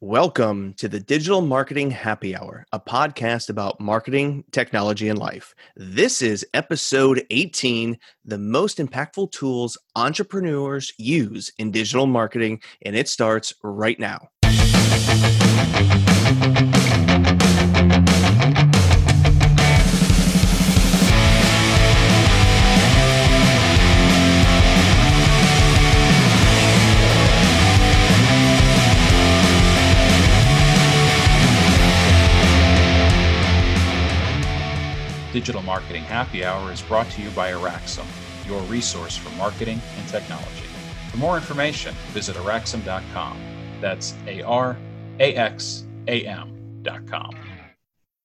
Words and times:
Welcome 0.00 0.74
to 0.74 0.88
the 0.88 1.00
Digital 1.00 1.40
Marketing 1.40 1.90
Happy 1.90 2.36
Hour, 2.36 2.64
a 2.70 2.78
podcast 2.78 3.50
about 3.50 3.80
marketing, 3.80 4.44
technology, 4.52 5.08
and 5.08 5.18
life. 5.18 5.56
This 5.74 6.22
is 6.22 6.46
episode 6.54 7.26
18 7.30 7.98
the 8.24 8.38
most 8.38 8.78
impactful 8.78 9.32
tools 9.32 9.76
entrepreneurs 9.96 10.92
use 10.98 11.50
in 11.58 11.72
digital 11.72 12.06
marketing, 12.06 12.62
and 12.82 12.94
it 12.94 13.08
starts 13.08 13.52
right 13.64 13.98
now. 13.98 14.28
Digital 35.38 35.62
Marketing 35.62 36.02
Happy 36.02 36.44
Hour 36.44 36.72
is 36.72 36.82
brought 36.82 37.08
to 37.10 37.22
you 37.22 37.30
by 37.30 37.52
Araxam, 37.52 38.04
your 38.48 38.60
resource 38.62 39.16
for 39.16 39.30
marketing 39.36 39.80
and 39.96 40.08
technology. 40.08 40.64
For 41.12 41.18
more 41.18 41.36
information, 41.36 41.94
visit 42.08 42.34
araxam.com. 42.34 43.40
That's 43.80 44.16
A 44.26 44.42
R 44.42 44.76
A 45.20 45.34
X 45.36 45.86
A 46.08 46.26
M.com. 46.26 47.30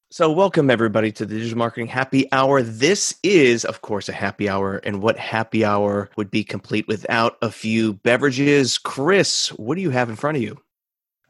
So, 0.10 0.32
welcome 0.32 0.72
everybody 0.72 1.12
to 1.12 1.28
the 1.28 1.36
Digital 1.36 1.60
Marketing 1.60 1.86
Happy 1.86 2.28
Hour. 2.32 2.64
This 2.64 3.14
is, 3.22 3.64
of 3.64 3.84
course, 3.84 4.10
a 4.10 4.14
happy 4.14 4.50
hour, 4.50 4.78
and 4.78 5.00
what 5.00 5.20
happy 5.20 5.64
hour 5.64 6.10
would 6.16 6.32
be 6.32 6.44
complete 6.44 6.88
without 6.88 7.38
a 7.44 7.52
few 7.52 7.94
beverages? 7.94 8.80
Chris, 8.80 9.50
what 9.50 9.76
do 9.76 9.82
you 9.82 9.92
have 9.92 10.10
in 10.10 10.16
front 10.16 10.38
of 10.38 10.42
you? 10.42 10.58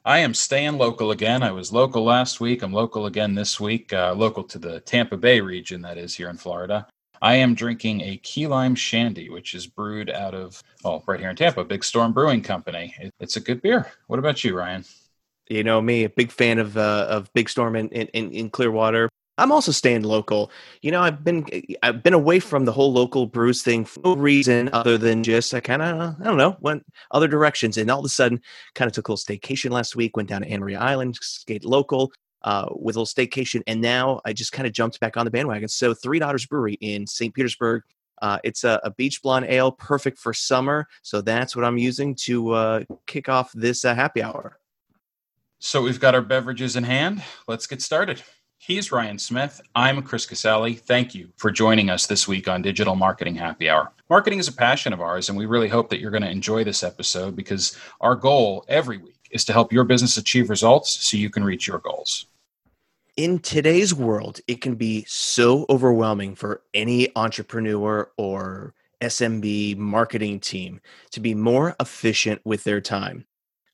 I 0.05 0.20
am 0.20 0.34
staying 0.34 0.77
local 0.77 1.12
again. 1.12 1.44
I 1.44 1.53
was 1.53 1.72
local 1.72 2.03
last 2.03 2.41
week. 2.41 2.61
I'm 2.61 2.73
local 2.73 3.05
again 3.05 3.36
this 3.36 3.58
week, 3.58 3.94
uh, 3.94 4.14
local 4.14 4.44
to 4.44 4.59
the 4.59 4.81
Tampa 4.81 5.16
Bay 5.16 5.39
region, 5.39 5.81
that 5.83 5.97
is, 5.97 6.14
here 6.14 6.30
in 6.30 6.36
Florida. 6.36 6.86
I 7.22 7.36
am 7.36 7.55
drinking 7.55 8.02
a 8.02 8.17
key 8.17 8.45
lime 8.45 8.75
shandy, 8.75 9.30
which 9.30 9.53
is 9.53 9.66
brewed 9.66 10.09
out 10.09 10.36
of, 10.36 10.61
well, 10.83 11.05
right 11.08 11.22
here 11.22 11.30
in 11.30 11.38
Tampa, 11.38 11.64
Big 11.64 11.86
Storm 11.86 12.11
Brewing 12.11 12.42
Company. 12.42 12.94
It, 13.00 13.11
it's 13.22 13.38
a 13.38 13.39
good 13.39 13.61
beer. 13.61 13.94
What 14.08 14.19
about 14.19 14.44
you, 14.44 14.58
Ryan? 14.58 14.83
You 15.47 15.64
know 15.64 15.81
me, 15.81 16.03
a 16.03 16.09
big 16.09 16.31
fan 16.31 16.59
of 16.59 16.75
uh, 16.75 17.08
of 17.09 17.31
Big 17.33 17.47
Storm 17.47 17.77
in, 17.77 17.88
in, 17.89 18.31
in 18.31 18.49
Clearwater. 18.49 19.08
I'm 19.38 19.52
also 19.52 19.72
staying 19.72 20.03
local. 20.03 20.52
You 20.81 20.92
know, 20.92 21.02
I've 21.02 21.23
been 21.23 21.45
I've 21.81 22.03
been 22.03 22.14
away 22.14 22.39
from 22.39 22.66
the 22.66 22.72
whole 22.72 22.94
local 22.94 23.26
brews 23.26 23.64
thing 23.64 23.84
for 23.84 24.00
no 24.03 24.16
reason 24.16 24.70
other 24.73 24.98
than 24.98 25.23
just 25.23 25.53
I 25.53 25.59
kind 25.59 25.81
of 25.81 26.16
I 26.20 26.23
don't 26.23 26.38
know 26.38 26.56
went 26.59 26.86
other 27.12 27.28
directions, 27.28 27.78
and 27.78 27.89
all 27.89 28.00
of 28.00 28.06
a 28.06 28.09
sudden 28.09 28.42
kind 28.76 28.88
of 28.88 28.94
took 28.94 29.08
a 29.08 29.11
little 29.11 29.36
staycation 29.36 29.72
last 29.72 29.95
week. 29.95 30.16
Went 30.16 30.30
down 30.30 30.42
to 30.42 30.48
Anna 30.48 30.61
Maria 30.61 30.80
Island, 30.80 31.17
skate 31.22 31.66
local 31.66 32.11
uh, 32.44 32.67
with 32.76 32.95
a 32.95 33.00
little 33.00 33.06
staycation, 33.06 33.64
and 33.66 33.81
now 33.81 34.22
I 34.23 34.34
just 34.34 34.52
kind 34.52 34.67
of 34.67 34.73
jumped 34.73 35.00
back 35.00 35.17
on 35.17 35.26
the 35.26 35.31
bandwagon. 35.31 35.67
So 35.67 35.94
Three 35.94 36.20
Daughters 36.20 36.45
Brewery 36.45 36.78
in 36.81 37.08
St. 37.08 37.34
Petersburg. 37.34 37.84
Uh, 38.22 38.38
it's 38.44 38.64
a, 38.64 38.80
a, 38.84 38.92
beach 38.92 39.22
blonde 39.22 39.48
ale, 39.50 39.72
perfect 39.72 40.17
for 40.17 40.34
summer. 40.34 40.88
So 41.02 41.20
that's 41.20 41.58
what 41.58 41.66
I'm 41.66 41.78
using 41.78 42.16
to 42.22 42.52
uh, 42.52 42.84
kick 43.06 43.28
off 43.28 43.52
this 43.54 43.84
uh, 43.84 43.94
happy 43.95 44.23
hour. 44.23 44.59
So 45.59 45.81
we've 45.81 46.00
got 46.00 46.16
our 46.16 46.22
beverages 46.22 46.78
in 46.78 46.84
hand. 46.84 47.22
Let's 47.48 47.67
get 47.67 47.81
started. 47.81 48.22
He's 48.66 48.94
Ryan 48.94 49.19
Smith. 49.19 49.59
I'm 49.75 50.02
Chris 50.02 50.25
Casale. 50.25 50.75
Thank 50.75 51.14
you 51.14 51.28
for 51.36 51.52
joining 51.52 51.89
us 51.89 52.08
this 52.08 52.30
week 52.30 52.47
on 52.47 52.61
Digital 52.61 52.95
Marketing 52.95 53.36
Happy 53.36 53.70
Hour. 53.70 53.92
Marketing 54.09 54.39
is 54.39 54.47
a 54.47 54.53
passion 54.53 54.94
of 54.94 55.02
ours, 55.02 55.28
and 55.28 55.38
we 55.38 55.45
really 55.45 55.67
hope 55.67 55.89
that 55.89 56.00
you're 56.00 56.11
going 56.11 56.23
to 56.23 56.30
enjoy 56.30 56.64
this 56.64 56.81
episode 56.81 57.36
because 57.36 57.78
our 58.00 58.16
goal 58.16 58.64
every 58.70 59.00
week 59.00 59.20
is 59.31 59.44
to 59.44 59.52
help 59.52 59.73
your 59.73 59.83
business 59.83 60.16
achieve 60.16 60.50
results 60.50 61.05
so 61.05 61.17
you 61.17 61.30
can 61.30 61.44
reach 61.44 61.67
your 61.67 61.80
goals. 61.80 62.28
In 63.17 63.39
today's 63.39 63.94
world, 63.94 64.39
it 64.47 64.61
can 64.61 64.75
be 64.75 65.03
so 65.09 65.66
overwhelming 65.70 66.33
for 66.33 66.61
any 66.73 67.14
entrepreneur 67.17 68.11
or 68.16 68.73
SMB 69.02 69.76
marketing 69.76 70.39
team 70.39 70.80
to 71.11 71.20
be 71.20 71.36
more 71.36 71.76
efficient 71.82 72.39
with 72.45 72.64
their 72.64 72.80
time. 72.80 73.26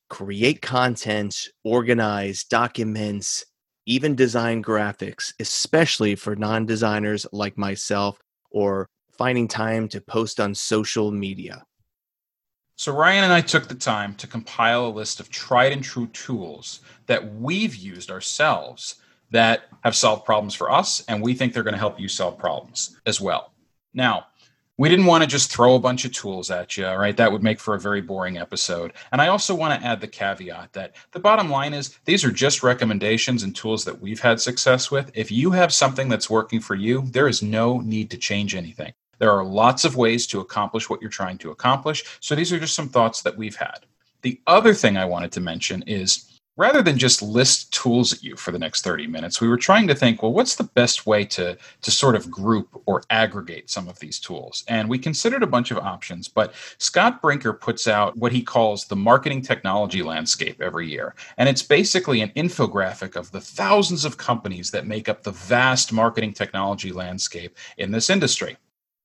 Create 0.09 0.63
content, 0.63 1.49
organize 1.63 2.43
documents, 2.43 3.45
even 3.89 4.15
design 4.15 4.63
graphics, 4.63 5.33
especially 5.39 6.13
for 6.15 6.35
non 6.35 6.65
designers 6.65 7.25
like 7.31 7.57
myself, 7.57 8.19
or 8.51 8.87
finding 9.17 9.47
time 9.47 9.87
to 9.89 9.99
post 9.99 10.39
on 10.39 10.53
social 10.53 11.11
media. 11.11 11.65
So, 12.75 12.93
Ryan 12.93 13.25
and 13.25 13.33
I 13.33 13.41
took 13.41 13.67
the 13.67 13.75
time 13.75 14.13
to 14.15 14.27
compile 14.27 14.85
a 14.85 14.89
list 14.89 15.19
of 15.19 15.29
tried 15.29 15.73
and 15.73 15.83
true 15.83 16.07
tools 16.07 16.81
that 17.07 17.33
we've 17.35 17.75
used 17.75 18.11
ourselves 18.11 18.95
that 19.31 19.63
have 19.83 19.95
solved 19.95 20.23
problems 20.23 20.53
for 20.53 20.71
us, 20.71 21.03
and 21.07 21.21
we 21.21 21.33
think 21.33 21.53
they're 21.53 21.63
going 21.63 21.73
to 21.73 21.79
help 21.79 21.99
you 21.99 22.07
solve 22.07 22.37
problems 22.37 22.95
as 23.05 23.19
well. 23.19 23.53
Now, 23.93 24.27
we 24.79 24.87
didn't 24.87 25.07
want 25.07 25.21
to 25.21 25.27
just 25.27 25.51
throw 25.51 25.75
a 25.75 25.79
bunch 25.79 26.05
of 26.05 26.13
tools 26.13 26.49
at 26.49 26.77
you, 26.77 26.87
right? 26.87 27.17
That 27.17 27.33
would 27.33 27.43
make 27.43 27.59
for 27.59 27.75
a 27.75 27.79
very 27.79 27.99
boring 27.99 28.37
episode. 28.37 28.93
And 29.11 29.21
I 29.21 29.27
also 29.27 29.53
want 29.53 29.77
to 29.77 29.85
add 29.85 29.99
the 29.99 30.07
caveat 30.07 30.71
that 30.71 30.95
the 31.11 31.19
bottom 31.19 31.49
line 31.49 31.73
is 31.73 31.99
these 32.05 32.23
are 32.23 32.31
just 32.31 32.63
recommendations 32.63 33.43
and 33.43 33.53
tools 33.53 33.83
that 33.83 33.99
we've 33.99 34.21
had 34.21 34.39
success 34.39 34.89
with. 34.89 35.11
If 35.13 35.33
you 35.33 35.51
have 35.51 35.73
something 35.73 36.07
that's 36.07 36.29
working 36.29 36.61
for 36.61 36.75
you, 36.75 37.01
there 37.07 37.27
is 37.27 37.43
no 37.43 37.81
need 37.81 38.09
to 38.11 38.17
change 38.17 38.55
anything. 38.55 38.93
There 39.17 39.33
are 39.33 39.43
lots 39.43 39.83
of 39.83 39.97
ways 39.97 40.25
to 40.27 40.39
accomplish 40.39 40.89
what 40.89 41.01
you're 41.01 41.09
trying 41.09 41.39
to 41.39 41.51
accomplish. 41.51 42.05
So 42.21 42.33
these 42.33 42.53
are 42.53 42.59
just 42.59 42.73
some 42.73 42.87
thoughts 42.87 43.21
that 43.23 43.35
we've 43.35 43.57
had. 43.57 43.79
The 44.21 44.39
other 44.47 44.73
thing 44.73 44.95
I 44.95 45.03
wanted 45.03 45.33
to 45.33 45.41
mention 45.41 45.83
is 45.87 46.38
rather 46.59 46.81
than 46.81 46.97
just 46.97 47.21
list 47.21 47.71
tools 47.71 48.11
at 48.11 48.21
you 48.21 48.35
for 48.35 48.51
the 48.51 48.59
next 48.59 48.83
30 48.83 49.07
minutes, 49.07 49.39
we 49.39 49.47
were 49.47 49.55
trying 49.55 49.87
to 49.87 49.95
think, 49.95 50.21
well, 50.21 50.33
what's 50.33 50.55
the 50.55 50.65
best 50.65 51.07
way 51.07 51.23
to, 51.23 51.57
to 51.81 51.89
sort 51.89 52.17
of 52.17 52.29
group 52.29 52.67
or 52.85 53.01
aggregate 53.09 53.69
some 53.69 53.87
of 53.87 53.97
these 53.99 54.19
tools? 54.19 54.65
And 54.67 54.89
we 54.89 54.99
considered 54.99 55.41
a 55.41 55.47
bunch 55.47 55.71
of 55.71 55.77
options, 55.77 56.27
but 56.27 56.53
Scott 56.77 57.21
Brinker 57.21 57.53
puts 57.53 57.87
out 57.87 58.17
what 58.17 58.33
he 58.33 58.43
calls 58.43 58.85
the 58.85 58.97
marketing 58.97 59.41
technology 59.41 60.03
landscape 60.03 60.61
every 60.61 60.89
year. 60.89 61.15
And 61.37 61.47
it's 61.47 61.63
basically 61.63 62.19
an 62.19 62.33
infographic 62.35 63.15
of 63.15 63.31
the 63.31 63.39
thousands 63.39 64.03
of 64.03 64.17
companies 64.17 64.69
that 64.71 64.85
make 64.85 65.07
up 65.07 65.23
the 65.23 65.31
vast 65.31 65.93
marketing 65.93 66.33
technology 66.33 66.91
landscape 66.91 67.55
in 67.77 67.91
this 67.91 68.09
industry. 68.09 68.57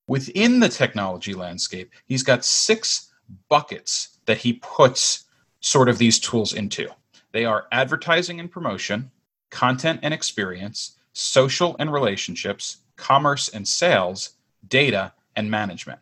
Within 0.08 0.58
the 0.58 0.68
technology 0.68 1.34
landscape, 1.34 1.92
he's 2.06 2.24
got 2.24 2.44
six 2.44 3.12
buckets 3.48 4.18
that 4.26 4.38
he 4.38 4.54
puts 4.54 5.26
sort 5.60 5.88
of 5.88 5.98
these 5.98 6.18
tools 6.18 6.52
into. 6.52 6.88
They 7.34 7.44
are 7.46 7.66
advertising 7.72 8.38
and 8.38 8.48
promotion, 8.48 9.10
content 9.50 9.98
and 10.04 10.14
experience, 10.14 10.92
social 11.14 11.74
and 11.80 11.92
relationships, 11.92 12.76
commerce 12.94 13.48
and 13.48 13.66
sales, 13.66 14.36
data 14.68 15.12
and 15.34 15.50
management. 15.50 15.98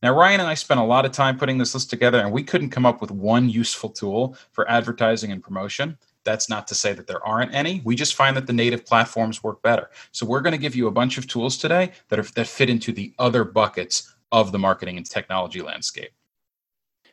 Now, 0.00 0.16
Ryan 0.16 0.38
and 0.38 0.48
I 0.48 0.54
spent 0.54 0.78
a 0.78 0.84
lot 0.84 1.04
of 1.04 1.10
time 1.10 1.38
putting 1.38 1.58
this 1.58 1.74
list 1.74 1.90
together, 1.90 2.20
and 2.20 2.30
we 2.30 2.44
couldn't 2.44 2.70
come 2.70 2.86
up 2.86 3.00
with 3.00 3.10
one 3.10 3.50
useful 3.50 3.90
tool 3.90 4.36
for 4.52 4.70
advertising 4.70 5.32
and 5.32 5.42
promotion. 5.42 5.98
That's 6.22 6.48
not 6.48 6.68
to 6.68 6.76
say 6.76 6.92
that 6.92 7.08
there 7.08 7.26
aren't 7.26 7.52
any. 7.52 7.82
We 7.84 7.96
just 7.96 8.14
find 8.14 8.36
that 8.36 8.46
the 8.46 8.52
native 8.52 8.86
platforms 8.86 9.42
work 9.42 9.62
better. 9.62 9.90
So, 10.12 10.24
we're 10.24 10.40
going 10.40 10.52
to 10.52 10.58
give 10.58 10.76
you 10.76 10.86
a 10.86 10.92
bunch 10.92 11.18
of 11.18 11.26
tools 11.26 11.58
today 11.58 11.90
that, 12.10 12.20
are, 12.20 12.30
that 12.36 12.46
fit 12.46 12.70
into 12.70 12.92
the 12.92 13.12
other 13.18 13.42
buckets 13.42 14.14
of 14.30 14.52
the 14.52 14.58
marketing 14.60 14.98
and 14.98 15.06
technology 15.06 15.62
landscape. 15.62 16.12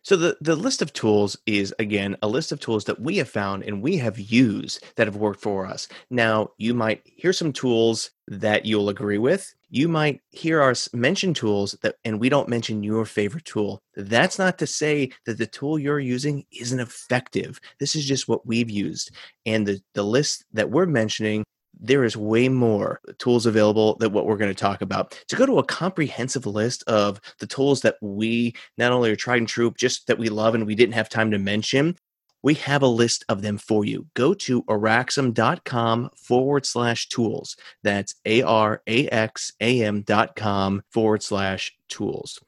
So 0.03 0.17
the, 0.17 0.37
the 0.41 0.57
list 0.57 0.81
of 0.81 0.91
tools 0.91 1.37
is 1.45 1.73
again 1.79 2.17
a 2.21 2.27
list 2.27 2.51
of 2.51 2.59
tools 2.59 2.83
that 2.85 2.99
we 2.99 3.17
have 3.17 3.29
found 3.29 3.63
and 3.63 3.81
we 3.81 3.97
have 3.97 4.19
used 4.19 4.83
that 4.97 5.07
have 5.07 5.15
worked 5.15 5.39
for 5.41 5.65
us. 5.65 5.87
Now 6.09 6.49
you 6.57 6.73
might 6.73 7.01
hear 7.05 7.31
some 7.31 7.53
tools 7.53 8.11
that 8.27 8.65
you'll 8.65 8.89
agree 8.89 9.17
with. 9.17 9.53
You 9.69 9.87
might 9.87 10.19
hear 10.31 10.61
us 10.61 10.93
mention 10.93 11.33
tools 11.33 11.77
that 11.81 11.95
and 12.03 12.19
we 12.19 12.27
don't 12.27 12.49
mention 12.49 12.83
your 12.83 13.05
favorite 13.05 13.45
tool. 13.45 13.81
That's 13.95 14.37
not 14.37 14.57
to 14.59 14.67
say 14.67 15.09
that 15.25 15.37
the 15.37 15.47
tool 15.47 15.79
you're 15.79 15.99
using 15.99 16.43
isn't 16.51 16.81
effective. 16.81 17.61
This 17.79 17.95
is 17.95 18.05
just 18.05 18.27
what 18.27 18.45
we've 18.45 18.69
used. 18.69 19.11
And 19.45 19.65
the, 19.65 19.81
the 19.93 20.03
list 20.03 20.43
that 20.51 20.69
we're 20.69 20.85
mentioning 20.85 21.45
there 21.79 22.03
is 22.03 22.15
way 22.15 22.49
more 22.49 22.99
tools 23.17 23.45
available 23.45 23.95
than 23.97 24.13
what 24.13 24.25
we're 24.25 24.37
going 24.37 24.51
to 24.51 24.55
talk 24.55 24.81
about. 24.81 25.19
To 25.27 25.35
go 25.35 25.45
to 25.45 25.59
a 25.59 25.65
comprehensive 25.65 26.45
list 26.45 26.83
of 26.87 27.19
the 27.39 27.47
tools 27.47 27.81
that 27.81 27.97
we 28.01 28.55
not 28.77 28.91
only 28.91 29.11
are 29.11 29.15
tried 29.15 29.37
and 29.37 29.47
true, 29.47 29.73
just 29.77 30.07
that 30.07 30.17
we 30.17 30.29
love 30.29 30.55
and 30.55 30.65
we 30.65 30.75
didn't 30.75 30.93
have 30.93 31.09
time 31.09 31.31
to 31.31 31.37
mention, 31.39 31.95
we 32.41 32.55
have 32.55 32.81
a 32.81 32.87
list 32.87 33.23
of 33.29 33.41
them 33.41 33.57
for 33.57 33.85
you. 33.85 34.07
Go 34.13 34.33
to 34.33 34.63
araxam.com 34.63 36.09
forward 36.15 36.65
slash 36.65 37.07
tools. 37.07 37.55
That's 37.83 38.15
A 38.25 38.41
R 38.41 38.81
A 38.85 39.07
X 39.07 39.53
A 39.61 39.83
M 39.83 40.01
dot 40.01 40.35
com 40.35 40.83
forward 40.91 41.23
slash 41.23 41.73
tools. 41.89 42.39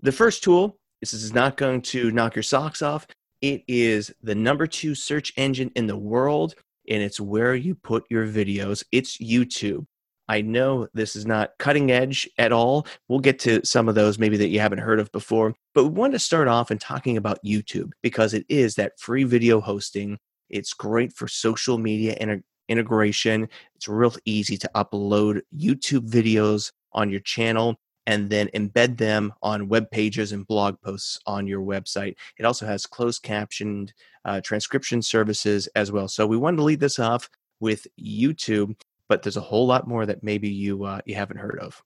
The 0.00 0.12
first 0.12 0.42
tool, 0.42 0.78
this 1.00 1.12
is 1.12 1.34
not 1.34 1.56
going 1.56 1.82
to 1.82 2.10
knock 2.10 2.34
your 2.34 2.42
socks 2.42 2.82
off. 2.82 3.06
It 3.40 3.62
is 3.68 4.12
the 4.22 4.34
number 4.34 4.66
two 4.66 4.94
search 4.94 5.32
engine 5.36 5.70
in 5.76 5.86
the 5.86 5.96
world 5.96 6.54
and 6.88 7.02
it's 7.02 7.20
where 7.20 7.54
you 7.54 7.74
put 7.74 8.04
your 8.10 8.26
videos. 8.26 8.84
It's 8.92 9.18
YouTube. 9.18 9.86
I 10.28 10.40
know 10.40 10.88
this 10.94 11.16
is 11.16 11.26
not 11.26 11.50
cutting 11.58 11.90
edge 11.90 12.28
at 12.38 12.52
all. 12.52 12.86
We'll 13.08 13.18
get 13.18 13.38
to 13.40 13.64
some 13.66 13.88
of 13.88 13.94
those 13.94 14.18
maybe 14.18 14.36
that 14.38 14.48
you 14.48 14.60
haven't 14.60 14.78
heard 14.78 15.00
of 15.00 15.10
before, 15.12 15.54
but 15.74 15.84
we 15.84 15.90
want 15.90 16.12
to 16.12 16.18
start 16.18 16.48
off 16.48 16.70
in 16.70 16.78
talking 16.78 17.16
about 17.16 17.44
YouTube 17.44 17.90
because 18.02 18.32
it 18.32 18.46
is 18.48 18.76
that 18.76 18.98
free 18.98 19.24
video 19.24 19.60
hosting. 19.60 20.18
It's 20.48 20.72
great 20.72 21.12
for 21.12 21.28
social 21.28 21.76
media 21.76 22.16
inter- 22.20 22.42
integration. 22.68 23.48
It's 23.74 23.88
real 23.88 24.14
easy 24.24 24.56
to 24.58 24.70
upload 24.74 25.42
YouTube 25.56 26.08
videos 26.08 26.72
on 26.92 27.10
your 27.10 27.20
channel 27.20 27.76
and 28.06 28.28
then 28.28 28.48
embed 28.54 28.96
them 28.96 29.32
on 29.42 29.68
web 29.68 29.90
pages 29.90 30.32
and 30.32 30.46
blog 30.46 30.80
posts 30.80 31.20
on 31.26 31.46
your 31.46 31.60
website. 31.60 32.16
It 32.38 32.44
also 32.44 32.66
has 32.66 32.86
closed 32.86 33.22
captioned 33.22 33.92
uh, 34.24 34.40
transcription 34.40 35.02
services 35.02 35.68
as 35.74 35.92
well. 35.92 36.08
So 36.08 36.26
we 36.26 36.36
wanted 36.36 36.58
to 36.58 36.64
lead 36.64 36.80
this 36.80 36.98
off 36.98 37.28
with 37.60 37.86
YouTube, 38.00 38.74
but 39.08 39.22
there's 39.22 39.36
a 39.36 39.40
whole 39.40 39.66
lot 39.66 39.86
more 39.86 40.06
that 40.06 40.22
maybe 40.22 40.48
you 40.48 40.84
uh, 40.84 41.00
you 41.06 41.14
haven't 41.14 41.38
heard 41.38 41.58
of. 41.60 41.82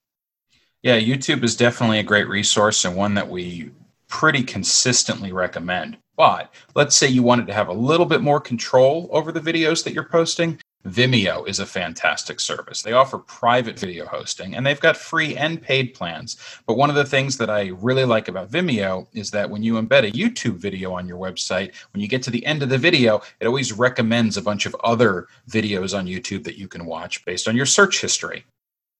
Yeah, 0.83 0.99
YouTube 0.99 1.43
is 1.43 1.55
definitely 1.55 1.99
a 1.99 2.03
great 2.03 2.27
resource 2.27 2.85
and 2.85 2.95
one 2.95 3.13
that 3.15 3.29
we 3.29 3.71
pretty 4.07 4.43
consistently 4.43 5.31
recommend. 5.31 5.97
But 6.15 6.53
let's 6.75 6.95
say 6.95 7.07
you 7.07 7.23
wanted 7.23 7.47
to 7.47 7.53
have 7.53 7.67
a 7.67 7.73
little 7.73 8.05
bit 8.05 8.21
more 8.21 8.39
control 8.39 9.09
over 9.11 9.31
the 9.31 9.39
videos 9.39 9.83
that 9.83 9.93
you're 9.93 10.03
posting. 10.03 10.59
Vimeo 10.87 11.45
is 11.47 11.59
a 11.59 11.65
fantastic 11.65 12.39
service. 12.39 12.81
They 12.81 12.93
offer 12.93 13.17
private 13.17 13.77
video 13.77 14.05
hosting 14.05 14.55
and 14.55 14.65
they've 14.65 14.79
got 14.79 14.95
free 14.95 15.35
and 15.35 15.61
paid 15.61 15.93
plans. 15.93 16.37
But 16.65 16.77
one 16.77 16.89
of 16.89 16.95
the 16.95 17.05
things 17.05 17.37
that 17.37 17.49
I 17.49 17.71
really 17.81 18.05
like 18.05 18.29
about 18.29 18.51
Vimeo 18.51 19.07
is 19.13 19.31
that 19.31 19.49
when 19.49 19.63
you 19.63 19.73
embed 19.73 20.07
a 20.07 20.11
YouTube 20.11 20.55
video 20.55 20.93
on 20.93 21.07
your 21.07 21.17
website, 21.17 21.73
when 21.91 22.01
you 22.01 22.07
get 22.07 22.23
to 22.23 22.31
the 22.31 22.45
end 22.45 22.63
of 22.63 22.69
the 22.69 22.77
video, 22.77 23.21
it 23.41 23.47
always 23.47 23.73
recommends 23.73 24.37
a 24.37 24.41
bunch 24.41 24.65
of 24.65 24.75
other 24.83 25.27
videos 25.49 25.97
on 25.97 26.07
YouTube 26.07 26.43
that 26.45 26.57
you 26.57 26.69
can 26.69 26.85
watch 26.85 27.25
based 27.25 27.49
on 27.49 27.57
your 27.57 27.65
search 27.65 27.99
history. 27.99 28.45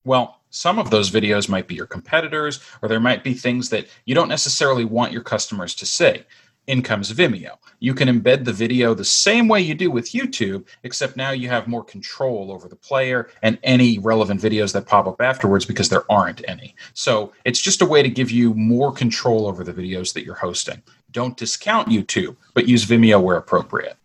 Well, 0.04 0.42
some 0.50 0.80
of 0.80 0.90
those 0.90 1.12
videos 1.12 1.50
might 1.50 1.68
be 1.68 1.76
your 1.76 1.86
competitors, 1.86 2.62
or 2.82 2.88
there 2.88 3.00
might 3.00 3.24
be 3.24 3.34
things 3.34 3.70
that 3.70 3.88
you 4.06 4.16
don't 4.16 4.30
necessarily 4.30 4.86
want 4.86 5.12
your 5.12 5.22
customers 5.22 5.76
to 5.76 5.86
see 5.86 6.24
in 6.68 6.82
comes 6.84 7.12
Vimeo. 7.12 7.58
You 7.80 7.94
can 7.94 8.08
embed 8.10 8.46
the 8.46 8.54
video 8.54 8.94
the 8.94 9.06
same 9.06 9.48
way 9.48 9.62
you 9.62 9.74
do 9.74 9.90
with 9.90 10.12
YouTube, 10.12 10.68
except 10.84 11.16
now 11.16 11.32
you 11.32 11.50
have 11.50 11.68
more 11.68 11.84
control 11.84 12.52
over 12.52 12.68
the 12.68 12.76
player 12.76 13.30
and 13.42 13.58
any 13.64 14.00
relevant 14.00 14.42
videos 14.42 14.74
that 14.74 14.86
pop 14.86 15.08
up 15.08 15.22
afterwards 15.22 15.66
because 15.66 15.90
there 15.90 16.10
aren't 16.12 16.48
any. 16.48 16.76
So 16.94 17.32
it's 17.46 17.62
just 17.62 17.82
a 17.82 17.86
way 17.86 18.04
to 18.04 18.10
give 18.10 18.32
you 18.32 18.54
more 18.54 18.92
control 18.92 19.48
over 19.48 19.64
the 19.64 19.74
videos 19.74 20.14
that 20.14 20.24
you're 20.24 20.36
hosting. 20.36 20.82
Don't 21.12 21.38
discount 21.38 21.88
YouTube, 21.88 22.36
but 22.54 22.68
use 22.68 22.86
Vimeo 22.86 23.22
where 23.22 23.38
appropriate. 23.38 23.98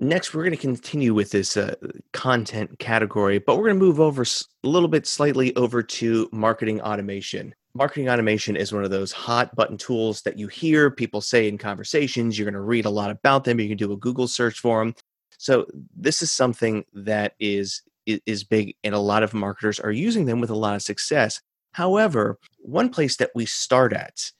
Next, 0.00 0.34
we're 0.34 0.42
going 0.42 0.56
to 0.56 0.60
continue 0.60 1.14
with 1.14 1.30
this 1.30 1.56
uh, 1.56 1.74
content 2.12 2.78
category, 2.78 3.38
but 3.38 3.56
we're 3.56 3.64
going 3.64 3.78
to 3.78 3.84
move 3.84 4.00
over 4.00 4.22
a 4.22 4.68
little 4.68 4.88
bit 4.88 5.06
slightly 5.06 5.54
over 5.56 5.82
to 5.82 6.28
marketing 6.32 6.80
automation 6.80 7.54
marketing 7.74 8.08
automation 8.08 8.56
is 8.56 8.72
one 8.72 8.84
of 8.84 8.90
those 8.90 9.12
hot 9.12 9.54
button 9.56 9.76
tools 9.76 10.22
that 10.22 10.38
you 10.38 10.48
hear 10.48 10.90
people 10.90 11.20
say 11.20 11.48
in 11.48 11.58
conversations. 11.58 12.38
You're 12.38 12.46
going 12.46 12.54
to 12.54 12.60
read 12.60 12.84
a 12.84 12.90
lot 12.90 13.10
about 13.10 13.44
them. 13.44 13.58
You 13.58 13.68
can 13.68 13.76
do 13.76 13.92
a 13.92 13.96
Google 13.96 14.28
search 14.28 14.60
for 14.60 14.78
them. 14.78 14.94
So 15.38 15.66
this 15.96 16.22
is 16.22 16.30
something 16.30 16.84
that 16.94 17.34
is 17.40 17.82
is 18.06 18.44
big, 18.44 18.76
and 18.84 18.94
a 18.94 18.98
lot 18.98 19.22
of 19.22 19.32
marketers 19.32 19.80
are 19.80 19.90
using 19.90 20.26
them 20.26 20.38
with 20.38 20.50
a 20.50 20.54
lot 20.54 20.74
of 20.74 20.82
success. 20.82 21.40
However, 21.72 22.38
one 22.58 22.90
place 22.90 23.16
that 23.16 23.30
we 23.34 23.46
start 23.46 23.94
at, 23.94 24.30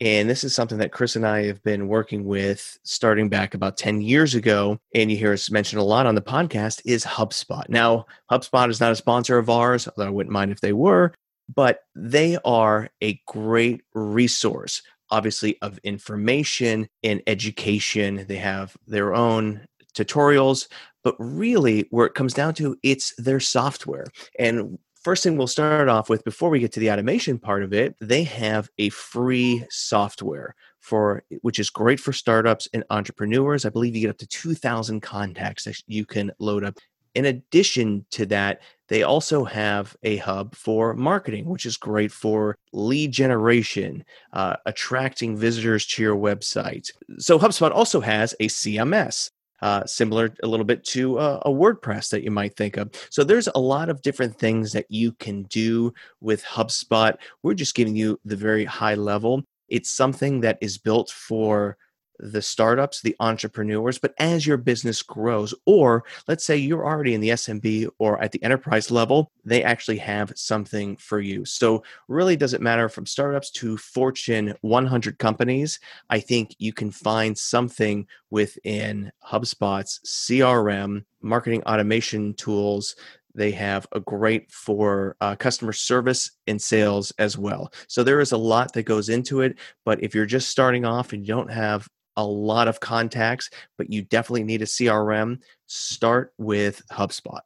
and 0.00 0.28
this 0.28 0.42
is 0.42 0.52
something 0.54 0.78
that 0.78 0.90
Chris 0.90 1.14
and 1.14 1.24
I 1.24 1.44
have 1.44 1.62
been 1.62 1.86
working 1.86 2.24
with 2.24 2.76
starting 2.82 3.28
back 3.28 3.54
about 3.54 3.76
10 3.76 4.00
years 4.00 4.34
ago, 4.34 4.76
and 4.92 5.08
you 5.08 5.16
hear 5.16 5.32
us 5.32 5.52
mention 5.52 5.78
a 5.78 5.84
lot 5.84 6.06
on 6.06 6.16
the 6.16 6.20
podcast, 6.20 6.82
is 6.84 7.04
HubSpot. 7.04 7.68
Now, 7.68 8.06
HubSpot 8.28 8.68
is 8.68 8.80
not 8.80 8.90
a 8.90 8.96
sponsor 8.96 9.38
of 9.38 9.48
ours, 9.48 9.86
although 9.86 10.08
I 10.08 10.12
wouldn't 10.12 10.32
mind 10.32 10.50
if 10.50 10.60
they 10.60 10.72
were 10.72 11.14
but 11.54 11.80
they 11.94 12.38
are 12.44 12.88
a 13.02 13.20
great 13.26 13.82
resource, 13.94 14.82
obviously, 15.10 15.60
of 15.62 15.78
information 15.84 16.88
and 17.02 17.22
education. 17.26 18.24
They 18.28 18.36
have 18.36 18.76
their 18.86 19.14
own 19.14 19.66
tutorials, 19.94 20.68
but 21.04 21.14
really, 21.18 21.86
where 21.90 22.06
it 22.06 22.14
comes 22.14 22.34
down 22.34 22.54
to, 22.54 22.76
it's 22.82 23.14
their 23.16 23.40
software. 23.40 24.06
And 24.38 24.78
first 25.02 25.22
thing 25.22 25.36
we'll 25.36 25.46
start 25.46 25.88
off 25.88 26.08
with 26.08 26.24
before 26.24 26.48
we 26.50 26.60
get 26.60 26.72
to 26.72 26.80
the 26.80 26.90
automation 26.90 27.38
part 27.38 27.62
of 27.62 27.72
it, 27.72 27.96
they 28.00 28.24
have 28.24 28.70
a 28.78 28.88
free 28.90 29.64
software 29.68 30.54
for 30.80 31.22
which 31.42 31.60
is 31.60 31.70
great 31.70 32.00
for 32.00 32.12
startups 32.12 32.68
and 32.72 32.82
entrepreneurs. 32.90 33.64
I 33.64 33.68
believe 33.68 33.94
you 33.94 34.02
get 34.02 34.10
up 34.10 34.18
to 34.18 34.26
2000 34.26 35.00
contacts 35.00 35.64
that 35.64 35.80
you 35.86 36.04
can 36.04 36.32
load 36.40 36.64
up 36.64 36.78
in 37.14 37.26
addition 37.26 38.06
to 38.12 38.26
that, 38.26 38.62
they 38.92 39.04
also 39.04 39.42
have 39.44 39.96
a 40.02 40.18
hub 40.18 40.54
for 40.54 40.92
marketing, 40.92 41.46
which 41.46 41.64
is 41.64 41.78
great 41.78 42.12
for 42.12 42.58
lead 42.74 43.10
generation, 43.10 44.04
uh, 44.34 44.56
attracting 44.66 45.34
visitors 45.34 45.86
to 45.86 46.02
your 46.02 46.14
website. 46.14 46.90
So 47.16 47.38
HubSpot 47.38 47.70
also 47.70 48.02
has 48.02 48.34
a 48.38 48.48
CMS. 48.48 49.30
Uh, 49.62 49.86
similar 49.86 50.34
a 50.42 50.46
little 50.46 50.66
bit 50.66 50.84
to 50.84 51.18
uh, 51.18 51.40
a 51.46 51.50
WordPress 51.50 52.10
that 52.10 52.22
you 52.22 52.30
might 52.30 52.54
think 52.54 52.76
of. 52.76 52.90
So 53.08 53.24
there's 53.24 53.48
a 53.54 53.58
lot 53.58 53.88
of 53.88 54.02
different 54.02 54.36
things 54.38 54.72
that 54.72 54.86
you 54.90 55.12
can 55.12 55.44
do 55.44 55.94
with 56.20 56.44
HubSpot. 56.44 57.16
We're 57.42 57.54
just 57.54 57.74
giving 57.74 57.96
you 57.96 58.20
the 58.26 58.36
very 58.36 58.66
high 58.66 58.96
level. 58.96 59.42
It's 59.68 59.88
something 59.88 60.40
that 60.40 60.58
is 60.60 60.76
built 60.76 61.08
for 61.08 61.78
the 62.22 62.40
startups, 62.40 63.02
the 63.02 63.16
entrepreneurs, 63.20 63.98
but 63.98 64.14
as 64.18 64.46
your 64.46 64.56
business 64.56 65.02
grows, 65.02 65.52
or 65.66 66.04
let's 66.28 66.44
say 66.44 66.56
you're 66.56 66.86
already 66.86 67.14
in 67.14 67.20
the 67.20 67.30
SMB 67.30 67.88
or 67.98 68.22
at 68.22 68.30
the 68.30 68.42
enterprise 68.42 68.90
level, 68.90 69.32
they 69.44 69.64
actually 69.64 69.98
have 69.98 70.32
something 70.36 70.96
for 70.96 71.20
you. 71.20 71.44
So, 71.44 71.82
really, 72.08 72.36
does 72.36 72.54
it 72.54 72.62
matter 72.62 72.88
from 72.88 73.06
startups 73.06 73.50
to 73.52 73.76
Fortune 73.76 74.54
100 74.60 75.18
companies? 75.18 75.80
I 76.08 76.20
think 76.20 76.54
you 76.58 76.72
can 76.72 76.90
find 76.90 77.36
something 77.36 78.06
within 78.30 79.10
HubSpot's 79.26 80.00
CRM, 80.06 81.04
marketing 81.20 81.62
automation 81.64 82.34
tools 82.34 82.94
they 83.34 83.50
have 83.52 83.86
a 83.92 84.00
great 84.00 84.52
for 84.52 85.16
uh, 85.20 85.34
customer 85.36 85.72
service 85.72 86.32
and 86.46 86.60
sales 86.60 87.12
as 87.18 87.38
well. 87.38 87.72
So 87.86 88.02
there 88.04 88.20
is 88.20 88.32
a 88.32 88.36
lot 88.36 88.72
that 88.74 88.82
goes 88.82 89.08
into 89.08 89.40
it. 89.40 89.56
But 89.84 90.02
if 90.02 90.14
you're 90.14 90.26
just 90.26 90.50
starting 90.50 90.84
off 90.84 91.12
and 91.12 91.26
you 91.26 91.34
don't 91.34 91.50
have 91.50 91.88
a 92.16 92.24
lot 92.24 92.68
of 92.68 92.80
contacts, 92.80 93.50
but 93.78 93.90
you 93.90 94.02
definitely 94.02 94.44
need 94.44 94.62
a 94.62 94.66
CRM, 94.66 95.40
start 95.66 96.32
with 96.38 96.82
HubSpot. 96.88 97.40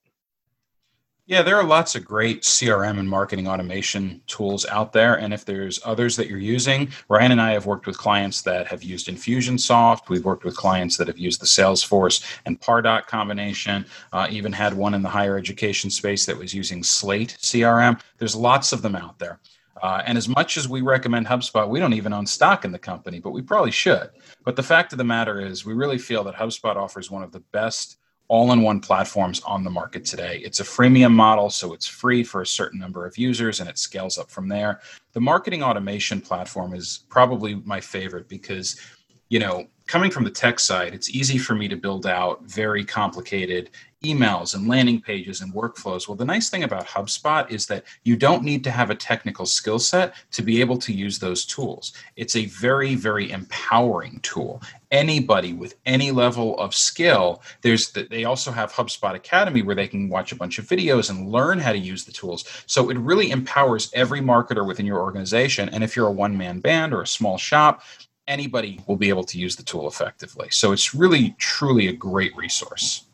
Yeah, 1.28 1.42
there 1.42 1.56
are 1.56 1.64
lots 1.64 1.96
of 1.96 2.04
great 2.04 2.42
CRM 2.42 3.00
and 3.00 3.10
marketing 3.10 3.48
automation 3.48 4.22
tools 4.28 4.64
out 4.66 4.92
there. 4.92 5.18
And 5.18 5.34
if 5.34 5.44
there's 5.44 5.80
others 5.84 6.14
that 6.14 6.28
you're 6.28 6.38
using, 6.38 6.88
Ryan 7.08 7.32
and 7.32 7.40
I 7.40 7.50
have 7.50 7.66
worked 7.66 7.88
with 7.88 7.98
clients 7.98 8.42
that 8.42 8.68
have 8.68 8.84
used 8.84 9.08
Infusionsoft. 9.08 10.08
We've 10.08 10.24
worked 10.24 10.44
with 10.44 10.56
clients 10.56 10.96
that 10.98 11.08
have 11.08 11.18
used 11.18 11.40
the 11.40 11.46
Salesforce 11.46 12.25
and 12.46 12.61
Pardot 12.61 13.08
combination. 13.08 13.87
Uh, 14.12 14.28
even 14.30 14.52
had 14.52 14.73
one 14.73 14.94
in 14.94 15.02
the 15.02 15.08
higher 15.08 15.37
education 15.37 15.90
space 15.90 16.26
that 16.26 16.38
was 16.38 16.54
using 16.54 16.85
Slate 16.85 17.37
CRM. 17.40 18.00
There's 18.18 18.37
lots 18.37 18.73
of 18.73 18.82
them 18.82 18.94
out 18.94 19.18
there. 19.18 19.40
Uh, 19.83 20.02
and 20.06 20.16
as 20.16 20.28
much 20.28 20.56
as 20.56 20.68
we 20.68 20.80
recommend 20.80 21.26
HubSpot, 21.26 21.68
we 21.68 21.78
don't 21.78 21.92
even 21.92 22.12
own 22.12 22.26
stock 22.26 22.64
in 22.64 22.73
the 22.73 22.78
company, 22.78 23.21
but 23.21 23.30
we 23.30 23.42
probably 23.42 23.71
should. 23.71 24.11
But 24.45 24.56
the 24.56 24.62
fact 24.62 24.92
of 24.92 24.99
the 24.99 25.04
matter 25.04 25.40
is, 25.40 25.64
we 25.64 25.75
really 25.75 25.99
feel 25.99 26.25
that 26.25 26.35
HubSpot 26.35 26.76
offers 26.76 27.11
one 27.11 27.23
of 27.23 27.33
the 27.33 27.40
best 27.52 27.99
all 28.28 28.50
in 28.52 28.62
one 28.62 28.80
platforms 28.80 29.40
on 29.45 29.62
the 29.62 29.71
market 29.71 30.04
today. 30.04 30.40
It's 30.45 30.59
a 30.59 30.64
freemium 30.64 31.12
model, 31.12 31.49
so 31.49 31.73
it's 31.73 31.87
free 31.87 32.25
for 32.25 32.42
a 32.42 32.47
certain 32.47 32.80
number 32.80 33.06
of 33.06 33.16
users 33.16 33.61
and 33.61 33.68
it 33.68 33.78
scales 33.78 34.18
up 34.18 34.30
from 34.30 34.49
there. 34.49 34.80
The 35.12 35.21
marketing 35.21 35.62
automation 35.62 36.21
platform 36.21 36.75
is 36.75 37.04
probably 37.09 37.54
my 37.64 37.80
favorite 37.80 38.28
because 38.28 38.80
you 39.28 39.40
know, 39.40 39.66
coming 39.87 40.11
from 40.11 40.25
the 40.25 40.30
tech 40.30 40.61
side, 40.61 40.95
it's 40.95 41.11
easy 41.11 41.38
for 41.38 41.54
me 41.54 41.68
to 41.68 41.76
build 41.76 42.06
out 42.06 42.45
very 42.45 42.85
complicated 42.85 43.71
emails 44.14 44.54
and 44.54 44.68
landing 44.68 45.00
pages 45.00 45.40
and 45.40 45.52
workflows. 45.52 46.08
Well, 46.08 46.16
the 46.16 46.25
nice 46.25 46.48
thing 46.50 46.64
about 46.64 46.86
HubSpot 46.86 47.50
is 47.50 47.66
that 47.66 47.84
you 48.04 48.16
don't 48.16 48.42
need 48.42 48.62
to 48.64 48.70
have 48.70 48.90
a 48.90 48.94
technical 48.94 49.46
skill 49.46 49.78
set 49.78 50.14
to 50.32 50.42
be 50.42 50.60
able 50.60 50.78
to 50.78 50.92
use 50.92 51.18
those 51.18 51.44
tools. 51.44 51.92
It's 52.16 52.36
a 52.36 52.46
very, 52.46 52.94
very 52.94 53.30
empowering 53.30 54.20
tool. 54.22 54.62
Anybody 54.90 55.52
with 55.52 55.75
any 55.84 56.10
level 56.10 56.58
of 56.58 56.75
skill, 56.75 57.42
there's 57.62 57.90
the, 57.90 58.04
they 58.04 58.25
also 58.25 58.50
have 58.52 58.72
HubSpot 58.72 59.14
Academy 59.14 59.62
where 59.62 59.75
they 59.75 59.88
can 59.88 60.08
watch 60.08 60.32
a 60.32 60.36
bunch 60.36 60.58
of 60.58 60.66
videos 60.66 61.10
and 61.10 61.28
learn 61.28 61.58
how 61.58 61.72
to 61.72 61.78
use 61.78 62.04
the 62.04 62.12
tools. 62.12 62.44
So 62.66 62.90
it 62.90 62.98
really 62.98 63.30
empowers 63.30 63.90
every 63.94 64.20
marketer 64.20 64.66
within 64.66 64.86
your 64.86 65.00
organization. 65.00 65.68
And 65.70 65.82
if 65.82 65.96
you're 65.96 66.08
a 66.08 66.12
one 66.12 66.36
man 66.36 66.60
band 66.60 66.94
or 66.94 67.02
a 67.02 67.06
small 67.06 67.38
shop, 67.38 67.82
anybody 68.28 68.80
will 68.86 68.96
be 68.96 69.08
able 69.08 69.25
to 69.25 69.38
use 69.38 69.56
the 69.56 69.62
tool 69.62 69.86
effectively. 69.88 70.48
So 70.50 70.72
it's 70.72 70.94
really, 70.94 71.34
truly 71.38 71.88
a 71.88 71.92
great 71.92 72.34
resource. 72.36 73.04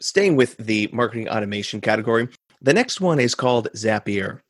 Staying 0.00 0.36
with 0.36 0.56
the 0.56 0.88
marketing 0.92 1.28
automation 1.28 1.80
category, 1.80 2.28
the 2.62 2.72
next 2.72 3.00
one 3.00 3.20
is 3.20 3.34
called 3.34 3.68
Zapier. 3.74 4.40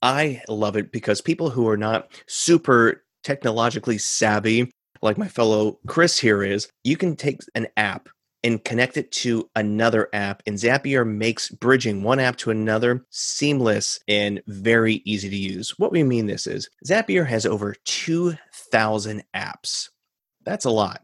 I 0.00 0.42
love 0.48 0.76
it 0.76 0.92
because 0.92 1.20
people 1.20 1.50
who 1.50 1.68
are 1.68 1.76
not 1.76 2.08
super 2.26 3.04
technologically 3.22 3.98
savvy, 3.98 4.70
like 5.02 5.18
my 5.18 5.28
fellow 5.28 5.78
Chris 5.86 6.18
here 6.18 6.42
is, 6.42 6.68
you 6.84 6.96
can 6.96 7.16
take 7.16 7.40
an 7.54 7.66
app 7.76 8.08
and 8.42 8.62
connect 8.64 8.96
it 8.98 9.10
to 9.10 9.48
another 9.56 10.08
app. 10.12 10.42
And 10.46 10.56
Zapier 10.56 11.06
makes 11.06 11.48
bridging 11.48 12.02
one 12.02 12.20
app 12.20 12.36
to 12.36 12.50
another 12.50 13.04
seamless 13.10 14.00
and 14.06 14.42
very 14.46 15.02
easy 15.06 15.30
to 15.30 15.36
use. 15.36 15.78
What 15.78 15.92
we 15.92 16.02
mean 16.02 16.26
this 16.26 16.46
is 16.46 16.68
Zapier 16.86 17.26
has 17.26 17.46
over 17.46 17.74
2,000 17.84 19.24
apps. 19.34 19.88
That's 20.44 20.66
a 20.66 20.70
lot. 20.70 21.02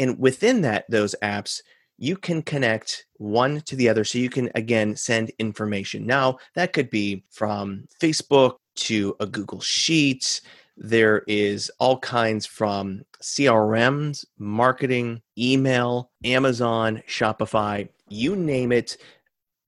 And 0.00 0.18
within 0.18 0.62
that, 0.62 0.86
those 0.88 1.14
apps, 1.22 1.60
you 1.96 2.16
can 2.16 2.42
connect 2.42 3.06
one 3.20 3.60
to 3.62 3.76
the 3.76 3.88
other. 3.88 4.02
So 4.02 4.18
you 4.18 4.30
can, 4.30 4.50
again, 4.54 4.96
send 4.96 5.30
information. 5.38 6.06
Now, 6.06 6.38
that 6.54 6.72
could 6.72 6.88
be 6.88 7.22
from 7.30 7.86
Facebook 8.00 8.56
to 8.76 9.14
a 9.20 9.26
Google 9.26 9.60
Sheets. 9.60 10.40
There 10.76 11.22
is 11.26 11.70
all 11.78 11.98
kinds 11.98 12.46
from 12.46 13.02
CRMs, 13.22 14.24
marketing, 14.38 15.20
email, 15.38 16.10
Amazon, 16.24 17.02
Shopify, 17.06 17.88
you 18.08 18.34
name 18.36 18.72
it. 18.72 18.96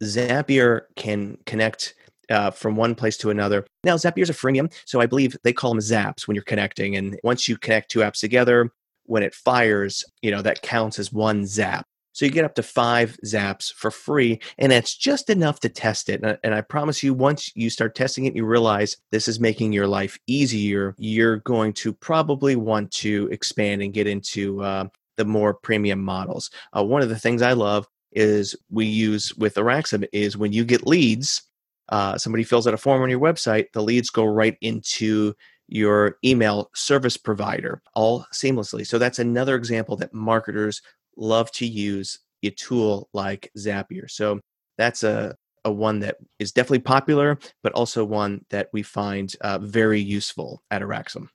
Zapier 0.02 0.82
can 0.96 1.36
connect 1.44 1.94
uh, 2.30 2.50
from 2.50 2.74
one 2.74 2.94
place 2.94 3.18
to 3.18 3.28
another. 3.28 3.66
Now, 3.84 3.96
Zapier 3.96 4.22
is 4.22 4.30
a 4.30 4.34
freemium, 4.34 4.72
so 4.86 5.00
I 5.00 5.06
believe 5.06 5.36
they 5.44 5.52
call 5.52 5.70
them 5.70 5.80
zaps 5.80 6.26
when 6.26 6.34
you're 6.34 6.44
connecting. 6.44 6.96
And 6.96 7.20
once 7.22 7.46
you 7.46 7.58
connect 7.58 7.90
two 7.90 8.00
apps 8.00 8.20
together, 8.20 8.72
when 9.04 9.22
it 9.22 9.34
fires, 9.34 10.04
you 10.22 10.30
know, 10.30 10.42
that 10.42 10.62
counts 10.62 10.98
as 10.98 11.12
one 11.12 11.44
zap. 11.44 11.86
So 12.12 12.24
you 12.24 12.30
get 12.30 12.44
up 12.44 12.54
to 12.56 12.62
five 12.62 13.18
zaps 13.24 13.72
for 13.72 13.90
free, 13.90 14.40
and 14.58 14.72
that's 14.72 14.94
just 14.94 15.30
enough 15.30 15.60
to 15.60 15.68
test 15.68 16.08
it. 16.08 16.22
And 16.42 16.54
I 16.54 16.60
promise 16.60 17.02
you, 17.02 17.14
once 17.14 17.50
you 17.54 17.70
start 17.70 17.94
testing 17.94 18.26
it, 18.26 18.36
you 18.36 18.44
realize 18.44 18.96
this 19.10 19.28
is 19.28 19.40
making 19.40 19.72
your 19.72 19.86
life 19.86 20.18
easier. 20.26 20.94
You're 20.98 21.38
going 21.38 21.72
to 21.74 21.92
probably 21.92 22.56
want 22.56 22.90
to 22.92 23.28
expand 23.32 23.82
and 23.82 23.94
get 23.94 24.06
into 24.06 24.62
uh, 24.62 24.88
the 25.16 25.24
more 25.24 25.54
premium 25.54 26.02
models. 26.02 26.50
Uh, 26.76 26.84
one 26.84 27.02
of 27.02 27.08
the 27.08 27.18
things 27.18 27.42
I 27.42 27.52
love 27.52 27.86
is 28.12 28.54
we 28.70 28.84
use 28.84 29.34
with 29.36 29.54
Araxam 29.54 30.06
is 30.12 30.36
when 30.36 30.52
you 30.52 30.64
get 30.64 30.86
leads, 30.86 31.42
uh, 31.88 32.18
somebody 32.18 32.44
fills 32.44 32.66
out 32.66 32.74
a 32.74 32.78
form 32.78 33.02
on 33.02 33.10
your 33.10 33.20
website, 33.20 33.66
the 33.72 33.82
leads 33.82 34.10
go 34.10 34.24
right 34.24 34.56
into 34.60 35.34
your 35.68 36.18
email 36.22 36.70
service 36.74 37.16
provider 37.16 37.80
all 37.94 38.26
seamlessly. 38.32 38.86
So 38.86 38.98
that's 38.98 39.18
another 39.18 39.56
example 39.56 39.96
that 39.96 40.12
marketers 40.12 40.82
love 41.16 41.50
to 41.52 41.66
use 41.66 42.18
a 42.42 42.50
tool 42.50 43.08
like 43.12 43.50
Zapier. 43.56 44.10
So 44.10 44.40
that's 44.78 45.02
a, 45.02 45.36
a 45.64 45.72
one 45.72 46.00
that 46.00 46.16
is 46.38 46.52
definitely 46.52 46.80
popular, 46.80 47.38
but 47.62 47.72
also 47.72 48.04
one 48.04 48.44
that 48.50 48.68
we 48.72 48.82
find 48.82 49.34
uh, 49.40 49.58
very 49.58 50.00
useful 50.00 50.62
at 50.70 50.82
Araxam. 50.82 51.28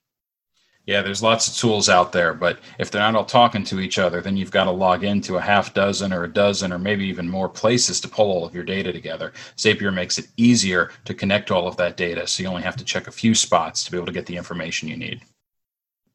Yeah, 0.88 1.02
there's 1.02 1.22
lots 1.22 1.48
of 1.48 1.54
tools 1.54 1.90
out 1.90 2.12
there, 2.12 2.32
but 2.32 2.60
if 2.78 2.90
they're 2.90 3.02
not 3.02 3.14
all 3.14 3.26
talking 3.26 3.62
to 3.64 3.78
each 3.78 3.98
other, 3.98 4.22
then 4.22 4.38
you've 4.38 4.50
got 4.50 4.64
to 4.64 4.70
log 4.70 5.04
into 5.04 5.36
a 5.36 5.40
half 5.40 5.74
dozen 5.74 6.14
or 6.14 6.24
a 6.24 6.32
dozen 6.32 6.72
or 6.72 6.78
maybe 6.78 7.04
even 7.04 7.28
more 7.28 7.48
places 7.48 8.00
to 8.00 8.08
pull 8.08 8.30
all 8.30 8.46
of 8.46 8.54
your 8.54 8.64
data 8.64 8.90
together. 8.90 9.34
Zapier 9.58 9.92
makes 9.92 10.16
it 10.16 10.28
easier 10.38 10.90
to 11.04 11.12
connect 11.12 11.50
all 11.50 11.68
of 11.68 11.76
that 11.76 11.98
data, 11.98 12.26
so 12.26 12.42
you 12.42 12.48
only 12.48 12.62
have 12.62 12.76
to 12.76 12.84
check 12.84 13.06
a 13.06 13.12
few 13.12 13.34
spots 13.34 13.84
to 13.84 13.90
be 13.90 13.98
able 13.98 14.06
to 14.06 14.12
get 14.12 14.24
the 14.24 14.36
information 14.38 14.88
you 14.88 14.96
need. 14.96 15.20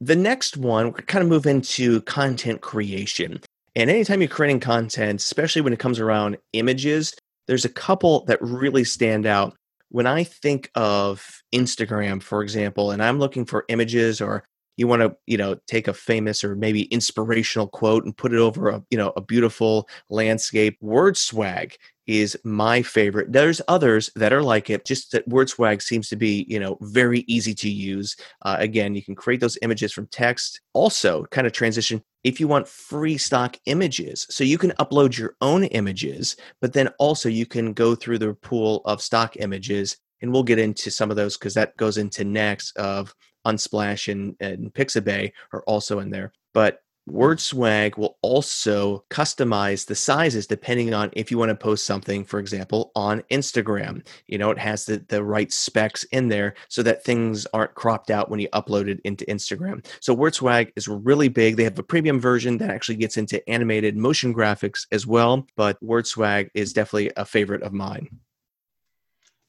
The 0.01 0.15
next 0.15 0.57
one, 0.57 0.87
we're 0.87 1.01
kind 1.01 1.21
of 1.21 1.29
move 1.29 1.45
into 1.45 2.01
content 2.01 2.61
creation. 2.61 3.41
And 3.75 3.89
anytime 3.89 4.21
you're 4.21 4.29
creating 4.29 4.59
content, 4.59 5.19
especially 5.19 5.61
when 5.61 5.73
it 5.73 5.79
comes 5.79 5.99
around 5.99 6.37
images, 6.53 7.15
there's 7.47 7.65
a 7.65 7.69
couple 7.69 8.25
that 8.25 8.41
really 8.41 8.83
stand 8.83 9.25
out. 9.25 9.55
When 9.89 10.07
I 10.07 10.23
think 10.23 10.69
of 10.75 11.41
Instagram, 11.53 12.21
for 12.21 12.41
example, 12.41 12.91
and 12.91 13.01
I'm 13.03 13.19
looking 13.19 13.45
for 13.45 13.65
images 13.69 14.21
or 14.21 14.43
you 14.77 14.87
want 14.87 15.01
to 15.01 15.15
you 15.27 15.37
know 15.37 15.55
take 15.67 15.87
a 15.87 15.93
famous 15.93 16.43
or 16.43 16.55
maybe 16.55 16.83
inspirational 16.83 17.67
quote 17.67 18.05
and 18.05 18.15
put 18.15 18.33
it 18.33 18.39
over 18.39 18.69
a 18.69 18.83
you 18.89 18.97
know 18.97 19.13
a 19.15 19.21
beautiful 19.21 19.87
landscape. 20.09 20.77
Word 20.81 21.17
swag 21.17 21.75
is 22.05 22.37
my 22.43 22.81
favorite. 22.81 23.31
There's 23.31 23.61
others 23.67 24.09
that 24.15 24.33
are 24.33 24.43
like 24.43 24.69
it 24.69 24.85
just 24.85 25.11
that 25.13 25.27
word 25.27 25.49
swag 25.49 25.81
seems 25.81 26.09
to 26.09 26.15
be 26.15 26.45
you 26.49 26.59
know 26.59 26.77
very 26.81 27.23
easy 27.27 27.53
to 27.55 27.69
use. 27.69 28.15
Uh, 28.41 28.57
again 28.59 28.95
you 28.95 29.03
can 29.03 29.15
create 29.15 29.39
those 29.39 29.57
images 29.61 29.93
from 29.93 30.07
text. 30.07 30.61
Also 30.73 31.25
kind 31.25 31.47
of 31.47 31.53
transition 31.53 32.03
if 32.23 32.39
you 32.39 32.47
want 32.47 32.67
free 32.67 33.17
stock 33.17 33.57
images 33.65 34.25
so 34.29 34.43
you 34.43 34.57
can 34.57 34.71
upload 34.71 35.17
your 35.17 35.35
own 35.41 35.65
images 35.65 36.37
but 36.61 36.71
then 36.71 36.87
also 36.97 37.27
you 37.27 37.45
can 37.45 37.73
go 37.73 37.95
through 37.95 38.17
the 38.17 38.33
pool 38.35 38.81
of 38.85 39.01
stock 39.01 39.35
images 39.37 39.97
and 40.21 40.31
we'll 40.31 40.43
get 40.43 40.57
into 40.57 40.89
some 40.89 41.09
of 41.09 41.17
those 41.17 41.37
because 41.37 41.53
that 41.53 41.75
goes 41.75 41.97
into 41.97 42.23
next 42.23 42.75
of 42.77 43.13
Unsplash 43.45 44.11
and, 44.11 44.35
and 44.39 44.73
Pixabay 44.73 45.31
are 45.51 45.63
also 45.63 45.99
in 45.99 46.09
there. 46.09 46.33
But 46.53 46.83
WordSwag 47.09 47.97
will 47.97 48.17
also 48.21 49.03
customize 49.09 49.85
the 49.85 49.95
sizes 49.95 50.47
depending 50.47 50.93
on 50.93 51.09
if 51.13 51.29
you 51.29 51.37
want 51.37 51.49
to 51.49 51.55
post 51.55 51.85
something, 51.85 52.23
for 52.23 52.39
example, 52.39 52.91
on 52.95 53.21
Instagram. 53.29 54.05
You 54.27 54.37
know, 54.37 54.51
it 54.51 54.57
has 54.57 54.85
the, 54.85 55.03
the 55.09 55.23
right 55.23 55.51
specs 55.51 56.03
in 56.05 56.29
there 56.29 56.53
so 56.69 56.81
that 56.83 57.03
things 57.03 57.45
aren't 57.53 57.75
cropped 57.75 58.09
out 58.09 58.29
when 58.29 58.39
you 58.39 58.47
upload 58.49 58.87
it 58.87 59.01
into 59.03 59.25
Instagram. 59.25 59.85
So 59.99 60.15
WordSwag 60.15 60.71
is 60.75 60.87
really 60.87 61.27
big. 61.27 61.57
They 61.57 61.65
have 61.65 61.77
a 61.77 61.83
premium 61.83 62.19
version 62.19 62.57
that 62.59 62.69
actually 62.69 62.95
gets 62.95 63.17
into 63.17 63.47
animated 63.49 63.97
motion 63.97 64.33
graphics 64.33 64.87
as 64.91 65.05
well, 65.05 65.45
but 65.57 65.81
WordSwag 65.83 66.49
is 66.53 66.71
definitely 66.71 67.11
a 67.17 67.25
favorite 67.25 67.63
of 67.63 67.73
mine. 67.73 68.19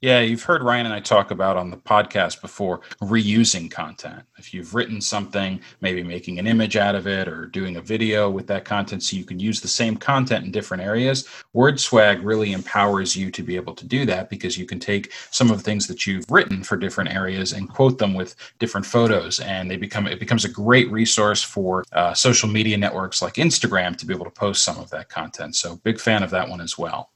Yeah, 0.05 0.21
you've 0.21 0.43
heard 0.43 0.63
Ryan 0.63 0.85
and 0.85 0.95
I 0.95 1.01
talk 1.01 1.31
about 1.31 1.57
on 1.57 1.71
the 1.71 1.79
podcast 1.79 2.43
before 2.43 2.83
reusing 3.01 3.71
content. 3.71 4.21
If 4.37 4.53
you've 4.53 4.75
written 4.75 5.01
something, 5.01 5.63
maybe 5.81 6.03
making 6.03 6.39
an 6.39 6.47
image 6.47 6.77
out 6.77 6.95
of 6.95 7.07
it 7.07 7.27
or 7.27 7.47
doing 7.47 7.79
a 7.79 7.81
video 7.81 8.29
with 8.29 8.47
that 8.49 8.67
content 8.67 9.03
so 9.03 9.17
you 9.17 9.25
can 9.25 9.41
use 9.41 9.63
the 9.63 9.67
same 9.67 9.97
content 9.97 10.45
in 10.45 10.53
different 10.53 10.83
areas, 10.83 11.27
WordSwag 11.55 12.23
really 12.23 12.53
empowers 12.53 13.17
you 13.17 13.31
to 13.31 13.43
be 13.43 13.57
able 13.57 13.75
to 13.75 13.87
do 13.87 14.05
that 14.05 14.29
because 14.29 14.59
you 14.59 14.67
can 14.67 14.79
take 14.79 15.11
some 15.31 15.51
of 15.51 15.57
the 15.57 15.63
things 15.63 15.87
that 15.87 16.07
you've 16.07 16.31
written 16.31 16.63
for 16.63 16.77
different 16.77 17.11
areas 17.11 17.55
and 17.55 17.71
quote 17.71 17.97
them 17.97 18.13
with 18.13 18.37
different 18.59 18.85
photos 18.85 19.41
and 19.41 19.71
they 19.71 19.79
become 19.79 20.07
it 20.07 20.21
becomes 20.21 20.45
a 20.45 20.51
great 20.51 20.93
resource 20.93 21.43
for 21.43 21.83
uh, 21.95 22.13
social 22.13 22.51
media 22.51 22.77
networks 22.77 23.23
like 23.23 23.37
Instagram 23.37 23.97
to 23.97 24.05
be 24.05 24.13
able 24.13 24.27
to 24.27 24.31
post 24.31 24.65
some 24.65 24.77
of 24.77 24.91
that 24.91 25.09
content. 25.09 25.57
So 25.57 25.77
big 25.77 25.99
fan 25.99 26.23
of 26.23 26.29
that 26.29 26.51
one 26.51 26.61
as 26.61 26.77
well. 26.77 27.14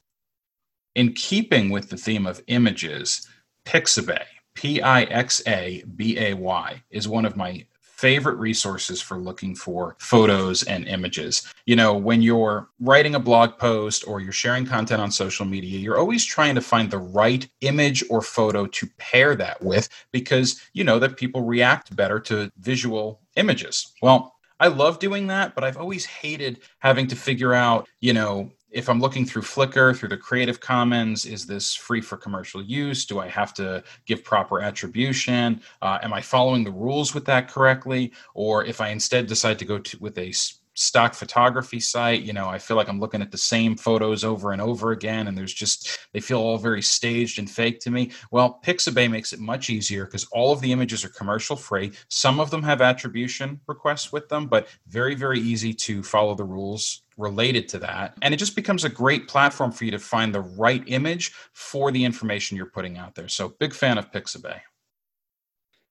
In 0.98 1.12
keeping 1.12 1.70
with 1.70 1.90
the 1.90 1.96
theme 1.96 2.26
of 2.26 2.42
images, 2.48 3.24
Pixabay, 3.64 4.24
P 4.54 4.82
I 4.82 5.02
X 5.04 5.40
A 5.46 5.84
B 5.94 6.18
A 6.18 6.34
Y, 6.34 6.82
is 6.90 7.06
one 7.06 7.24
of 7.24 7.36
my 7.36 7.64
favorite 7.78 8.34
resources 8.34 9.00
for 9.00 9.16
looking 9.16 9.54
for 9.54 9.94
photos 10.00 10.64
and 10.64 10.88
images. 10.88 11.46
You 11.66 11.76
know, 11.76 11.94
when 11.94 12.20
you're 12.20 12.70
writing 12.80 13.14
a 13.14 13.20
blog 13.20 13.58
post 13.58 14.08
or 14.08 14.20
you're 14.20 14.32
sharing 14.32 14.66
content 14.66 15.00
on 15.00 15.12
social 15.12 15.46
media, 15.46 15.78
you're 15.78 15.98
always 15.98 16.24
trying 16.24 16.56
to 16.56 16.60
find 16.60 16.90
the 16.90 16.98
right 16.98 17.48
image 17.60 18.02
or 18.10 18.20
photo 18.20 18.66
to 18.66 18.88
pair 18.98 19.36
that 19.36 19.62
with 19.62 19.88
because 20.10 20.60
you 20.72 20.82
know 20.82 20.98
that 20.98 21.16
people 21.16 21.42
react 21.42 21.94
better 21.94 22.18
to 22.18 22.50
visual 22.58 23.20
images. 23.36 23.92
Well, 24.02 24.34
I 24.58 24.66
love 24.66 24.98
doing 24.98 25.28
that, 25.28 25.54
but 25.54 25.62
I've 25.62 25.76
always 25.76 26.04
hated 26.04 26.58
having 26.80 27.06
to 27.06 27.14
figure 27.14 27.54
out, 27.54 27.88
you 28.00 28.12
know, 28.12 28.50
if 28.70 28.88
I'm 28.88 29.00
looking 29.00 29.24
through 29.24 29.42
Flickr, 29.42 29.96
through 29.96 30.10
the 30.10 30.16
Creative 30.16 30.60
Commons, 30.60 31.24
is 31.24 31.46
this 31.46 31.74
free 31.74 32.00
for 32.00 32.16
commercial 32.16 32.62
use? 32.62 33.06
Do 33.06 33.18
I 33.18 33.28
have 33.28 33.54
to 33.54 33.82
give 34.06 34.22
proper 34.24 34.60
attribution? 34.60 35.62
Uh, 35.80 35.98
am 36.02 36.12
I 36.12 36.20
following 36.20 36.64
the 36.64 36.70
rules 36.70 37.14
with 37.14 37.24
that 37.26 37.48
correctly? 37.48 38.12
Or 38.34 38.64
if 38.64 38.80
I 38.80 38.88
instead 38.88 39.26
decide 39.26 39.58
to 39.60 39.64
go 39.64 39.78
to, 39.78 39.98
with 39.98 40.18
a 40.18 40.32
stock 40.78 41.12
photography 41.12 41.80
site 41.80 42.22
you 42.22 42.32
know 42.32 42.46
i 42.46 42.56
feel 42.56 42.76
like 42.76 42.88
i'm 42.88 43.00
looking 43.00 43.20
at 43.20 43.32
the 43.32 43.36
same 43.36 43.76
photos 43.76 44.22
over 44.22 44.52
and 44.52 44.62
over 44.62 44.92
again 44.92 45.26
and 45.26 45.36
there's 45.36 45.52
just 45.52 45.98
they 46.12 46.20
feel 46.20 46.38
all 46.38 46.56
very 46.56 46.80
staged 46.80 47.40
and 47.40 47.50
fake 47.50 47.80
to 47.80 47.90
me 47.90 48.12
well 48.30 48.60
pixabay 48.64 49.10
makes 49.10 49.32
it 49.32 49.40
much 49.40 49.70
easier 49.70 50.04
because 50.04 50.24
all 50.26 50.52
of 50.52 50.60
the 50.60 50.70
images 50.70 51.04
are 51.04 51.08
commercial 51.08 51.56
free 51.56 51.90
some 52.10 52.38
of 52.38 52.52
them 52.52 52.62
have 52.62 52.80
attribution 52.80 53.58
requests 53.66 54.12
with 54.12 54.28
them 54.28 54.46
but 54.46 54.68
very 54.86 55.16
very 55.16 55.40
easy 55.40 55.74
to 55.74 56.00
follow 56.00 56.36
the 56.36 56.44
rules 56.44 57.02
related 57.18 57.68
to 57.70 57.78
that. 57.80 58.16
And 58.22 58.32
it 58.32 58.38
just 58.38 58.56
becomes 58.56 58.84
a 58.84 58.88
great 58.88 59.28
platform 59.28 59.72
for 59.72 59.84
you 59.84 59.90
to 59.90 59.98
find 59.98 60.34
the 60.34 60.40
right 60.40 60.82
image 60.86 61.32
for 61.52 61.90
the 61.90 62.04
information 62.04 62.56
you're 62.56 62.66
putting 62.66 62.96
out 62.96 63.16
there. 63.16 63.28
So 63.28 63.50
big 63.58 63.74
fan 63.74 63.98
of 63.98 64.10
pixabay. 64.10 64.60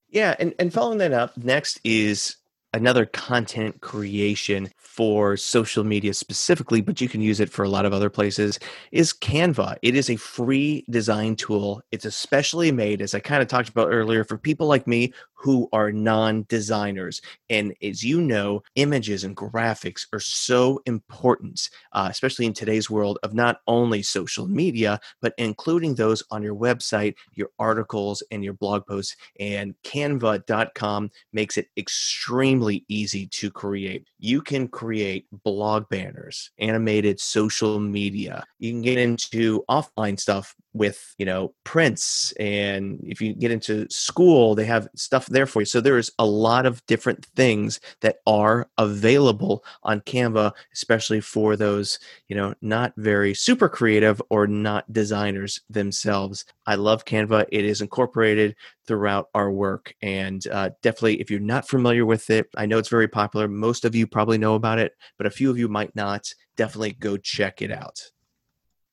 Yeah 0.09 0.35
and, 0.39 0.55
and 0.57 0.73
following 0.73 0.99
that 0.99 1.11
up 1.11 1.35
next 1.37 1.79
is 1.83 2.36
another 2.73 3.05
content 3.05 3.81
creation 3.81 4.69
for 4.77 5.37
social 5.37 5.83
media 5.83 6.13
specifically, 6.13 6.81
but 6.81 6.99
you 6.99 7.07
can 7.07 7.21
use 7.21 7.39
it 7.39 7.51
for 7.51 7.63
a 7.63 7.69
lot 7.69 7.85
of 7.85 7.93
other 7.93 8.09
places, 8.09 8.59
is 8.91 9.13
Canva. 9.13 9.77
It 9.83 9.95
is 9.95 10.09
a 10.09 10.15
free 10.15 10.83
design 10.89 11.35
tool. 11.35 11.81
It's 11.91 12.05
especially 12.05 12.71
made, 12.71 13.01
as 13.01 13.13
I 13.13 13.19
kind 13.19 13.41
of 13.41 13.47
talked 13.47 13.69
about 13.69 13.89
earlier, 13.89 14.23
for 14.23 14.37
people 14.39 14.65
like 14.67 14.87
me 14.87 15.13
who 15.33 15.69
are 15.71 15.91
non 15.91 16.45
designers. 16.49 17.21
And 17.49 17.75
as 17.83 18.03
you 18.03 18.21
know, 18.21 18.63
images 18.75 19.23
and 19.23 19.37
graphics 19.37 20.07
are 20.11 20.19
so 20.19 20.81
important, 20.87 21.69
uh, 21.91 22.07
especially 22.09 22.47
in 22.47 22.53
today's 22.53 22.89
world 22.89 23.19
of 23.21 23.35
not 23.35 23.61
only 23.67 24.01
social 24.01 24.47
media, 24.47 24.99
but 25.21 25.33
including 25.37 25.93
those 25.93 26.23
on 26.31 26.41
your 26.41 26.55
website, 26.55 27.13
your 27.33 27.49
articles, 27.59 28.23
and 28.31 28.43
your 28.43 28.53
blog 28.53 28.87
posts. 28.87 29.15
And 29.39 29.75
canva.com 29.83 31.11
makes 31.31 31.57
it 31.57 31.67
extremely 31.77 32.56
easy 32.87 33.27
to 33.27 33.51
create. 33.51 34.07
You 34.19 34.41
can 34.41 34.67
create 34.67 35.25
blog 35.43 35.89
banners, 35.89 36.51
animated 36.57 37.19
social 37.19 37.79
media. 37.79 38.43
You 38.59 38.71
can 38.71 38.81
get 38.81 38.97
into 38.97 39.63
offline 39.69 40.19
stuff 40.19 40.55
with 40.77 41.15
you 41.17 41.25
know 41.25 41.53
prints 41.63 42.31
and 42.39 42.99
if 43.03 43.21
you 43.21 43.33
get 43.33 43.51
into 43.51 43.87
school 43.89 44.55
they 44.55 44.65
have 44.65 44.87
stuff 44.95 45.25
there 45.27 45.45
for 45.45 45.61
you. 45.61 45.65
So 45.65 45.81
there's 45.81 46.11
a 46.19 46.25
lot 46.25 46.65
of 46.65 46.85
different 46.85 47.25
things 47.35 47.79
that 48.01 48.17
are 48.25 48.69
available 48.77 49.63
on 49.83 50.01
canva 50.01 50.51
especially 50.73 51.21
for 51.21 51.55
those 51.55 51.99
you 52.27 52.35
know 52.35 52.53
not 52.61 52.93
very 52.97 53.33
super 53.33 53.69
creative 53.69 54.21
or 54.29 54.47
not 54.47 54.91
designers 54.93 55.61
themselves. 55.69 56.45
I 56.65 56.75
love 56.75 57.05
canva. 57.05 57.45
It 57.51 57.65
is 57.65 57.81
incorporated 57.81 58.55
throughout 58.85 59.29
our 59.33 59.51
work 59.51 59.93
and 60.01 60.45
uh, 60.47 60.69
definitely 60.81 61.19
if 61.19 61.29
you're 61.29 61.39
not 61.41 61.67
familiar 61.67 62.05
with 62.05 62.29
it 62.29 62.47
i 62.55 62.65
know 62.65 62.77
it's 62.77 62.89
very 62.89 63.07
popular. 63.07 63.47
Most 63.47 63.83
of 63.85 63.95
you 63.95 64.07
probably 64.07 64.37
know 64.37 64.55
about 64.55 64.79
it 64.79 64.93
but 65.17 65.27
a 65.27 65.31
few 65.31 65.49
of 65.49 65.57
you 65.57 65.67
might 65.67 65.95
not. 65.95 66.33
Definitely 66.55 66.93
go 66.93 67.17
check 67.17 67.61
it 67.61 67.71
out 67.71 68.01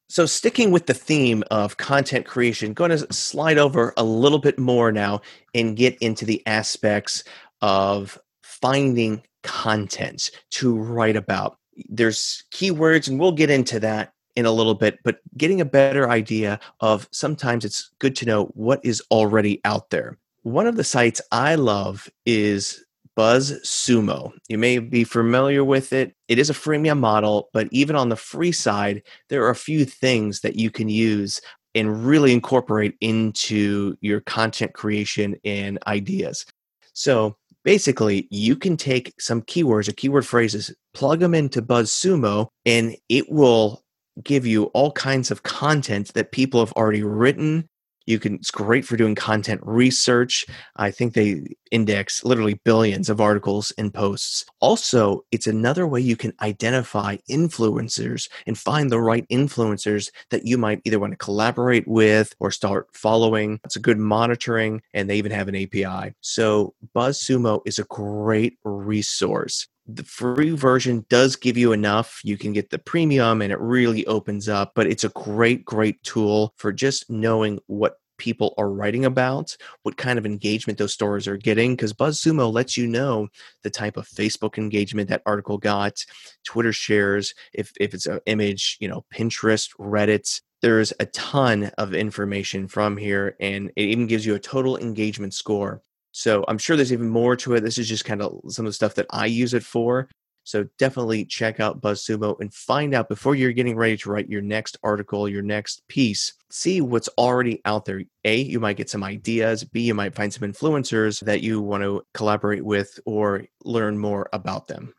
so, 0.08 0.26
sticking 0.26 0.70
with 0.70 0.86
the 0.86 0.94
theme 0.94 1.42
of 1.50 1.76
content 1.76 2.26
creation, 2.26 2.74
going 2.74 2.90
to 2.90 3.12
slide 3.12 3.58
over 3.58 3.94
a 3.96 4.04
little 4.04 4.38
bit 4.38 4.58
more 4.58 4.92
now 4.92 5.22
and 5.54 5.76
get 5.76 5.96
into 5.98 6.24
the 6.24 6.42
aspects 6.46 7.24
of 7.62 8.18
finding 8.42 9.22
content 9.42 10.30
to 10.50 10.76
write 10.76 11.16
about. 11.16 11.58
There's 11.88 12.44
keywords, 12.52 13.08
and 13.08 13.18
we'll 13.18 13.32
get 13.32 13.50
into 13.50 13.80
that 13.80 14.12
in 14.36 14.46
a 14.46 14.52
little 14.52 14.74
bit, 14.74 14.98
but 15.04 15.20
getting 15.36 15.60
a 15.60 15.66
better 15.66 16.10
idea 16.10 16.60
of 16.80 17.08
sometimes 17.12 17.64
it's 17.64 17.90
good 17.98 18.16
to 18.16 18.26
know 18.26 18.46
what 18.54 18.80
is 18.84 19.02
already 19.10 19.60
out 19.64 19.90
there. 19.90 20.18
One 20.42 20.66
of 20.66 20.76
the 20.76 20.84
sites 20.84 21.20
I 21.32 21.54
love 21.54 22.10
is 22.26 22.84
BuzzSumo. 23.16 24.32
You 24.48 24.58
may 24.58 24.78
be 24.78 25.04
familiar 25.04 25.64
with 25.64 25.92
it. 25.92 26.14
It 26.28 26.38
is 26.38 26.50
a 26.50 26.54
freemium 26.54 26.98
model, 26.98 27.48
but 27.52 27.68
even 27.70 27.96
on 27.96 28.08
the 28.08 28.16
free 28.16 28.52
side, 28.52 29.02
there 29.28 29.44
are 29.44 29.50
a 29.50 29.56
few 29.56 29.84
things 29.84 30.40
that 30.40 30.56
you 30.56 30.70
can 30.70 30.88
use 30.88 31.40
and 31.74 32.06
really 32.06 32.32
incorporate 32.32 32.96
into 33.00 33.96
your 34.00 34.20
content 34.20 34.74
creation 34.74 35.36
and 35.44 35.78
ideas. 35.86 36.44
So 36.92 37.36
basically, 37.64 38.28
you 38.30 38.56
can 38.56 38.76
take 38.76 39.12
some 39.20 39.42
keywords 39.42 39.88
or 39.88 39.92
keyword 39.92 40.26
phrases, 40.26 40.74
plug 40.92 41.20
them 41.20 41.34
into 41.34 41.62
Buzz 41.62 41.90
Sumo, 41.90 42.48
and 42.64 42.96
it 43.08 43.30
will 43.30 43.82
give 44.22 44.46
you 44.46 44.64
all 44.66 44.92
kinds 44.92 45.30
of 45.30 45.42
content 45.42 46.14
that 46.14 46.30
people 46.30 46.60
have 46.60 46.72
already 46.72 47.02
written 47.02 47.68
you 48.06 48.18
can 48.18 48.34
it's 48.36 48.50
great 48.50 48.84
for 48.84 48.96
doing 48.96 49.14
content 49.14 49.60
research. 49.64 50.46
I 50.76 50.90
think 50.90 51.14
they 51.14 51.42
index 51.70 52.24
literally 52.24 52.60
billions 52.64 53.08
of 53.08 53.20
articles 53.20 53.72
and 53.78 53.92
posts. 53.92 54.44
Also 54.60 55.24
it's 55.32 55.46
another 55.46 55.86
way 55.86 56.00
you 56.00 56.16
can 56.16 56.32
identify 56.42 57.16
influencers 57.30 58.28
and 58.46 58.58
find 58.58 58.90
the 58.90 59.00
right 59.00 59.26
influencers 59.28 60.10
that 60.30 60.46
you 60.46 60.58
might 60.58 60.80
either 60.84 60.98
want 60.98 61.12
to 61.12 61.16
collaborate 61.16 61.86
with 61.88 62.34
or 62.40 62.50
start 62.50 62.88
following. 62.92 63.60
It's 63.64 63.76
a 63.76 63.80
good 63.80 63.98
monitoring 63.98 64.82
and 64.92 65.08
they 65.08 65.16
even 65.16 65.32
have 65.32 65.48
an 65.48 65.56
api 65.56 66.14
so 66.20 66.74
buzzsumo 66.94 67.60
is 67.64 67.78
a 67.78 67.84
great 67.84 68.58
resource 68.64 69.68
the 69.86 70.04
free 70.04 70.50
version 70.50 71.04
does 71.08 71.36
give 71.36 71.56
you 71.56 71.72
enough. 71.72 72.20
You 72.24 72.38
can 72.38 72.52
get 72.52 72.70
the 72.70 72.78
premium 72.78 73.42
and 73.42 73.52
it 73.52 73.60
really 73.60 74.06
opens 74.06 74.48
up, 74.48 74.72
but 74.74 74.86
it's 74.86 75.04
a 75.04 75.10
great, 75.10 75.64
great 75.64 76.02
tool 76.02 76.54
for 76.56 76.72
just 76.72 77.10
knowing 77.10 77.58
what 77.66 77.98
people 78.16 78.54
are 78.58 78.70
writing 78.70 79.04
about, 79.04 79.56
what 79.82 79.96
kind 79.96 80.18
of 80.18 80.24
engagement 80.24 80.78
those 80.78 80.92
stories 80.92 81.26
are 81.26 81.36
getting, 81.36 81.74
because 81.74 81.92
BuzzSumo 81.92 82.52
lets 82.52 82.76
you 82.76 82.86
know 82.86 83.28
the 83.62 83.70
type 83.70 83.96
of 83.96 84.08
Facebook 84.08 84.56
engagement 84.56 85.08
that 85.08 85.22
article 85.26 85.58
got, 85.58 86.04
Twitter 86.44 86.72
shares, 86.72 87.34
if, 87.52 87.72
if 87.80 87.92
it's 87.92 88.06
an 88.06 88.20
image, 88.26 88.76
you 88.80 88.88
know, 88.88 89.04
Pinterest, 89.12 89.70
Reddit. 89.78 90.40
There's 90.62 90.92
a 90.98 91.06
ton 91.06 91.72
of 91.76 91.92
information 91.92 92.68
from 92.68 92.96
here, 92.96 93.36
and 93.40 93.70
it 93.76 93.82
even 93.82 94.06
gives 94.06 94.24
you 94.24 94.34
a 94.34 94.38
total 94.38 94.78
engagement 94.78 95.34
score. 95.34 95.82
So 96.14 96.44
I'm 96.46 96.58
sure 96.58 96.76
there's 96.76 96.92
even 96.92 97.08
more 97.08 97.34
to 97.34 97.54
it. 97.54 97.60
This 97.60 97.76
is 97.76 97.88
just 97.88 98.04
kind 98.04 98.22
of 98.22 98.40
some 98.48 98.64
of 98.64 98.70
the 98.70 98.74
stuff 98.74 98.94
that 98.94 99.06
I 99.10 99.26
use 99.26 99.52
it 99.52 99.64
for. 99.64 100.08
So 100.44 100.68
definitely 100.78 101.24
check 101.24 101.58
out 101.58 101.80
BuzzSumo 101.80 102.38
and 102.38 102.54
find 102.54 102.94
out 102.94 103.08
before 103.08 103.34
you're 103.34 103.52
getting 103.52 103.76
ready 103.76 103.96
to 103.96 104.10
write 104.10 104.28
your 104.28 104.42
next 104.42 104.76
article, 104.84 105.28
your 105.28 105.42
next 105.42 105.82
piece, 105.88 106.34
see 106.50 106.80
what's 106.80 107.08
already 107.18 107.60
out 107.64 107.84
there. 107.84 108.02
A, 108.24 108.36
you 108.36 108.60
might 108.60 108.76
get 108.76 108.90
some 108.90 109.02
ideas. 109.02 109.64
B, 109.64 109.80
you 109.80 109.94
might 109.94 110.14
find 110.14 110.32
some 110.32 110.48
influencers 110.48 111.18
that 111.24 111.40
you 111.40 111.60
want 111.60 111.82
to 111.82 112.06
collaborate 112.14 112.64
with 112.64 113.00
or 113.06 113.46
learn 113.64 113.98
more 113.98 114.28
about 114.32 114.68
them 114.68 114.94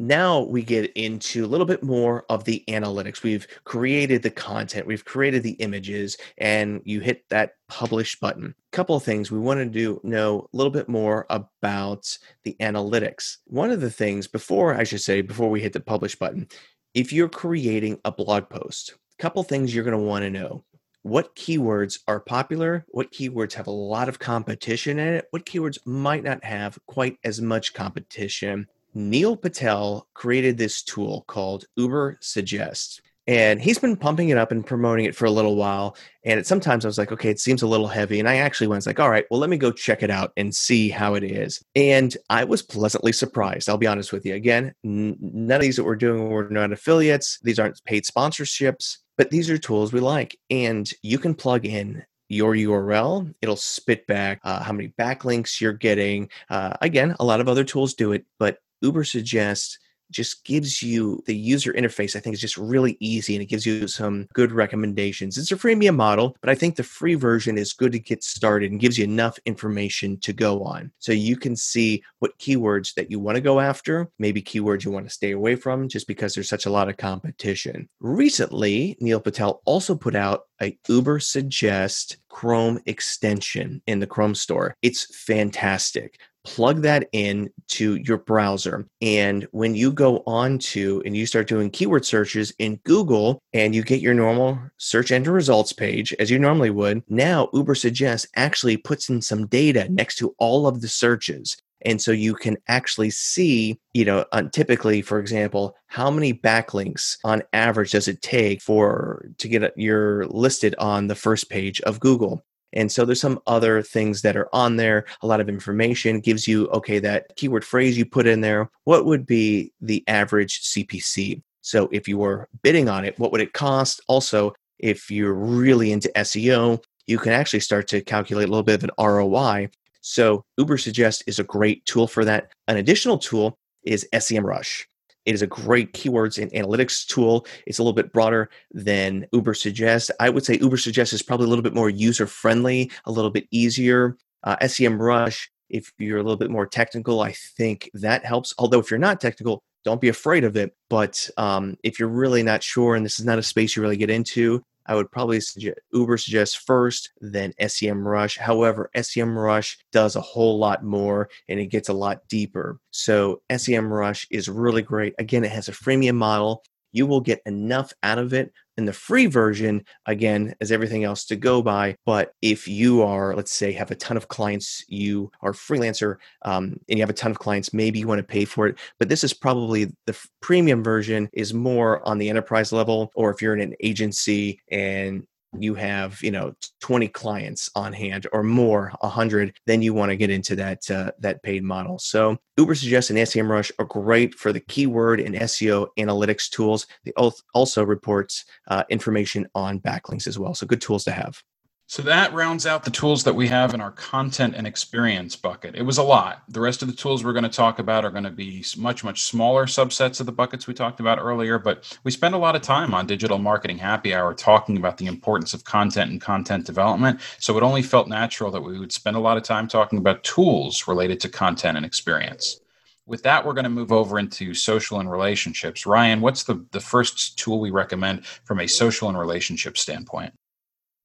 now 0.00 0.40
we 0.40 0.62
get 0.62 0.90
into 0.96 1.44
a 1.44 1.46
little 1.46 1.66
bit 1.66 1.82
more 1.82 2.24
of 2.30 2.44
the 2.44 2.64
analytics. 2.68 3.22
We've 3.22 3.46
created 3.64 4.22
the 4.22 4.30
content, 4.30 4.86
we've 4.86 5.04
created 5.04 5.42
the 5.42 5.52
images, 5.52 6.16
and 6.38 6.80
you 6.84 7.00
hit 7.00 7.28
that 7.28 7.52
publish 7.68 8.18
button. 8.18 8.54
A 8.72 8.76
couple 8.76 8.96
of 8.96 9.02
things 9.02 9.30
we 9.30 9.38
wanted 9.38 9.72
to 9.72 9.78
do 9.78 10.00
know 10.02 10.48
a 10.52 10.56
little 10.56 10.70
bit 10.70 10.88
more 10.88 11.26
about 11.28 12.16
the 12.44 12.56
analytics. 12.60 13.36
One 13.46 13.70
of 13.70 13.82
the 13.82 13.90
things 13.90 14.26
before, 14.26 14.74
I 14.74 14.84
should 14.84 15.02
say, 15.02 15.20
before 15.20 15.50
we 15.50 15.60
hit 15.60 15.74
the 15.74 15.80
publish 15.80 16.16
button, 16.16 16.48
if 16.94 17.12
you're 17.12 17.28
creating 17.28 18.00
a 18.04 18.10
blog 18.10 18.48
post, 18.48 18.94
a 19.18 19.22
couple 19.22 19.42
things 19.42 19.74
you're 19.74 19.84
going 19.84 19.96
to 19.96 20.02
want 20.02 20.22
to 20.22 20.30
know 20.30 20.64
what 21.02 21.34
keywords 21.36 21.98
are 22.08 22.20
popular, 22.20 22.84
what 22.88 23.12
keywords 23.12 23.52
have 23.54 23.66
a 23.66 23.70
lot 23.70 24.08
of 24.08 24.18
competition 24.18 24.98
in 24.98 25.14
it, 25.14 25.26
what 25.30 25.46
keywords 25.46 25.78
might 25.86 26.24
not 26.24 26.42
have 26.44 26.78
quite 26.86 27.18
as 27.24 27.40
much 27.40 27.74
competition, 27.74 28.66
Neil 28.94 29.36
Patel 29.36 30.06
created 30.14 30.58
this 30.58 30.82
tool 30.82 31.24
called 31.26 31.64
Uber 31.76 32.18
Suggest. 32.20 33.02
And 33.26 33.62
he's 33.62 33.78
been 33.78 33.96
pumping 33.96 34.30
it 34.30 34.38
up 34.38 34.50
and 34.50 34.66
promoting 34.66 35.04
it 35.04 35.14
for 35.14 35.24
a 35.24 35.30
little 35.30 35.54
while. 35.54 35.96
And 36.24 36.40
it, 36.40 36.46
sometimes 36.48 36.84
I 36.84 36.88
was 36.88 36.98
like, 36.98 37.12
okay, 37.12 37.30
it 37.30 37.38
seems 37.38 37.62
a 37.62 37.66
little 37.66 37.86
heavy. 37.86 38.18
And 38.18 38.28
I 38.28 38.36
actually 38.36 38.66
was 38.66 38.88
like, 38.88 38.98
all 38.98 39.10
right, 39.10 39.24
well, 39.30 39.38
let 39.38 39.50
me 39.50 39.56
go 39.56 39.70
check 39.70 40.02
it 40.02 40.10
out 40.10 40.32
and 40.36 40.52
see 40.52 40.88
how 40.88 41.14
it 41.14 41.22
is. 41.22 41.62
And 41.76 42.16
I 42.28 42.42
was 42.44 42.62
pleasantly 42.62 43.12
surprised. 43.12 43.68
I'll 43.68 43.78
be 43.78 43.86
honest 43.86 44.12
with 44.12 44.26
you. 44.26 44.34
Again, 44.34 44.74
n- 44.84 45.16
none 45.20 45.56
of 45.56 45.62
these 45.62 45.76
that 45.76 45.84
we're 45.84 45.94
doing 45.94 46.28
were 46.28 46.48
not 46.50 46.72
affiliates. 46.72 47.38
These 47.42 47.60
aren't 47.60 47.84
paid 47.84 48.04
sponsorships, 48.04 48.96
but 49.16 49.30
these 49.30 49.48
are 49.48 49.58
tools 49.58 49.92
we 49.92 50.00
like. 50.00 50.36
And 50.50 50.90
you 51.02 51.18
can 51.18 51.34
plug 51.34 51.66
in 51.66 52.04
your 52.28 52.54
URL. 52.54 53.32
It'll 53.42 53.56
spit 53.56 54.06
back 54.06 54.40
uh, 54.42 54.62
how 54.62 54.72
many 54.72 54.92
backlinks 54.98 55.60
you're 55.60 55.72
getting. 55.72 56.30
Uh, 56.48 56.74
again, 56.80 57.14
a 57.20 57.24
lot 57.24 57.40
of 57.40 57.48
other 57.48 57.64
tools 57.64 57.94
do 57.94 58.12
it, 58.12 58.24
but 58.38 58.58
Ubersuggest 58.82 59.76
just 60.10 60.44
gives 60.44 60.82
you 60.82 61.22
the 61.26 61.36
user 61.36 61.72
interface 61.72 62.16
i 62.16 62.20
think 62.20 62.34
is 62.34 62.40
just 62.40 62.56
really 62.56 62.96
easy 63.00 63.34
and 63.34 63.42
it 63.42 63.46
gives 63.46 63.64
you 63.64 63.86
some 63.86 64.26
good 64.32 64.52
recommendations. 64.52 65.38
It's 65.38 65.52
a 65.52 65.56
freemium 65.56 65.96
model 65.96 66.36
but 66.40 66.50
i 66.50 66.54
think 66.54 66.76
the 66.76 66.82
free 66.82 67.14
version 67.14 67.56
is 67.56 67.72
good 67.72 67.92
to 67.92 67.98
get 67.98 68.24
started 68.24 68.70
and 68.70 68.80
gives 68.80 68.98
you 68.98 69.04
enough 69.04 69.38
information 69.46 70.18
to 70.20 70.32
go 70.32 70.62
on. 70.62 70.90
So 70.98 71.12
you 71.12 71.36
can 71.36 71.56
see 71.56 72.02
what 72.18 72.38
keywords 72.38 72.94
that 72.94 73.10
you 73.10 73.18
want 73.18 73.36
to 73.36 73.40
go 73.40 73.60
after 73.60 74.10
maybe 74.18 74.42
keywords 74.42 74.84
you 74.84 74.90
want 74.90 75.06
to 75.06 75.14
stay 75.14 75.32
away 75.32 75.56
from 75.56 75.88
just 75.88 76.06
because 76.06 76.34
there's 76.34 76.48
such 76.48 76.66
a 76.66 76.70
lot 76.70 76.88
of 76.88 76.96
competition. 76.96 77.88
Recently 78.00 78.96
neil 79.00 79.20
patel 79.20 79.62
also 79.64 79.94
put 79.94 80.14
out 80.14 80.42
a 80.62 80.76
Uber 80.88 81.20
Suggest 81.20 82.18
chrome 82.28 82.80
extension 82.86 83.82
in 83.86 83.98
the 83.98 84.06
chrome 84.06 84.34
store. 84.34 84.76
It's 84.82 85.16
fantastic 85.24 86.18
plug 86.44 86.82
that 86.82 87.08
in 87.12 87.50
to 87.68 87.96
your 87.96 88.18
browser. 88.18 88.86
And 89.00 89.46
when 89.52 89.74
you 89.74 89.92
go 89.92 90.22
on 90.26 90.58
to 90.58 91.02
and 91.04 91.16
you 91.16 91.26
start 91.26 91.48
doing 91.48 91.70
keyword 91.70 92.04
searches 92.04 92.52
in 92.58 92.76
Google 92.84 93.42
and 93.52 93.74
you 93.74 93.82
get 93.82 94.00
your 94.00 94.14
normal 94.14 94.58
search 94.78 95.10
engine 95.12 95.32
results 95.32 95.72
page 95.72 96.14
as 96.18 96.30
you 96.30 96.38
normally 96.38 96.70
would, 96.70 97.02
now 97.08 97.48
Uber 97.52 97.74
Ubersuggest 97.74 98.26
actually 98.36 98.76
puts 98.76 99.08
in 99.08 99.22
some 99.22 99.46
data 99.46 99.88
next 99.90 100.16
to 100.16 100.34
all 100.38 100.66
of 100.66 100.80
the 100.80 100.88
searches. 100.88 101.56
And 101.82 102.00
so 102.00 102.12
you 102.12 102.34
can 102.34 102.58
actually 102.68 103.10
see, 103.10 103.78
you 103.94 104.04
know, 104.04 104.24
typically, 104.52 105.02
for 105.02 105.18
example, 105.18 105.74
how 105.86 106.10
many 106.10 106.34
backlinks 106.34 107.16
on 107.24 107.42
average 107.52 107.92
does 107.92 108.08
it 108.08 108.20
take 108.22 108.60
for 108.60 109.30
to 109.38 109.48
get 109.48 109.64
uh, 109.64 109.70
your 109.76 110.26
listed 110.26 110.74
on 110.78 111.06
the 111.06 111.14
first 111.14 111.48
page 111.48 111.80
of 111.82 112.00
Google? 112.00 112.44
And 112.72 112.90
so 112.90 113.04
there's 113.04 113.20
some 113.20 113.40
other 113.46 113.82
things 113.82 114.22
that 114.22 114.36
are 114.36 114.48
on 114.52 114.76
there. 114.76 115.04
A 115.22 115.26
lot 115.26 115.40
of 115.40 115.48
information 115.48 116.20
gives 116.20 116.46
you, 116.46 116.68
okay, 116.68 116.98
that 117.00 117.34
keyword 117.36 117.64
phrase 117.64 117.98
you 117.98 118.04
put 118.04 118.26
in 118.26 118.40
there, 118.40 118.70
what 118.84 119.06
would 119.06 119.26
be 119.26 119.72
the 119.80 120.04
average 120.06 120.62
CPC? 120.62 121.42
So 121.62 121.88
if 121.92 122.08
you 122.08 122.18
were 122.18 122.48
bidding 122.62 122.88
on 122.88 123.04
it, 123.04 123.18
what 123.18 123.32
would 123.32 123.40
it 123.40 123.52
cost? 123.52 124.00
Also, 124.08 124.54
if 124.78 125.10
you're 125.10 125.34
really 125.34 125.92
into 125.92 126.10
SEO, 126.16 126.82
you 127.06 127.18
can 127.18 127.32
actually 127.32 127.60
start 127.60 127.88
to 127.88 128.00
calculate 128.00 128.48
a 128.48 128.50
little 128.50 128.62
bit 128.62 128.82
of 128.82 128.84
an 128.84 128.90
ROI. 128.98 129.68
So 130.00 130.44
Ubersuggest 130.58 131.24
is 131.26 131.38
a 131.38 131.44
great 131.44 131.84
tool 131.84 132.06
for 132.06 132.24
that. 132.24 132.50
An 132.68 132.76
additional 132.76 133.18
tool 133.18 133.58
is 133.82 134.06
SEMrush. 134.14 134.84
It 135.26 135.34
is 135.34 135.42
a 135.42 135.46
great 135.46 135.92
keywords 135.92 136.40
and 136.40 136.50
analytics 136.52 137.06
tool. 137.06 137.46
It's 137.66 137.78
a 137.78 137.82
little 137.82 137.94
bit 137.94 138.12
broader 138.12 138.50
than 138.72 139.26
Ubersuggest. 139.32 140.10
I 140.18 140.30
would 140.30 140.44
say 140.44 140.58
Ubersuggest 140.58 141.12
is 141.12 141.22
probably 141.22 141.46
a 141.46 141.48
little 141.48 141.62
bit 141.62 141.74
more 141.74 141.90
user 141.90 142.26
friendly, 142.26 142.90
a 143.04 143.12
little 143.12 143.30
bit 143.30 143.46
easier. 143.50 144.16
Uh, 144.42 144.56
SEMrush, 144.62 145.48
if 145.68 145.92
you're 145.98 146.18
a 146.18 146.22
little 146.22 146.36
bit 146.36 146.50
more 146.50 146.66
technical, 146.66 147.20
I 147.20 147.32
think 147.32 147.90
that 147.94 148.24
helps. 148.24 148.54
Although 148.58 148.80
if 148.80 148.90
you're 148.90 148.98
not 148.98 149.20
technical, 149.20 149.62
don't 149.84 150.00
be 150.00 150.08
afraid 150.08 150.44
of 150.44 150.56
it. 150.56 150.74
But 150.88 151.28
um, 151.36 151.76
if 151.82 151.98
you're 151.98 152.08
really 152.08 152.42
not 152.42 152.62
sure 152.62 152.94
and 152.94 153.04
this 153.04 153.20
is 153.20 153.26
not 153.26 153.38
a 153.38 153.42
space 153.42 153.76
you 153.76 153.82
really 153.82 153.96
get 153.96 154.10
into, 154.10 154.62
I 154.90 154.94
would 154.96 155.12
probably 155.12 155.40
suggest 155.40 155.78
Uber 155.92 156.16
suggest 156.18 156.58
first, 156.66 157.10
then 157.20 157.52
SEMrush. 157.60 158.36
However, 158.36 158.90
SEMrush 158.96 159.76
does 159.92 160.16
a 160.16 160.20
whole 160.20 160.58
lot 160.58 160.82
more 160.82 161.28
and 161.48 161.60
it 161.60 161.66
gets 161.66 161.88
a 161.88 161.92
lot 161.92 162.26
deeper. 162.28 162.80
So 162.90 163.40
SEMrush 163.48 164.26
is 164.32 164.48
really 164.48 164.82
great. 164.82 165.14
Again, 165.20 165.44
it 165.44 165.52
has 165.52 165.68
a 165.68 165.72
freemium 165.72 166.16
model 166.16 166.64
you 166.92 167.06
will 167.06 167.20
get 167.20 167.40
enough 167.46 167.92
out 168.02 168.18
of 168.18 168.32
it 168.32 168.52
in 168.76 168.86
the 168.86 168.92
free 168.92 169.26
version 169.26 169.84
again 170.06 170.54
as 170.60 170.72
everything 170.72 171.04
else 171.04 171.26
to 171.26 171.36
go 171.36 171.62
by. 171.62 171.96
But 172.06 172.32
if 172.40 172.66
you 172.66 173.02
are 173.02 173.34
let's 173.34 173.52
say 173.52 173.72
have 173.72 173.90
a 173.90 173.94
ton 173.94 174.16
of 174.16 174.28
clients 174.28 174.84
you 174.88 175.30
are 175.42 175.52
freelancer 175.52 176.16
um, 176.42 176.80
and 176.88 176.98
you 176.98 177.00
have 177.00 177.10
a 177.10 177.14
ton 177.14 177.30
of 177.30 177.38
clients 177.38 177.74
maybe 177.74 177.98
you 177.98 178.08
want 178.08 178.18
to 178.20 178.24
pay 178.24 178.44
for 178.44 178.66
it. 178.66 178.78
But 178.98 179.08
this 179.08 179.22
is 179.22 179.34
probably 179.34 179.92
the 180.06 180.18
premium 180.40 180.82
version 180.82 181.28
is 181.32 181.52
more 181.52 182.06
on 182.08 182.18
the 182.18 182.30
enterprise 182.30 182.72
level 182.72 183.10
or 183.14 183.30
if 183.30 183.42
you're 183.42 183.54
in 183.54 183.60
an 183.60 183.74
agency 183.80 184.60
and 184.70 185.26
you 185.58 185.74
have 185.74 186.22
you 186.22 186.30
know 186.30 186.54
20 186.80 187.08
clients 187.08 187.70
on 187.74 187.92
hand 187.92 188.26
or 188.32 188.42
more 188.42 188.92
100 189.00 189.52
then 189.66 189.82
you 189.82 189.92
want 189.92 190.10
to 190.10 190.16
get 190.16 190.30
into 190.30 190.54
that 190.56 190.88
uh, 190.90 191.10
that 191.18 191.42
paid 191.42 191.62
model. 191.64 191.98
So 191.98 192.38
Ubersuggest 192.58 193.10
and 193.10 193.18
SEMrush 193.18 193.72
are 193.78 193.84
great 193.84 194.34
for 194.34 194.52
the 194.52 194.60
keyword 194.60 195.20
and 195.20 195.34
seo 195.34 195.88
analytics 195.98 196.48
tools. 196.48 196.86
They 197.04 197.12
also 197.54 197.84
reports 197.84 198.44
uh, 198.68 198.84
information 198.90 199.46
on 199.54 199.80
backlinks 199.80 200.26
as 200.26 200.38
well 200.38 200.54
so 200.54 200.66
good 200.66 200.80
tools 200.80 201.04
to 201.04 201.12
have 201.12 201.42
so 201.90 202.02
that 202.02 202.32
rounds 202.32 202.66
out 202.66 202.84
the 202.84 202.90
tools 202.92 203.24
that 203.24 203.34
we 203.34 203.48
have 203.48 203.74
in 203.74 203.80
our 203.80 203.90
content 203.90 204.54
and 204.56 204.64
experience 204.64 205.34
bucket. 205.34 205.74
It 205.74 205.82
was 205.82 205.98
a 205.98 206.04
lot. 206.04 206.44
The 206.46 206.60
rest 206.60 206.82
of 206.82 206.88
the 206.88 206.94
tools 206.94 207.24
we're 207.24 207.32
going 207.32 207.42
to 207.42 207.48
talk 207.48 207.80
about 207.80 208.04
are 208.04 208.12
going 208.12 208.22
to 208.22 208.30
be 208.30 208.64
much, 208.76 209.02
much 209.02 209.24
smaller 209.24 209.66
subsets 209.66 210.20
of 210.20 210.26
the 210.26 210.30
buckets 210.30 210.68
we 210.68 210.72
talked 210.72 211.00
about 211.00 211.18
earlier. 211.18 211.58
But 211.58 211.98
we 212.04 212.12
spend 212.12 212.36
a 212.36 212.38
lot 212.38 212.54
of 212.54 212.62
time 212.62 212.94
on 212.94 213.08
Digital 213.08 213.38
Marketing 213.38 213.76
Happy 213.76 214.14
Hour 214.14 214.34
talking 214.34 214.76
about 214.76 214.98
the 214.98 215.06
importance 215.06 215.52
of 215.52 215.64
content 215.64 216.12
and 216.12 216.20
content 216.20 216.64
development. 216.64 217.18
So 217.40 217.56
it 217.56 217.64
only 217.64 217.82
felt 217.82 218.06
natural 218.06 218.52
that 218.52 218.60
we 218.60 218.78
would 218.78 218.92
spend 218.92 219.16
a 219.16 219.20
lot 219.20 219.36
of 219.36 219.42
time 219.42 219.66
talking 219.66 219.98
about 219.98 220.22
tools 220.22 220.86
related 220.86 221.18
to 221.22 221.28
content 221.28 221.76
and 221.76 221.84
experience. 221.84 222.60
With 223.06 223.24
that, 223.24 223.44
we're 223.44 223.54
going 223.54 223.64
to 223.64 223.68
move 223.68 223.90
over 223.90 224.20
into 224.20 224.54
social 224.54 225.00
and 225.00 225.10
relationships. 225.10 225.86
Ryan, 225.86 226.20
what's 226.20 226.44
the, 226.44 226.64
the 226.70 226.78
first 226.78 227.36
tool 227.36 227.58
we 227.58 227.72
recommend 227.72 228.26
from 228.44 228.60
a 228.60 228.68
social 228.68 229.08
and 229.08 229.18
relationship 229.18 229.76
standpoint? 229.76 230.32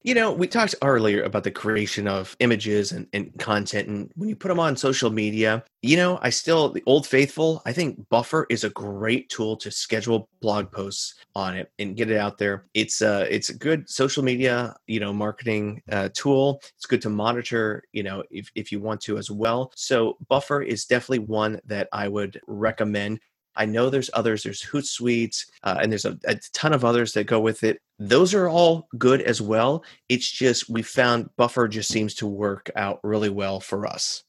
You 0.06 0.14
know, 0.14 0.32
we 0.32 0.46
talked 0.46 0.76
earlier 0.84 1.24
about 1.24 1.46
the 1.46 1.50
creation 1.50 2.08
of 2.08 2.38
images 2.40 2.92
and, 2.92 3.08
and 3.12 3.36
content. 3.40 3.88
And 3.88 4.12
when 4.14 4.30
you 4.30 4.36
put 4.36 4.50
them 4.50 4.60
on 4.60 4.78
social 4.78 5.10
media, 5.10 5.64
you 5.82 5.98
know, 5.98 6.20
I 6.22 6.30
still, 6.30 6.70
the 6.70 6.84
old 6.86 7.08
faithful, 7.08 7.64
I 7.66 7.74
think 7.74 8.08
Buffer 8.10 8.46
is 8.52 8.64
a 8.64 8.70
great 8.70 9.30
tool 9.30 9.58
to 9.58 9.72
schedule 9.72 10.30
blog 10.42 10.72
posts 10.72 11.16
on 11.34 11.56
it 11.56 11.72
and 11.80 11.98
get 11.98 12.12
it 12.12 12.18
out 12.18 12.38
there. 12.38 12.68
It's 12.76 13.02
a, 13.02 13.24
uh, 13.24 13.28
it's 13.32 13.50
a 13.50 13.58
good 13.58 13.90
social 13.90 14.24
media, 14.24 14.76
you 14.86 15.00
know, 15.00 15.12
marketing 15.12 15.82
uh, 15.92 16.10
tool. 16.14 16.62
It's 16.76 16.86
good 16.86 17.02
to 17.02 17.10
monitor, 17.10 17.82
you 17.92 18.04
know, 18.04 18.24
if, 18.30 18.52
if 18.54 18.72
you 18.72 18.80
want 18.80 19.02
to 19.02 19.18
as 19.18 19.32
well. 19.32 19.72
So 19.76 20.18
Buffer 20.30 20.62
is 20.62 20.86
definitely 20.86 21.26
one 21.26 21.60
that 21.66 21.90
I 21.92 22.10
would 22.10 22.40
recommend. 22.46 23.22
I 23.56 23.66
know 23.66 23.90
there's 23.90 24.10
others. 24.14 24.44
There's 24.44 24.62
Hootsuite, 24.62 25.46
uh, 25.64 25.78
and 25.82 25.92
there's 25.92 26.06
a, 26.06 26.18
a, 26.26 26.38
ton 26.54 26.74
of 26.74 26.84
others 26.84 27.14
that 27.14 27.26
go 27.26 27.40
with 27.40 27.64
it. 27.64 27.80
Those 28.00 28.34
are 28.34 28.50
all 28.50 28.88
good 28.98 29.22
as 29.22 29.42
well. 29.42 29.84
It's 30.10 30.30
just 30.30 30.70
we 30.70 30.82
found 30.82 31.30
Buffer 31.38 31.68
just 31.68 31.90
seems 31.90 32.14
to 32.16 32.28
work 32.28 32.70
out 32.76 33.00
really 33.04 33.30
well 33.30 33.60
for 33.62 33.88
us. 33.88 34.25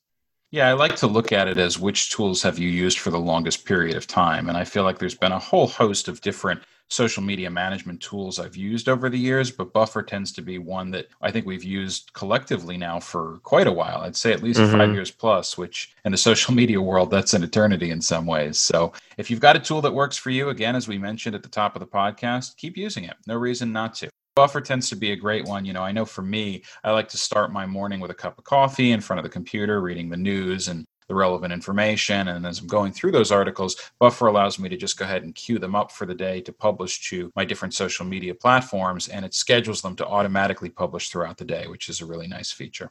Yeah, 0.57 0.71
I 0.71 0.73
like 0.73 0.97
to 0.97 1.07
look 1.07 1.33
at 1.33 1.49
it 1.49 1.59
as 1.59 1.79
which 1.79 2.09
tools 2.09 2.43
have 2.43 2.59
you 2.59 2.71
used 2.71 2.99
for 2.99 3.11
the 3.11 3.21
longest 3.21 3.67
period 3.67 3.95
of 3.95 4.07
time, 4.07 4.49
and 4.49 4.57
I 4.57 4.65
feel 4.65 4.85
like 4.85 4.99
there's 4.99 5.15
been 5.15 5.33
a 5.33 5.39
whole 5.39 5.67
host 5.67 6.09
of 6.09 6.23
different 6.23 6.63
social 6.89 7.23
media 7.23 7.51
management 7.51 8.01
tools 8.01 8.39
I've 8.39 8.57
used 8.57 8.89
over 8.89 9.11
the 9.11 9.19
years, 9.19 9.51
but 9.51 9.75
Buffer 9.75 10.03
tends 10.03 10.33
to 10.33 10.41
be 10.41 10.57
one 10.57 10.93
that 10.93 11.09
I 11.21 11.31
think 11.31 11.45
we've 11.45 11.63
used 11.63 12.11
collectively 12.15 12.79
now 12.79 13.01
for 13.01 13.39
quite 13.43 13.67
a 13.67 13.73
while. 13.73 13.99
I'd 13.99 14.17
say 14.17 14.33
at 14.33 14.43
least 14.43 14.59
mm-hmm. 14.59 14.79
five 14.79 14.95
years 14.95 15.11
plus, 15.11 15.59
which 15.59 15.95
in 16.07 16.13
the 16.13 16.17
social 16.17 16.55
media 16.61 16.81
world, 16.81 17.11
that's 17.11 17.35
an 17.35 17.43
eternity 17.43 17.91
in 17.91 18.01
some 18.01 18.25
ways. 18.25 18.59
So 18.59 18.95
if 19.19 19.31
you've 19.31 19.41
got 19.41 19.57
a 19.57 19.61
tool 19.61 19.83
that 19.83 19.93
works 19.93 20.17
for 20.17 20.31
you, 20.31 20.49
again, 20.49 20.75
as 20.75 20.89
we 20.89 20.97
mentioned 20.97 21.35
at 21.35 21.43
the 21.43 21.51
top 21.51 21.77
of 21.77 21.81
the 21.81 21.87
podcast, 21.87 22.57
keep 22.57 22.79
using 22.79 23.05
it. 23.05 23.17
No 23.27 23.35
reason 23.35 23.75
not 23.75 23.95
to. 23.97 24.09
Buffer 24.37 24.61
tends 24.61 24.91
to 24.91 24.97
be 24.97 25.13
a 25.13 25.17
great 25.17 25.47
one. 25.47 25.65
You 25.65 25.73
know, 25.73 25.83
I 25.83 25.93
know 25.93 26.05
for 26.05 26.21
me, 26.21 26.63
I 26.85 26.91
like 26.93 27.09
to 27.09 27.17
start 27.17 27.55
my 27.55 27.65
morning 27.65 28.01
with 28.01 28.11
a 28.11 28.15
cup 28.15 28.37
of 28.37 28.45
coffee 28.45 28.93
in 28.93 29.01
front 29.01 29.19
of 29.19 29.25
the 29.25 29.31
computer, 29.31 29.81
reading 29.81 30.11
the 30.11 30.17
news 30.19 30.69
and 30.69 30.85
the 31.09 31.15
relevant 31.15 31.55
information. 31.55 32.29
And 32.29 32.45
as 32.47 32.59
I'm 32.61 32.67
going 32.67 32.93
through 32.93 33.13
those 33.13 33.33
articles, 33.33 33.77
Buffer 33.99 34.27
allows 34.27 34.59
me 34.59 34.69
to 34.69 34.77
just 34.77 34.99
go 34.99 35.07
ahead 35.07 35.23
and 35.23 35.35
queue 35.35 35.59
them 35.59 35.75
up 35.75 35.91
for 35.91 36.05
the 36.05 36.15
day 36.15 36.43
to 36.43 36.53
publish 36.53 37.09
to 37.09 37.33
my 37.35 37.47
different 37.47 37.73
social 37.73 38.05
media 38.05 38.35
platforms. 38.35 39.09
And 39.09 39.25
it 39.25 39.33
schedules 39.33 39.81
them 39.81 39.97
to 39.97 40.07
automatically 40.07 40.69
publish 40.69 41.09
throughout 41.09 41.39
the 41.39 41.47
day, 41.47 41.67
which 41.67 41.89
is 41.89 42.03
a 42.03 42.07
really 42.07 42.29
nice 42.29 42.53
feature. 42.53 42.91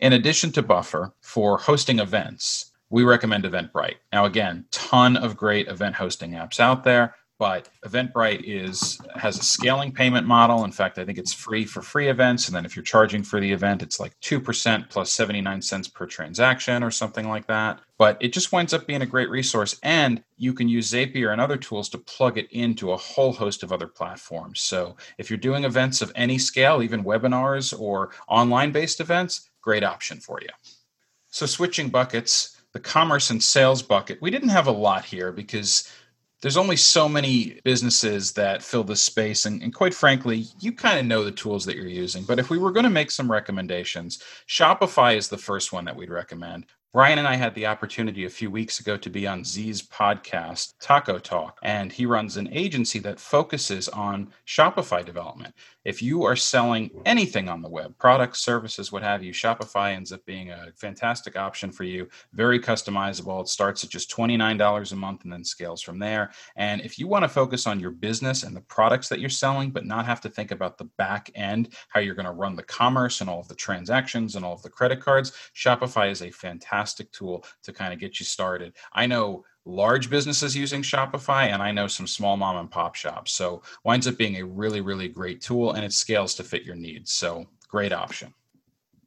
In 0.00 0.12
addition 0.12 0.52
to 0.52 0.62
Buffer, 0.62 1.14
for 1.22 1.56
hosting 1.56 1.98
events, 1.98 2.72
we 2.90 3.04
recommend 3.04 3.44
Eventbrite. 3.44 3.96
Now, 4.12 4.26
again, 4.26 4.66
ton 4.70 5.16
of 5.16 5.34
great 5.34 5.68
event 5.68 5.94
hosting 5.94 6.32
apps 6.32 6.60
out 6.60 6.84
there 6.84 7.14
but 7.42 7.68
Eventbrite 7.84 8.44
is 8.44 9.00
has 9.16 9.36
a 9.36 9.42
scaling 9.42 9.90
payment 9.90 10.28
model. 10.28 10.62
In 10.62 10.70
fact, 10.70 10.96
I 10.96 11.04
think 11.04 11.18
it's 11.18 11.32
free 11.32 11.64
for 11.64 11.82
free 11.82 12.08
events, 12.08 12.46
and 12.46 12.54
then 12.54 12.64
if 12.64 12.76
you're 12.76 12.84
charging 12.84 13.24
for 13.24 13.40
the 13.40 13.50
event, 13.50 13.82
it's 13.82 13.98
like 13.98 14.12
two 14.20 14.38
percent 14.38 14.88
plus 14.88 15.12
seventy 15.12 15.40
nine 15.40 15.60
cents 15.60 15.88
per 15.88 16.06
transaction 16.06 16.84
or 16.84 16.92
something 16.92 17.28
like 17.28 17.48
that. 17.48 17.80
But 17.98 18.16
it 18.20 18.32
just 18.32 18.52
winds 18.52 18.72
up 18.72 18.86
being 18.86 19.02
a 19.02 19.06
great 19.06 19.28
resource, 19.28 19.76
and 19.82 20.22
you 20.36 20.54
can 20.54 20.68
use 20.68 20.92
Zapier 20.92 21.32
and 21.32 21.40
other 21.40 21.56
tools 21.56 21.88
to 21.88 21.98
plug 21.98 22.38
it 22.38 22.46
into 22.52 22.92
a 22.92 22.96
whole 22.96 23.32
host 23.32 23.64
of 23.64 23.72
other 23.72 23.88
platforms. 23.88 24.60
So 24.60 24.96
if 25.18 25.28
you're 25.28 25.36
doing 25.36 25.64
events 25.64 26.00
of 26.00 26.12
any 26.14 26.38
scale, 26.38 26.80
even 26.80 27.02
webinars 27.02 27.76
or 27.76 28.12
online 28.28 28.70
based 28.70 29.00
events, 29.00 29.50
great 29.60 29.82
option 29.82 30.20
for 30.20 30.38
you. 30.40 30.50
So 31.30 31.46
switching 31.46 31.88
buckets, 31.88 32.62
the 32.72 32.78
commerce 32.78 33.30
and 33.30 33.42
sales 33.42 33.82
bucket, 33.82 34.22
we 34.22 34.30
didn't 34.30 34.50
have 34.50 34.68
a 34.68 34.70
lot 34.70 35.04
here 35.04 35.32
because 35.32 35.90
there's 36.42 36.56
only 36.56 36.76
so 36.76 37.08
many 37.08 37.60
businesses 37.64 38.32
that 38.32 38.62
fill 38.62 38.84
this 38.84 39.00
space 39.00 39.46
and, 39.46 39.62
and 39.62 39.74
quite 39.74 39.94
frankly 39.94 40.44
you 40.60 40.72
kind 40.72 40.98
of 40.98 41.06
know 41.06 41.24
the 41.24 41.30
tools 41.30 41.64
that 41.64 41.76
you're 41.76 41.86
using 41.86 42.24
but 42.24 42.38
if 42.38 42.50
we 42.50 42.58
were 42.58 42.72
going 42.72 42.84
to 42.84 42.90
make 42.90 43.10
some 43.10 43.30
recommendations 43.30 44.22
shopify 44.48 45.16
is 45.16 45.28
the 45.28 45.38
first 45.38 45.72
one 45.72 45.84
that 45.84 45.96
we'd 45.96 46.10
recommend 46.10 46.66
Ryan 46.94 47.20
and 47.20 47.28
I 47.28 47.36
had 47.36 47.54
the 47.54 47.64
opportunity 47.64 48.26
a 48.26 48.30
few 48.30 48.50
weeks 48.50 48.78
ago 48.78 48.98
to 48.98 49.08
be 49.08 49.26
on 49.26 49.44
Z's 49.44 49.80
podcast, 49.80 50.74
Taco 50.78 51.18
Talk, 51.18 51.58
and 51.62 51.90
he 51.90 52.04
runs 52.04 52.36
an 52.36 52.50
agency 52.52 52.98
that 52.98 53.18
focuses 53.18 53.88
on 53.88 54.30
Shopify 54.46 55.02
development. 55.02 55.54
If 55.84 56.00
you 56.00 56.24
are 56.24 56.36
selling 56.36 56.90
anything 57.04 57.48
on 57.48 57.60
the 57.60 57.68
web, 57.68 57.96
products, 57.98 58.40
services, 58.40 58.92
what 58.92 59.02
have 59.02 59.22
you, 59.22 59.32
Shopify 59.32 59.94
ends 59.94 60.12
up 60.12 60.24
being 60.24 60.50
a 60.50 60.68
fantastic 60.76 61.36
option 61.36 61.72
for 61.72 61.84
you. 61.84 62.08
Very 62.32 62.60
customizable. 62.60 63.40
It 63.40 63.48
starts 63.48 63.82
at 63.82 63.90
just 63.90 64.10
$29 64.10 64.92
a 64.92 64.96
month 64.96 65.24
and 65.24 65.32
then 65.32 65.44
scales 65.44 65.82
from 65.82 65.98
there. 65.98 66.30
And 66.56 66.80
if 66.82 66.98
you 66.98 67.08
want 67.08 67.24
to 67.24 67.28
focus 67.28 67.66
on 67.66 67.80
your 67.80 67.90
business 67.90 68.44
and 68.44 68.54
the 68.54 68.60
products 68.62 69.08
that 69.08 69.18
you're 69.18 69.28
selling, 69.28 69.70
but 69.70 69.84
not 69.84 70.06
have 70.06 70.20
to 70.22 70.28
think 70.28 70.52
about 70.52 70.78
the 70.78 70.88
back 70.98 71.30
end, 71.34 71.74
how 71.88 72.00
you're 72.00 72.14
going 72.14 72.26
to 72.26 72.32
run 72.32 72.54
the 72.54 72.62
commerce 72.62 73.20
and 73.20 73.28
all 73.28 73.40
of 73.40 73.48
the 73.48 73.54
transactions 73.54 74.36
and 74.36 74.44
all 74.44 74.54
of 74.54 74.62
the 74.62 74.70
credit 74.70 75.00
cards, 75.00 75.32
Shopify 75.54 76.10
is 76.10 76.22
a 76.22 76.30
fantastic 76.30 77.10
tool 77.12 77.44
to 77.64 77.72
kind 77.72 77.92
of 77.92 77.98
get 77.98 78.20
you 78.20 78.26
started. 78.26 78.74
I 78.92 79.06
know 79.06 79.44
large 79.64 80.10
businesses 80.10 80.56
using 80.56 80.82
Shopify, 80.82 81.48
and 81.48 81.62
I 81.62 81.70
know 81.70 81.86
some 81.86 82.06
small 82.06 82.36
mom 82.36 82.56
and 82.56 82.70
pop 82.70 82.94
shops. 82.94 83.32
So 83.32 83.62
winds 83.84 84.06
up 84.06 84.16
being 84.16 84.36
a 84.36 84.44
really, 84.44 84.80
really 84.80 85.08
great 85.08 85.40
tool 85.40 85.72
and 85.72 85.84
it 85.84 85.92
scales 85.92 86.34
to 86.36 86.44
fit 86.44 86.64
your 86.64 86.74
needs. 86.74 87.12
So 87.12 87.46
great 87.68 87.92
option. 87.92 88.34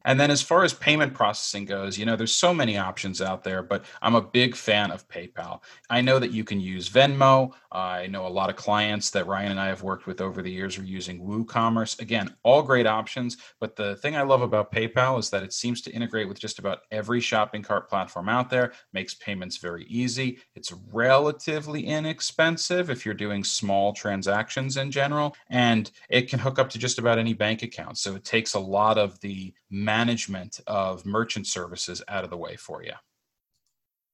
And 0.05 0.19
then 0.19 0.31
as 0.31 0.41
far 0.41 0.63
as 0.63 0.73
payment 0.73 1.13
processing 1.13 1.65
goes, 1.65 1.97
you 1.97 2.05
know, 2.05 2.15
there's 2.15 2.33
so 2.33 2.53
many 2.53 2.77
options 2.77 3.21
out 3.21 3.43
there, 3.43 3.61
but 3.61 3.83
I'm 4.01 4.15
a 4.15 4.21
big 4.21 4.55
fan 4.55 4.91
of 4.91 5.07
PayPal. 5.09 5.61
I 5.89 6.01
know 6.01 6.19
that 6.19 6.31
you 6.31 6.43
can 6.43 6.59
use 6.59 6.89
Venmo. 6.89 7.51
I 7.71 8.07
know 8.07 8.25
a 8.25 8.29
lot 8.29 8.49
of 8.49 8.55
clients 8.55 9.09
that 9.09 9.27
Ryan 9.27 9.51
and 9.51 9.59
I 9.59 9.67
have 9.67 9.83
worked 9.83 10.07
with 10.07 10.21
over 10.21 10.41
the 10.41 10.51
years 10.51 10.77
are 10.77 10.83
using 10.83 11.19
WooCommerce. 11.19 11.99
Again, 11.99 12.33
all 12.43 12.61
great 12.61 12.87
options, 12.87 13.37
but 13.59 13.75
the 13.75 13.97
thing 13.97 14.15
I 14.15 14.21
love 14.21 14.41
about 14.41 14.71
PayPal 14.71 15.19
is 15.19 15.29
that 15.31 15.43
it 15.43 15.51
seems 15.51 15.81
to 15.81 15.91
integrate 15.91 16.29
with 16.29 16.39
just 16.39 16.59
about 16.59 16.81
every 16.91 17.19
shopping 17.19 17.63
cart 17.63 17.89
platform 17.89 18.29
out 18.29 18.49
there, 18.49 18.73
makes 18.93 19.15
payments 19.15 19.57
very 19.57 19.85
easy. 19.85 20.37
It's 20.55 20.71
relatively 20.91 21.85
inexpensive 21.85 22.89
if 22.89 23.05
you're 23.05 23.15
doing 23.15 23.43
small 23.43 23.91
transactions 23.91 24.77
in 24.77 24.91
general, 24.91 25.35
and 25.49 25.89
it 26.09 26.29
can 26.29 26.39
hook 26.39 26.59
up 26.59 26.69
to 26.69 26.79
just 26.79 26.99
about 26.99 27.17
any 27.17 27.33
bank 27.33 27.63
account. 27.63 27.97
So 27.97 28.15
it 28.15 28.23
takes 28.23 28.53
a 28.53 28.59
lot 28.59 28.97
of 28.97 29.19
the 29.19 29.53
management 29.97 30.59
of 30.67 31.05
merchant 31.05 31.47
services 31.47 32.01
out 32.09 32.23
of 32.25 32.29
the 32.29 32.37
way 32.37 32.55
for 32.57 32.83
you. 32.83 32.91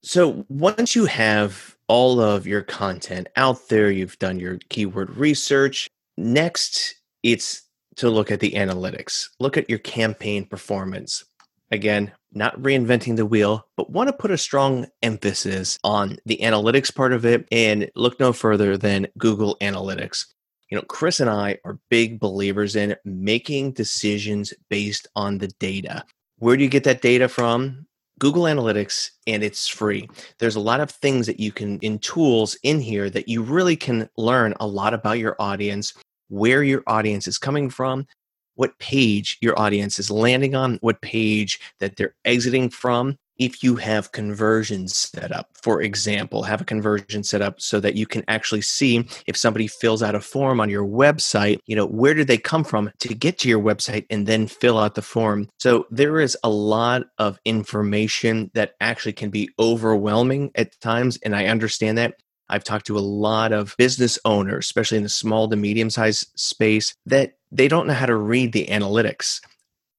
So 0.03 0.45
once 0.49 0.95
you 0.95 1.05
have 1.05 1.75
all 1.87 2.19
of 2.19 2.45
your 2.45 2.61
content 2.61 3.27
out 3.35 3.67
there, 3.69 3.91
you've 3.91 4.19
done 4.19 4.39
your 4.39 4.57
keyword 4.69 5.09
research. 5.17 5.87
Next, 6.17 6.95
it's 7.23 7.63
to 7.97 8.09
look 8.09 8.31
at 8.31 8.39
the 8.39 8.51
analytics, 8.51 9.29
look 9.39 9.57
at 9.57 9.69
your 9.69 9.79
campaign 9.79 10.45
performance. 10.45 11.25
Again, 11.71 12.11
not 12.33 12.59
reinventing 12.61 13.15
the 13.15 13.25
wheel, 13.25 13.67
but 13.77 13.89
want 13.89 14.07
to 14.07 14.13
put 14.13 14.31
a 14.31 14.37
strong 14.37 14.87
emphasis 15.01 15.79
on 15.83 16.17
the 16.25 16.39
analytics 16.43 16.93
part 16.93 17.13
of 17.13 17.25
it 17.25 17.47
and 17.51 17.89
look 17.95 18.19
no 18.19 18.33
further 18.33 18.77
than 18.77 19.07
Google 19.17 19.57
Analytics 19.61 20.25
you 20.71 20.77
know, 20.77 20.83
Chris 20.87 21.19
and 21.19 21.29
I 21.29 21.59
are 21.65 21.77
big 21.89 22.19
believers 22.19 22.75
in 22.77 22.95
making 23.03 23.73
decisions 23.73 24.53
based 24.69 25.07
on 25.15 25.37
the 25.37 25.49
data. 25.59 26.05
Where 26.39 26.55
do 26.57 26.63
you 26.63 26.69
get 26.69 26.85
that 26.85 27.01
data 27.01 27.27
from? 27.27 27.85
Google 28.19 28.43
Analytics, 28.43 29.09
and 29.27 29.43
it's 29.43 29.67
free. 29.67 30.07
There's 30.39 30.55
a 30.55 30.61
lot 30.61 30.79
of 30.79 30.89
things 30.89 31.27
that 31.27 31.39
you 31.39 31.51
can, 31.51 31.77
in 31.79 31.99
tools 31.99 32.55
in 32.63 32.79
here, 32.79 33.09
that 33.09 33.27
you 33.27 33.41
really 33.41 33.75
can 33.75 34.09
learn 34.15 34.53
a 34.59 34.67
lot 34.67 34.93
about 34.93 35.19
your 35.19 35.35
audience, 35.39 35.93
where 36.29 36.63
your 36.63 36.83
audience 36.87 37.27
is 37.27 37.37
coming 37.37 37.69
from, 37.69 38.07
what 38.55 38.77
page 38.79 39.37
your 39.41 39.59
audience 39.59 39.99
is 39.99 40.09
landing 40.09 40.55
on, 40.55 40.77
what 40.81 41.01
page 41.01 41.59
that 41.79 41.97
they're 41.97 42.15
exiting 42.23 42.69
from. 42.69 43.17
If 43.41 43.63
you 43.63 43.75
have 43.77 44.11
conversions 44.11 44.95
set 44.95 45.31
up, 45.31 45.49
for 45.63 45.81
example, 45.81 46.43
have 46.43 46.61
a 46.61 46.63
conversion 46.63 47.23
set 47.23 47.41
up 47.41 47.59
so 47.59 47.79
that 47.79 47.95
you 47.95 48.05
can 48.05 48.23
actually 48.27 48.61
see 48.61 49.07
if 49.25 49.35
somebody 49.35 49.65
fills 49.65 50.03
out 50.03 50.13
a 50.13 50.19
form 50.19 50.61
on 50.61 50.69
your 50.69 50.85
website, 50.85 51.57
you 51.65 51.75
know, 51.75 51.87
where 51.87 52.13
did 52.13 52.27
they 52.27 52.37
come 52.37 52.63
from 52.63 52.91
to 52.99 53.15
get 53.15 53.39
to 53.39 53.49
your 53.49 53.59
website 53.59 54.05
and 54.11 54.27
then 54.27 54.45
fill 54.45 54.77
out 54.77 54.93
the 54.93 55.01
form. 55.01 55.49
So 55.57 55.87
there 55.89 56.19
is 56.19 56.37
a 56.43 56.51
lot 56.51 57.07
of 57.17 57.39
information 57.43 58.51
that 58.53 58.75
actually 58.79 59.13
can 59.13 59.31
be 59.31 59.49
overwhelming 59.57 60.51
at 60.53 60.79
times. 60.79 61.17
And 61.23 61.35
I 61.35 61.47
understand 61.47 61.97
that. 61.97 62.13
I've 62.47 62.63
talked 62.63 62.85
to 62.87 62.97
a 62.97 62.99
lot 62.99 63.53
of 63.53 63.73
business 63.79 64.19
owners, 64.23 64.65
especially 64.65 64.97
in 64.97 65.03
the 65.03 65.09
small 65.09 65.49
to 65.49 65.55
medium 65.55 65.89
sized 65.89 66.27
space, 66.35 66.93
that 67.07 67.33
they 67.51 67.67
don't 67.67 67.87
know 67.87 67.93
how 67.93 68.05
to 68.05 68.15
read 68.15 68.53
the 68.53 68.67
analytics. 68.67 69.39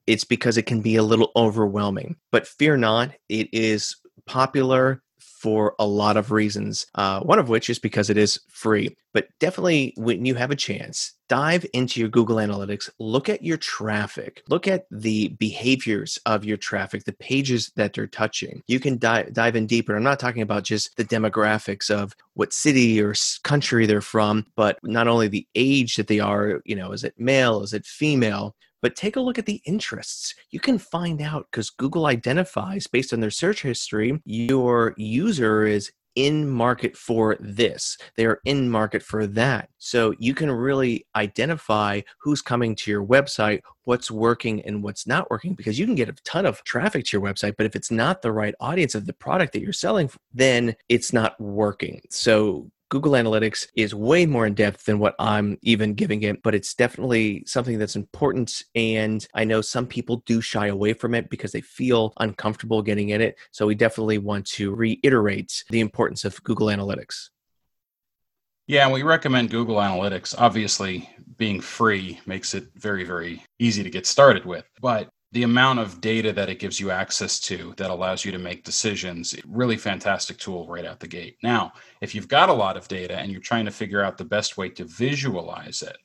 It's 0.06 0.24
because 0.24 0.56
it 0.56 0.66
can 0.66 0.80
be 0.80 0.96
a 0.96 1.02
little 1.02 1.30
overwhelming. 1.36 2.16
But 2.30 2.46
fear 2.46 2.76
not, 2.76 3.12
it 3.28 3.48
is 3.52 3.96
popular 4.26 5.02
for 5.42 5.74
a 5.80 5.86
lot 5.86 6.16
of 6.16 6.30
reasons. 6.30 6.86
Uh, 6.94 7.20
one 7.20 7.40
of 7.40 7.48
which 7.48 7.68
is 7.68 7.80
because 7.80 8.10
it 8.10 8.16
is 8.16 8.38
free. 8.48 8.96
But 9.12 9.26
definitely, 9.40 9.92
when 9.96 10.24
you 10.24 10.36
have 10.36 10.52
a 10.52 10.56
chance, 10.56 11.14
dive 11.28 11.66
into 11.74 11.98
your 11.98 12.08
Google 12.08 12.36
Analytics, 12.36 12.88
look 13.00 13.28
at 13.28 13.42
your 13.42 13.56
traffic, 13.56 14.42
look 14.48 14.68
at 14.68 14.84
the 14.92 15.28
behaviors 15.40 16.16
of 16.26 16.44
your 16.44 16.56
traffic, 16.56 17.02
the 17.04 17.12
pages 17.14 17.72
that 17.74 17.92
they're 17.92 18.06
touching. 18.06 18.62
You 18.68 18.78
can 18.78 18.98
dive, 18.98 19.32
dive 19.32 19.56
in 19.56 19.66
deeper. 19.66 19.96
I'm 19.96 20.04
not 20.04 20.20
talking 20.20 20.42
about 20.42 20.62
just 20.62 20.96
the 20.96 21.04
demographics 21.04 21.90
of 21.90 22.14
what 22.34 22.52
city 22.52 23.02
or 23.02 23.12
country 23.42 23.86
they're 23.86 24.00
from, 24.00 24.46
but 24.54 24.78
not 24.84 25.08
only 25.08 25.26
the 25.26 25.46
age 25.56 25.96
that 25.96 26.06
they 26.06 26.20
are, 26.20 26.62
you 26.64 26.76
know, 26.76 26.92
is 26.92 27.02
it 27.02 27.14
male, 27.18 27.62
is 27.62 27.72
it 27.72 27.84
female? 27.84 28.54
But 28.82 28.96
take 28.96 29.16
a 29.16 29.20
look 29.20 29.38
at 29.38 29.46
the 29.46 29.62
interests. 29.64 30.34
You 30.50 30.60
can 30.60 30.76
find 30.76 31.22
out 31.22 31.46
because 31.50 31.70
Google 31.70 32.06
identifies 32.06 32.86
based 32.86 33.12
on 33.12 33.20
their 33.20 33.30
search 33.30 33.62
history, 33.62 34.20
your 34.24 34.94
user 34.98 35.64
is 35.64 35.90
in 36.14 36.48
market 36.48 36.96
for 36.96 37.36
this. 37.40 37.96
They 38.16 38.26
are 38.26 38.40
in 38.44 38.68
market 38.68 39.02
for 39.02 39.26
that. 39.28 39.70
So 39.78 40.14
you 40.18 40.34
can 40.34 40.50
really 40.50 41.06
identify 41.16 42.02
who's 42.20 42.42
coming 42.42 42.74
to 42.76 42.90
your 42.90 43.04
website, 43.04 43.60
what's 43.84 44.10
working 44.10 44.62
and 44.62 44.82
what's 44.82 45.06
not 45.06 45.30
working, 45.30 45.54
because 45.54 45.78
you 45.78 45.86
can 45.86 45.94
get 45.94 46.08
a 46.08 46.14
ton 46.24 46.44
of 46.44 46.62
traffic 46.64 47.06
to 47.06 47.16
your 47.16 47.26
website. 47.26 47.54
But 47.56 47.66
if 47.66 47.74
it's 47.74 47.90
not 47.90 48.20
the 48.20 48.32
right 48.32 48.54
audience 48.60 48.94
of 48.94 49.06
the 49.06 49.14
product 49.14 49.52
that 49.54 49.62
you're 49.62 49.72
selling, 49.72 50.10
then 50.34 50.76
it's 50.88 51.12
not 51.12 51.40
working. 51.40 52.02
So 52.10 52.70
Google 52.92 53.12
Analytics 53.12 53.68
is 53.74 53.94
way 53.94 54.26
more 54.26 54.44
in 54.44 54.52
depth 54.52 54.84
than 54.84 54.98
what 54.98 55.14
I'm 55.18 55.56
even 55.62 55.94
giving 55.94 56.24
it, 56.24 56.42
but 56.42 56.54
it's 56.54 56.74
definitely 56.74 57.42
something 57.46 57.78
that's 57.78 57.96
important. 57.96 58.62
And 58.74 59.26
I 59.32 59.44
know 59.44 59.62
some 59.62 59.86
people 59.86 60.22
do 60.26 60.42
shy 60.42 60.66
away 60.66 60.92
from 60.92 61.14
it 61.14 61.30
because 61.30 61.52
they 61.52 61.62
feel 61.62 62.12
uncomfortable 62.18 62.82
getting 62.82 63.08
in 63.08 63.22
it. 63.22 63.38
So 63.50 63.66
we 63.66 63.74
definitely 63.74 64.18
want 64.18 64.44
to 64.48 64.74
reiterate 64.74 65.64
the 65.70 65.80
importance 65.80 66.26
of 66.26 66.42
Google 66.42 66.66
Analytics. 66.66 67.30
Yeah, 68.66 68.90
we 68.92 69.02
recommend 69.04 69.48
Google 69.48 69.76
Analytics. 69.76 70.34
Obviously, 70.36 71.08
being 71.38 71.62
free 71.62 72.20
makes 72.26 72.52
it 72.52 72.66
very, 72.74 73.04
very 73.04 73.42
easy 73.58 73.82
to 73.82 73.88
get 73.88 74.04
started 74.04 74.44
with. 74.44 74.68
But 74.82 75.08
the 75.32 75.42
amount 75.42 75.78
of 75.78 76.00
data 76.00 76.32
that 76.32 76.50
it 76.50 76.58
gives 76.58 76.78
you 76.78 76.90
access 76.90 77.40
to 77.40 77.74
that 77.78 77.90
allows 77.90 78.24
you 78.24 78.30
to 78.30 78.38
make 78.38 78.64
decisions 78.64 79.34
really 79.46 79.76
fantastic 79.76 80.38
tool 80.38 80.66
right 80.68 80.84
out 80.84 81.00
the 81.00 81.08
gate. 81.08 81.36
Now 81.42 81.72
if 82.00 82.14
you've 82.14 82.28
got 82.28 82.50
a 82.50 82.54
lot 82.54 82.76
of 82.76 82.88
data 82.88 83.18
and 83.18 83.32
you're 83.32 83.40
trying 83.40 83.64
to 83.64 83.70
figure 83.70 84.02
out 84.02 84.18
the 84.18 84.24
best 84.24 84.56
way 84.56 84.68
to 84.70 84.84
visualize 84.84 85.82
it 85.82 85.96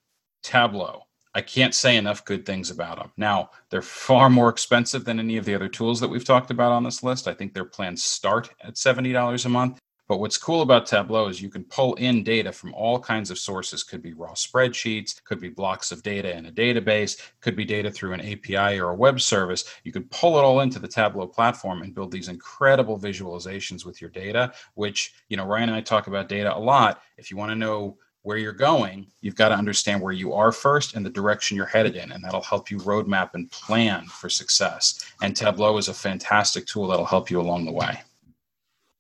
tableau. 0.44 1.04
I 1.34 1.42
can't 1.42 1.76
say 1.76 1.98
enough 1.98 2.26
good 2.26 2.46
things 2.46 2.72
about 2.72 2.98
them 2.98 3.12
now 3.18 3.52
they're 3.70 3.82
far 3.82 4.30
more 4.30 4.50
expensive 4.50 5.06
than 5.06 5.20
any 5.20 5.38
of 5.38 5.46
the 5.46 5.54
other 5.54 5.68
tools 5.68 6.00
that 6.00 6.08
we've 6.08 6.26
talked 6.26 6.50
about 6.50 6.72
on 6.72 6.84
this 6.84 7.04
list. 7.04 7.28
I 7.28 7.34
think 7.34 7.54
their 7.54 7.66
plans 7.66 8.04
start 8.04 8.50
at 8.62 8.76
$70 8.76 9.46
a 9.46 9.50
month 9.50 9.80
but 10.08 10.20
what's 10.20 10.38
cool 10.38 10.62
about 10.62 10.86
Tableau 10.86 11.28
is 11.28 11.42
you 11.42 11.50
can 11.50 11.66
pull 11.66 11.94
in 11.96 12.24
data 12.24 12.52
from 12.52 12.74
all 12.74 13.00
kinds 13.00 13.30
of 13.30 13.38
sources. 13.38 13.84
Could 13.84 14.02
be 14.02 14.14
raw 14.14 14.34
spreadsheets, 14.34 15.24
could 15.24 15.40
be 15.40 15.50
blocks 15.50 15.92
of 15.92 16.02
data 16.02 16.36
in 16.36 16.46
a 16.46 16.52
database, 16.52 17.22
could 17.42 17.56
be 17.56 17.66
data 17.66 17.92
through 17.92 18.14
an 18.14 18.22
API 18.22 18.80
or 18.80 18.92
a 18.92 18.96
web 18.96 19.20
service. 19.20 19.66
You 19.84 19.92
could 19.92 20.10
pull 20.10 20.38
it 20.38 20.44
all 20.44 20.62
into 20.62 20.80
the 20.80 20.88
Tableau 20.88 21.28
platform 21.28 21.82
and 21.82 21.94
build 21.94 22.12
these 22.12 22.30
incredible 22.30 22.98
visualizations 22.98 23.86
with 23.86 24.00
your 24.00 24.10
data, 24.10 24.54
which, 24.76 25.14
you 25.28 25.36
know, 25.36 25.46
Ryan 25.46 25.70
and 25.70 25.78
I 25.78 25.82
talk 25.82 26.08
about 26.08 26.30
data 26.30 26.56
a 26.56 26.60
lot. 26.60 27.02
If 27.18 27.30
you 27.30 27.38
want 27.38 27.52
to 27.52 27.56
know 27.56 27.98
where 28.28 28.38
you're 28.38 28.52
going, 28.52 29.08
you've 29.22 29.36
got 29.36 29.50
to 29.50 29.56
understand 29.56 30.02
where 30.02 30.14
you 30.14 30.34
are 30.34 30.52
first 30.52 30.96
and 30.96 31.06
the 31.06 31.10
direction 31.10 31.56
you're 31.56 31.66
headed 31.66 31.96
in. 31.96 32.12
And 32.12 32.24
that'll 32.24 32.42
help 32.42 32.70
you 32.70 32.78
roadmap 32.80 33.30
and 33.34 33.50
plan 33.52 34.06
for 34.06 34.30
success. 34.30 35.14
And 35.22 35.36
Tableau 35.36 35.78
is 35.78 35.88
a 35.88 35.94
fantastic 35.94 36.66
tool 36.66 36.88
that'll 36.88 37.06
help 37.06 37.32
you 37.32 37.40
along 37.40 37.66
the 37.66 37.72
way. 37.72 38.02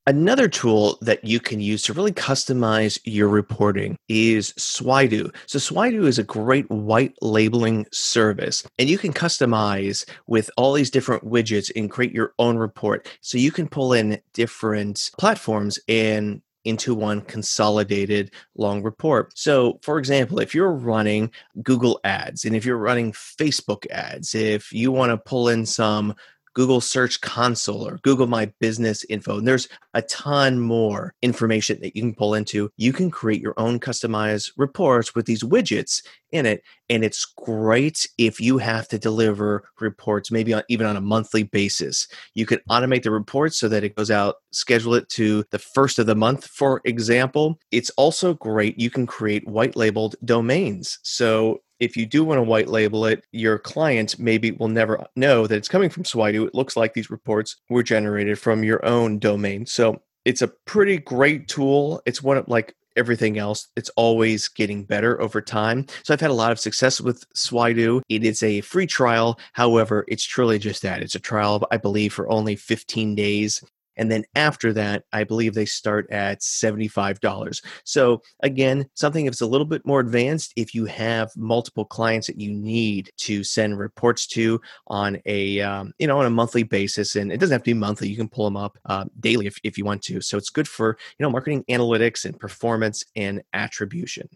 Another 0.08 0.48
tool 0.48 0.98
that 1.02 1.26
you 1.26 1.38
can 1.42 1.60
use 1.60 1.84
to 1.84 1.94
really 1.94 2.14
customize 2.14 2.98
your 3.04 3.28
reporting 3.28 3.98
is 4.08 4.54
Swydo. 4.54 5.36
So 5.48 5.60
Swydo 5.60 6.08
is 6.08 6.18
a 6.18 6.24
great 6.24 6.70
white 6.72 7.14
labeling 7.22 7.86
service 7.92 8.66
and 8.80 8.88
you 8.88 8.98
can 8.98 9.12
customize 9.12 10.10
with 10.26 10.50
all 10.56 10.72
these 10.72 10.90
different 10.90 11.26
widgets 11.26 11.70
and 11.76 11.92
create 11.92 12.14
your 12.14 12.32
own 12.40 12.58
report. 12.58 13.06
So 13.20 13.38
you 13.38 13.52
can 13.52 13.68
pull 13.68 13.92
in 13.92 14.22
different 14.32 15.12
platforms 15.20 15.78
and 15.90 16.42
into 16.64 16.96
one 16.96 17.20
consolidated 17.22 18.32
long 18.56 18.84
report. 18.84 19.38
So, 19.38 19.80
for 19.82 20.00
example, 20.00 20.40
if 20.40 20.56
you're 20.56 20.72
running 20.72 21.32
Google 21.64 22.00
ads 22.06 22.46
and 22.46 22.56
if 22.56 22.66
you're 22.66 22.78
running 22.78 23.12
Facebook 23.12 23.90
ads, 23.90 24.36
if 24.36 24.72
you 24.72 24.92
want 24.92 25.12
to 25.12 25.18
pull 25.18 25.50
in 25.50 25.66
some 25.66 26.16
Google 26.58 26.82
Search 26.82 27.22
Console 27.22 27.88
or 27.88 28.00
Google 28.02 28.26
My 28.26 28.52
Business 28.60 29.04
Info. 29.10 29.38
And 29.38 29.48
there's 29.48 29.70
a 29.94 30.02
ton 30.02 30.60
more 30.60 31.14
information 31.22 31.80
that 31.82 31.96
you 31.96 32.02
can 32.02 32.16
pull 32.16 32.34
into. 32.34 32.72
You 32.78 32.94
can 32.94 33.12
create 33.12 33.44
your 33.44 33.54
own 33.58 33.80
customized 33.80 34.54
reports 34.58 35.14
with 35.14 35.28
these 35.28 35.44
widgets 35.44 36.04
in 36.32 36.48
it. 36.48 36.64
And 36.90 37.04
it's 37.04 37.26
great 37.26 38.08
if 38.18 38.42
you 38.42 38.58
have 38.58 38.88
to 38.88 38.98
deliver 38.98 39.70
reports, 39.80 40.32
maybe 40.32 40.52
on, 40.52 40.64
even 40.68 40.88
on 40.88 40.98
a 40.98 41.02
monthly 41.02 41.44
basis. 41.44 42.08
You 42.34 42.48
can 42.48 42.58
automate 42.72 43.04
the 43.04 43.12
reports 43.12 43.60
so 43.60 43.70
that 43.70 43.84
it 43.84 43.96
goes 43.96 44.10
out, 44.10 44.38
schedule 44.52 44.96
it 44.96 45.08
to 45.10 45.46
the 45.52 45.60
first 45.60 46.00
of 46.00 46.08
the 46.08 46.16
month, 46.16 46.48
for 46.48 46.82
example. 46.86 47.60
It's 47.72 47.92
also 47.92 48.34
great. 48.34 48.80
You 48.80 48.90
can 48.90 49.06
create 49.06 49.48
white 49.48 49.76
labeled 49.76 50.16
domains. 50.26 50.98
So 51.04 51.60
if 51.80 51.98
you 51.98 52.06
do 52.06 52.24
want 52.24 52.40
to 52.40 52.44
white 52.44 52.68
label 52.68 53.06
it, 53.06 53.24
your 53.32 53.60
client 53.60 54.18
maybe 54.20 54.52
will 54.52 54.68
never 54.68 55.06
know 55.16 55.48
that 55.48 55.56
it's 55.56 55.68
coming 55.68 55.90
from 55.90 56.04
Swydo. 56.04 56.48
It 56.48 56.56
looks 56.56 56.76
like 56.76 56.94
these 56.94 57.10
reports 57.10 57.58
were 57.70 57.84
generated 57.84 58.40
from 58.40 58.64
your 58.64 58.84
own 58.86 59.20
domain. 59.20 59.66
So 59.66 60.02
it's 60.26 60.42
a 60.42 60.50
pretty 60.66 60.98
great 60.98 61.48
tool. 61.48 62.02
It's 62.06 62.22
one 62.22 62.38
of 62.38 62.48
like 62.48 62.76
everything 62.98 63.38
else. 63.38 63.68
It's 63.78 63.90
always 63.92 64.48
getting 64.48 64.84
better 64.84 65.22
over 65.22 65.42
time. 65.42 65.86
So 66.04 66.14
I've 66.14 66.20
had 66.20 66.32
a 66.32 66.34
lot 66.34 66.52
of 66.52 66.60
success 66.60 67.00
with 67.00 67.24
Swydo. 67.36 68.02
It 68.10 68.26
is 68.26 68.44
a 68.44 68.62
free 68.62 68.88
trial. 68.88 69.40
However, 69.54 70.04
it's 70.08 70.26
truly 70.26 70.60
just 70.60 70.82
that. 70.82 71.02
It's 71.02 71.16
a 71.16 71.20
trial, 71.20 71.66
I 71.72 71.78
believe, 71.78 72.14
for 72.14 72.30
only 72.30 72.56
15 72.56 73.16
days. 73.16 73.64
And 73.98 74.12
then 74.12 74.24
after 74.36 74.74
that, 74.74 75.04
I 75.12 75.24
believe 75.24 75.54
they 75.54 75.66
start 75.66 76.10
at 76.12 76.42
$75. 76.42 77.62
So 77.84 78.22
again, 78.42 78.90
something 78.94 79.26
that's 79.26 79.42
a 79.42 79.48
little 79.48 79.66
bit 79.66 79.86
more 79.86 80.00
advanced 80.00 80.54
if 80.56 80.74
you 80.74 80.86
have 80.86 81.32
multiple 81.36 81.86
clients 81.86 82.28
that 82.28 82.40
you 82.40 82.52
need 82.52 83.12
to 83.18 83.44
send 83.44 83.78
reports 83.78 84.28
to 84.28 84.62
on 84.88 85.20
a, 85.26 85.60
um, 85.62 85.94
you 86.00 86.08
know, 86.08 86.20
on 86.20 86.26
a 86.26 86.32
monthly 86.32 86.64
basis. 86.64 87.16
And 87.16 87.32
it 87.32 87.40
doesn't 87.40 87.54
have 87.54 87.64
to 87.64 87.72
be 87.72 87.74
monthly. 87.74 88.10
You 88.10 88.18
can 88.18 88.30
pull 88.30 88.46
them 88.46 88.58
up 88.58 88.78
uh, 88.86 89.06
daily 89.20 89.48
if, 89.48 89.58
if 89.64 89.78
you 89.78 89.86
want 89.86 90.02
to. 90.04 90.22
So 90.22 90.38
it's 90.38 90.50
good 90.50 90.68
for, 90.68 90.98
you 91.18 91.24
know, 91.24 91.30
marketing 91.30 91.66
analytics 91.70 92.26
and 92.26 92.40
performance 92.40 93.04
and 93.16 93.42
attribution. 93.54 94.30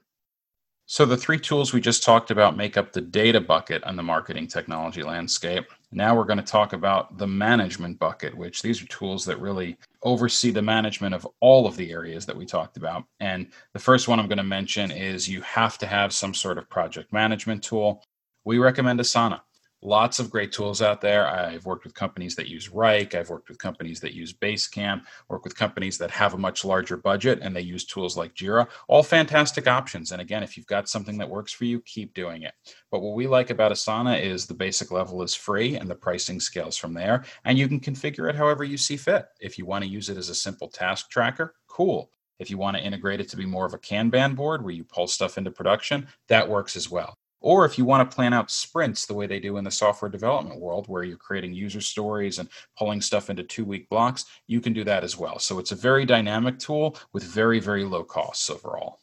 So 0.91 1.05
the 1.05 1.15
three 1.15 1.39
tools 1.39 1.71
we 1.71 1.79
just 1.79 2.03
talked 2.03 2.31
about 2.31 2.57
make 2.57 2.75
up 2.75 2.91
the 2.91 2.99
data 2.99 3.39
bucket 3.39 3.81
on 3.85 3.95
the 3.95 4.03
marketing 4.03 4.47
technology 4.47 5.03
landscape. 5.03 5.65
Now 5.91 6.15
we're 6.15 6.25
going 6.25 6.37
to 6.37 6.43
talk 6.43 6.71
about 6.71 7.17
the 7.17 7.27
management 7.27 7.99
bucket, 7.99 8.35
which 8.35 8.61
these 8.61 8.81
are 8.81 8.87
tools 8.87 9.25
that 9.25 9.41
really 9.41 9.77
oversee 10.03 10.51
the 10.51 10.61
management 10.61 11.13
of 11.13 11.27
all 11.41 11.67
of 11.67 11.75
the 11.75 11.91
areas 11.91 12.25
that 12.25 12.35
we 12.35 12.45
talked 12.45 12.77
about. 12.77 13.03
And 13.19 13.47
the 13.73 13.79
first 13.79 14.07
one 14.07 14.19
I'm 14.19 14.27
going 14.27 14.37
to 14.37 14.43
mention 14.43 14.89
is 14.89 15.27
you 15.27 15.41
have 15.41 15.77
to 15.79 15.85
have 15.85 16.13
some 16.13 16.33
sort 16.33 16.57
of 16.57 16.69
project 16.69 17.11
management 17.11 17.63
tool. 17.63 18.03
We 18.45 18.57
recommend 18.57 18.99
Asana. 19.01 19.41
Lots 19.81 20.19
of 20.19 20.29
great 20.29 20.51
tools 20.51 20.81
out 20.81 21.01
there. 21.01 21.27
I've 21.27 21.65
worked 21.65 21.83
with 21.83 21.93
companies 21.93 22.35
that 22.35 22.47
use 22.47 22.69
Wrike. 22.69 23.15
I've 23.15 23.29
worked 23.29 23.49
with 23.49 23.57
companies 23.57 23.99
that 24.01 24.13
use 24.13 24.33
Basecamp, 24.33 25.03
work 25.29 25.43
with 25.43 25.55
companies 25.55 25.97
that 25.97 26.11
have 26.11 26.33
a 26.33 26.37
much 26.37 26.63
larger 26.63 26.97
budget 26.97 27.39
and 27.41 27.55
they 27.55 27.61
use 27.61 27.85
tools 27.85 28.15
like 28.15 28.35
Jira. 28.35 28.67
All 28.87 29.03
fantastic 29.03 29.67
options. 29.67 30.11
And 30.11 30.21
again, 30.21 30.43
if 30.43 30.55
you've 30.55 30.67
got 30.67 30.89
something 30.89 31.17
that 31.17 31.29
works 31.29 31.51
for 31.51 31.65
you, 31.65 31.81
keep 31.81 32.13
doing 32.13 32.43
it. 32.43 32.53
But 32.91 33.01
what 33.01 33.15
we 33.15 33.27
like 33.27 33.49
about 33.49 33.71
Asana 33.71 34.21
is 34.21 34.45
the 34.45 34.53
basic 34.53 34.91
level 34.91 35.21
is 35.23 35.33
free 35.33 35.75
and 35.75 35.89
the 35.89 35.95
pricing 35.95 36.39
scales 36.39 36.77
from 36.77 36.93
there. 36.93 37.23
And 37.45 37.57
you 37.57 37.67
can 37.67 37.79
configure 37.79 38.29
it 38.29 38.35
however 38.35 38.63
you 38.63 38.77
see 38.77 38.97
fit. 38.97 39.27
If 39.39 39.57
you 39.57 39.65
want 39.65 39.83
to 39.83 39.89
use 39.89 40.09
it 40.09 40.17
as 40.17 40.29
a 40.29 40.35
simple 40.35 40.67
task 40.67 41.09
tracker, 41.09 41.55
cool. 41.67 42.11
If 42.39 42.49
you 42.49 42.57
want 42.57 42.75
to 42.75 42.83
integrate 42.83 43.21
it 43.21 43.29
to 43.29 43.37
be 43.37 43.45
more 43.45 43.67
of 43.67 43.75
a 43.75 43.77
Kanban 43.77 44.35
board 44.35 44.63
where 44.63 44.73
you 44.73 44.83
pull 44.83 45.05
stuff 45.05 45.37
into 45.37 45.51
production, 45.51 46.07
that 46.27 46.49
works 46.49 46.75
as 46.75 46.89
well. 46.89 47.17
Or 47.41 47.65
if 47.65 47.77
you 47.77 47.83
want 47.83 48.09
to 48.09 48.15
plan 48.15 48.33
out 48.33 48.49
sprints 48.49 49.05
the 49.05 49.13
way 49.13 49.27
they 49.27 49.39
do 49.39 49.57
in 49.57 49.65
the 49.65 49.71
software 49.71 50.09
development 50.09 50.61
world, 50.61 50.87
where 50.87 51.03
you're 51.03 51.17
creating 51.17 51.53
user 51.53 51.81
stories 51.81 52.39
and 52.39 52.47
pulling 52.77 53.01
stuff 53.01 53.29
into 53.29 53.43
two 53.43 53.65
week 53.65 53.89
blocks, 53.89 54.25
you 54.47 54.61
can 54.61 54.71
do 54.71 54.85
that 54.85 55.03
as 55.03 55.17
well. 55.17 55.39
So 55.39 55.59
it's 55.59 55.73
a 55.73 55.75
very 55.75 56.05
dynamic 56.05 56.59
tool 56.59 56.97
with 57.11 57.23
very, 57.23 57.59
very 57.59 57.83
low 57.83 58.03
costs 58.03 58.49
overall. 58.49 59.00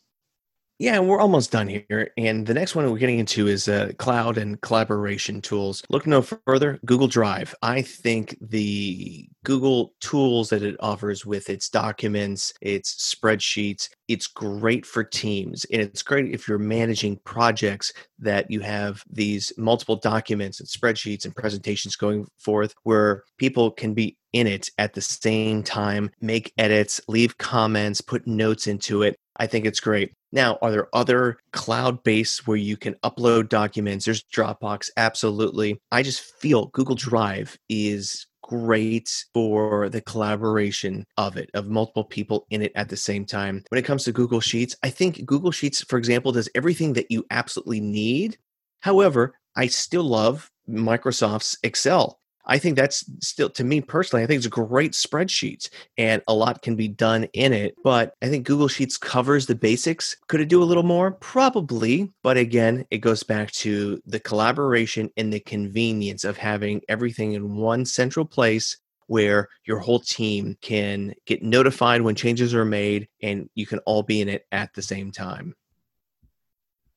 Yeah, 0.80 1.00
we're 1.00 1.18
almost 1.18 1.50
done 1.50 1.66
here. 1.66 2.12
And 2.16 2.46
the 2.46 2.54
next 2.54 2.76
one 2.76 2.88
we're 2.88 2.98
getting 2.98 3.18
into 3.18 3.48
is 3.48 3.66
uh, 3.68 3.90
cloud 3.98 4.38
and 4.38 4.60
collaboration 4.60 5.40
tools. 5.40 5.82
Look 5.88 6.06
no 6.06 6.22
further, 6.22 6.78
Google 6.86 7.08
Drive. 7.08 7.52
I 7.62 7.82
think 7.82 8.36
the 8.40 9.28
Google 9.42 9.94
tools 10.00 10.50
that 10.50 10.62
it 10.62 10.76
offers 10.78 11.26
with 11.26 11.50
its 11.50 11.68
documents, 11.68 12.52
its 12.60 13.12
spreadsheets, 13.12 13.88
it's 14.06 14.28
great 14.28 14.86
for 14.86 15.02
teams. 15.02 15.66
And 15.72 15.82
it's 15.82 16.02
great 16.02 16.32
if 16.32 16.46
you're 16.46 16.58
managing 16.58 17.18
projects 17.24 17.92
that 18.20 18.48
you 18.48 18.60
have 18.60 19.02
these 19.10 19.52
multiple 19.58 19.96
documents 19.96 20.60
and 20.60 20.68
spreadsheets 20.68 21.24
and 21.24 21.34
presentations 21.34 21.96
going 21.96 22.24
forth 22.38 22.72
where 22.84 23.24
people 23.36 23.72
can 23.72 23.94
be 23.94 24.16
in 24.32 24.46
it 24.46 24.70
at 24.78 24.92
the 24.92 25.00
same 25.00 25.64
time, 25.64 26.08
make 26.20 26.52
edits, 26.56 27.00
leave 27.08 27.36
comments, 27.38 28.00
put 28.00 28.28
notes 28.28 28.68
into 28.68 29.02
it. 29.02 29.16
I 29.38 29.48
think 29.48 29.66
it's 29.66 29.80
great. 29.80 30.12
Now, 30.30 30.58
are 30.60 30.70
there 30.70 30.88
other 30.92 31.38
cloud 31.52 32.02
based 32.02 32.46
where 32.46 32.56
you 32.56 32.76
can 32.76 32.94
upload 33.04 33.48
documents? 33.48 34.04
There's 34.04 34.24
Dropbox, 34.24 34.90
absolutely. 34.96 35.80
I 35.90 36.02
just 36.02 36.20
feel 36.20 36.66
Google 36.66 36.96
Drive 36.96 37.58
is 37.68 38.26
great 38.42 39.24
for 39.34 39.88
the 39.88 40.00
collaboration 40.00 41.06
of 41.16 41.36
it, 41.36 41.50
of 41.54 41.68
multiple 41.68 42.04
people 42.04 42.46
in 42.50 42.62
it 42.62 42.72
at 42.74 42.88
the 42.88 42.96
same 42.96 43.24
time. 43.24 43.62
When 43.68 43.78
it 43.78 43.84
comes 43.84 44.04
to 44.04 44.12
Google 44.12 44.40
Sheets, 44.40 44.76
I 44.82 44.90
think 44.90 45.24
Google 45.26 45.50
Sheets, 45.50 45.82
for 45.84 45.98
example, 45.98 46.32
does 46.32 46.48
everything 46.54 46.94
that 46.94 47.10
you 47.10 47.24
absolutely 47.30 47.80
need. 47.80 48.38
However, 48.80 49.34
I 49.56 49.66
still 49.66 50.04
love 50.04 50.50
Microsoft's 50.68 51.58
Excel. 51.62 52.20
I 52.48 52.58
think 52.58 52.76
that's 52.76 53.04
still, 53.20 53.50
to 53.50 53.64
me 53.64 53.80
personally, 53.80 54.22
I 54.22 54.26
think 54.26 54.38
it's 54.38 54.46
a 54.46 54.50
great 54.50 54.92
spreadsheet 54.92 55.68
and 55.98 56.22
a 56.26 56.34
lot 56.34 56.62
can 56.62 56.76
be 56.76 56.88
done 56.88 57.24
in 57.34 57.52
it. 57.52 57.74
But 57.84 58.14
I 58.22 58.28
think 58.28 58.46
Google 58.46 58.68
Sheets 58.68 58.96
covers 58.96 59.46
the 59.46 59.54
basics. 59.54 60.16
Could 60.28 60.40
it 60.40 60.48
do 60.48 60.62
a 60.62 60.64
little 60.64 60.82
more? 60.82 61.12
Probably. 61.12 62.10
But 62.22 62.38
again, 62.38 62.86
it 62.90 62.98
goes 62.98 63.22
back 63.22 63.50
to 63.52 64.02
the 64.06 64.20
collaboration 64.20 65.10
and 65.16 65.32
the 65.32 65.40
convenience 65.40 66.24
of 66.24 66.38
having 66.38 66.80
everything 66.88 67.34
in 67.34 67.56
one 67.56 67.84
central 67.84 68.24
place 68.24 68.78
where 69.08 69.48
your 69.64 69.78
whole 69.78 70.00
team 70.00 70.56
can 70.60 71.14
get 71.26 71.42
notified 71.42 72.02
when 72.02 72.14
changes 72.14 72.54
are 72.54 72.64
made 72.64 73.08
and 73.22 73.48
you 73.54 73.66
can 73.66 73.78
all 73.80 74.02
be 74.02 74.20
in 74.20 74.28
it 74.28 74.46
at 74.52 74.72
the 74.74 74.82
same 74.82 75.10
time. 75.10 75.54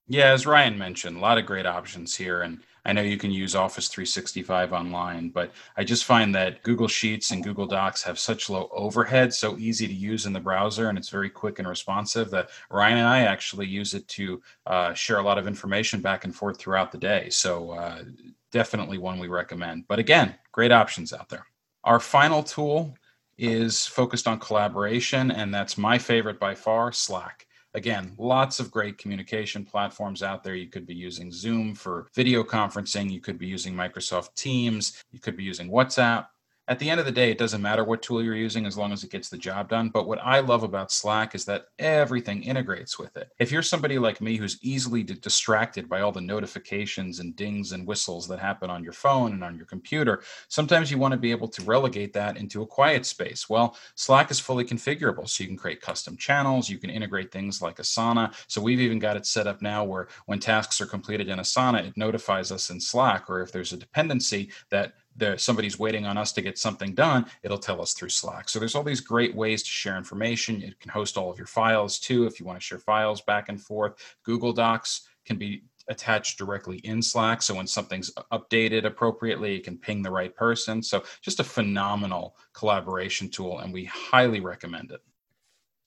Yeah, 0.08 0.32
as 0.32 0.46
Ryan 0.46 0.78
mentioned, 0.78 1.16
a 1.18 1.22
lot 1.22 1.38
of 1.38 1.46
great 1.46 1.66
options 1.66 2.16
here. 2.16 2.42
And 2.42 2.60
I 2.84 2.94
know 2.94 3.02
you 3.02 3.18
can 3.18 3.32
use 3.32 3.56
Office 3.56 3.88
365 3.88 4.74
online, 4.74 5.30
but 5.30 5.52
I 5.78 5.84
just 5.84 6.06
find 6.06 6.34
that 6.34 6.64
Google 6.64 6.88
Sheets 6.88 7.32
and 7.32 7.44
Google 7.44 7.68
Docs 7.68 8.02
have 8.04 8.18
such 8.18 8.50
low 8.50 8.70
overhead, 8.72 9.34
so 9.34 9.58
easy 9.58 9.88
to 9.88 9.94
use 9.94 10.26
in 10.26 10.34
the 10.34 10.40
browser, 10.40 10.90
and 10.90 10.98
it's 10.98 11.10
very 11.10 11.30
quick 11.30 11.60
and 11.60 11.68
responsive 11.68 12.32
that 12.32 12.50
Ryan 12.72 12.98
and 12.98 13.08
I 13.08 13.20
actually 13.22 13.68
use 13.68 13.94
it 13.94 14.08
to 14.10 14.42
uh, 14.66 14.94
share 14.94 15.20
a 15.20 15.24
lot 15.24 15.38
of 15.38 15.48
information 15.48 16.02
back 16.02 16.26
and 16.26 16.36
forth 16.36 16.58
throughout 16.58 16.92
the 16.92 16.98
day. 16.98 17.30
So, 17.30 17.72
uh, 17.72 18.04
definitely 18.52 18.98
one 18.98 19.18
we 19.20 19.28
recommend. 19.28 19.88
But 19.88 20.00
again, 20.00 20.36
great 20.52 20.72
options 20.72 21.14
out 21.14 21.30
there. 21.30 21.46
Our 21.84 22.00
final 22.00 22.44
tool 22.44 22.96
is 23.38 23.88
focused 23.88 24.28
on 24.28 24.40
collaboration, 24.40 25.32
and 25.32 25.54
that's 25.54 25.78
my 25.78 25.98
favorite 25.98 26.40
by 26.40 26.54
far 26.54 26.92
Slack. 26.92 27.48
Again, 27.74 28.14
lots 28.18 28.60
of 28.60 28.70
great 28.70 28.98
communication 28.98 29.64
platforms 29.64 30.24
out 30.24 30.44
there. 30.44 30.56
You 30.56 30.68
could 30.68 30.86
be 30.86 30.94
using 30.94 31.32
Zoom 31.32 31.74
for 31.74 32.08
video 32.14 32.44
conferencing. 32.44 33.10
You 33.10 33.22
could 33.22 33.38
be 33.38 33.48
using 33.48 33.74
Microsoft 33.74 34.36
Teams. 34.36 35.02
You 35.12 35.20
could 35.20 35.38
be 35.38 35.44
using 35.44 35.70
WhatsApp 35.70 36.28
at 36.68 36.80
the 36.80 36.90
end 36.90 37.00
of 37.00 37.06
the 37.06 37.12
day, 37.12 37.32
it 37.32 37.38
doesn't 37.38 37.62
matter 37.62 37.84
what 37.84 38.02
tool 38.02 38.24
you're 38.24 38.36
using 38.36 38.66
as 38.66 38.78
long 38.78 38.94
as 38.94 39.04
it 39.04 39.10
gets 39.10 39.30
the 39.30 39.38
job 39.38 39.68
done. 39.68 39.90
But 39.90 40.08
what 40.08 40.20
I 40.24 40.40
love 40.40 40.64
about 40.64 40.92
Slack 40.92 41.34
is 41.34 41.44
that 41.46 41.66
everything 41.80 42.44
integrates 42.44 43.00
with 43.00 43.18
it. 43.18 43.30
If 43.40 43.52
you're 43.52 43.62
somebody 43.64 43.98
like 43.98 44.22
me 44.22 44.38
who's 44.38 44.60
easily 44.62 45.04
distracted 45.04 45.90
by 45.90 46.02
all 46.02 46.12
the 46.12 46.22
notifications 46.22 47.20
and 47.20 47.36
dings 47.36 47.72
and 47.72 47.88
whistles 47.88 48.28
that 48.28 48.40
happen 48.40 48.70
on 48.70 48.84
your 48.84 48.94
phone 48.94 49.34
and 49.34 49.44
on 49.44 49.58
your 49.58 49.66
computer, 49.66 50.22
sometimes 50.50 50.92
you 50.92 50.98
want 50.98 51.14
to 51.14 51.18
be 51.18 51.32
able 51.32 51.48
to 51.48 51.64
relegate 51.64 52.14
that 52.14 52.38
into 52.38 52.62
a 52.62 52.68
quiet 52.68 53.06
space. 53.06 53.50
Well, 53.50 53.76
Slack 53.96 54.30
is 54.30 54.40
fully 54.40 54.64
configurable. 54.64 55.28
So 55.28 55.44
you 55.44 55.48
can 55.48 55.58
create 55.58 55.82
custom 55.82 56.16
channels, 56.16 56.70
you 56.70 56.78
can 56.78 56.92
integrate 56.92 57.32
things 57.32 57.62
like 57.62 57.78
Asana. 57.78 58.34
So 58.48 58.62
we've 58.62 58.80
even 58.82 59.00
got 59.00 59.18
it 59.18 59.26
set 59.26 59.48
up 59.48 59.62
now 59.62 59.84
where 59.84 60.08
when 60.28 60.40
tasks 60.40 60.80
are 60.80 60.86
completed 60.86 61.28
in 61.28 61.40
Asana, 61.40 61.88
it 61.88 61.98
notifies 61.98 62.52
us 62.52 62.70
in 62.70 62.80
Slack, 62.80 63.30
or 63.30 63.42
if 63.42 63.52
there's 63.52 63.74
a 63.74 63.78
dependency 63.78 64.52
that 64.70 64.94
there 65.16 65.38
somebody's 65.38 65.78
waiting 65.78 66.06
on 66.06 66.18
us 66.18 66.32
to 66.34 66.42
get 66.42 66.58
something 66.58 66.94
done, 66.94 67.26
it'll 67.44 67.58
tell 67.58 67.82
us 67.82 67.94
through 67.94 68.10
Slack. 68.10 68.50
So 68.50 68.60
there's 68.60 68.76
all 68.76 68.84
these 68.84 69.02
great 69.02 69.36
ways 69.36 69.64
to 69.64 69.70
share 69.70 69.98
information. 69.98 70.62
You 70.62 70.74
can 70.80 70.92
host 70.92 71.18
all 71.18 71.30
of 71.30 71.38
your 71.38 71.48
files 71.48 72.00
too 72.00 72.26
if 72.26 72.40
you 72.40 72.46
want 72.46 72.60
to 72.60 72.66
share 72.66 72.80
files 72.80 73.22
back 73.22 73.50
and 73.50 73.62
forth. 73.62 73.96
Google 74.24 74.54
Docs 74.54 75.08
can 75.26 75.38
be 75.38 75.64
attached 75.88 76.38
directly 76.38 76.78
in 76.80 77.02
Slack. 77.02 77.42
So 77.42 77.56
when 77.56 77.68
something's 77.68 78.12
updated 78.32 78.86
appropriately, 78.86 79.56
it 79.56 79.64
can 79.64 79.78
ping 79.78 80.02
the 80.02 80.12
right 80.12 80.34
person. 80.36 80.82
So 80.82 81.04
just 81.22 81.40
a 81.40 81.44
phenomenal 81.44 82.36
collaboration 82.54 83.30
tool, 83.30 83.60
and 83.60 83.74
we 83.74 83.86
highly 83.86 84.40
recommend 84.40 84.92
it. 84.92 85.02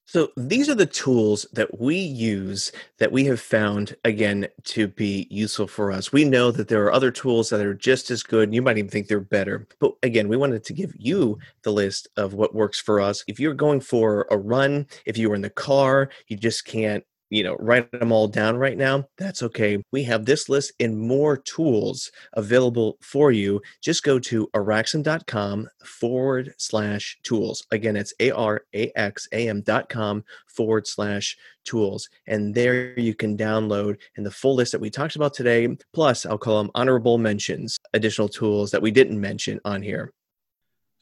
So 0.06 0.30
these 0.36 0.68
are 0.68 0.74
the 0.74 0.86
tools 0.86 1.46
that 1.54 1.80
we 1.80 1.96
use 1.96 2.72
that 2.98 3.10
we 3.10 3.24
have 3.24 3.40
found 3.40 3.96
again 4.04 4.48
to 4.64 4.86
be 4.86 5.26
useful 5.30 5.66
for 5.66 5.90
us. 5.90 6.12
We 6.12 6.24
know 6.24 6.50
that 6.50 6.68
there 6.68 6.84
are 6.84 6.92
other 6.92 7.10
tools 7.10 7.48
that 7.50 7.64
are 7.64 7.74
just 7.74 8.10
as 8.10 8.22
good. 8.22 8.54
You 8.54 8.60
might 8.60 8.76
even 8.76 8.90
think 8.90 9.08
they're 9.08 9.20
better. 9.20 9.66
But 9.80 9.94
again, 10.02 10.28
we 10.28 10.36
wanted 10.36 10.62
to 10.64 10.72
give 10.74 10.92
you 10.98 11.38
the 11.62 11.72
list 11.72 12.08
of 12.16 12.34
what 12.34 12.54
works 12.54 12.78
for 12.78 13.00
us. 13.00 13.24
If 13.26 13.40
you're 13.40 13.54
going 13.54 13.80
for 13.80 14.26
a 14.30 14.36
run, 14.36 14.86
if 15.06 15.16
you 15.16 15.30
were 15.30 15.36
in 15.36 15.42
the 15.42 15.50
car, 15.50 16.10
you 16.28 16.36
just 16.36 16.66
can't 16.66 17.04
you 17.34 17.42
know, 17.42 17.56
write 17.58 17.90
them 17.90 18.12
all 18.12 18.28
down 18.28 18.56
right 18.56 18.76
now, 18.76 19.04
that's 19.18 19.42
okay. 19.42 19.82
We 19.92 20.04
have 20.04 20.24
this 20.24 20.48
list 20.48 20.72
and 20.80 20.98
more 20.98 21.36
tools 21.36 22.12
available 22.34 22.96
for 23.00 23.32
you. 23.32 23.60
Just 23.82 24.02
go 24.02 24.18
to 24.20 24.48
araxam.com 24.54 25.68
forward 25.84 26.54
slash 26.58 27.18
tools. 27.22 27.66
Again, 27.70 27.96
it's 27.96 28.14
A 28.20 28.30
R 28.30 28.62
A 28.74 28.92
X 28.96 29.28
A 29.32 29.48
M 29.48 29.62
dot 29.62 29.88
com 29.88 30.24
forward 30.46 30.86
slash 30.86 31.36
tools. 31.64 32.08
And 32.26 32.54
there 32.54 32.98
you 32.98 33.14
can 33.14 33.36
download 33.36 33.96
and 34.16 34.24
the 34.24 34.30
full 34.30 34.54
list 34.54 34.72
that 34.72 34.80
we 34.80 34.90
talked 34.90 35.16
about 35.16 35.34
today. 35.34 35.76
Plus, 35.92 36.26
I'll 36.26 36.38
call 36.38 36.58
them 36.58 36.70
honorable 36.74 37.18
mentions, 37.18 37.78
additional 37.94 38.28
tools 38.28 38.70
that 38.70 38.82
we 38.82 38.90
didn't 38.90 39.20
mention 39.20 39.60
on 39.64 39.82
here. 39.82 40.12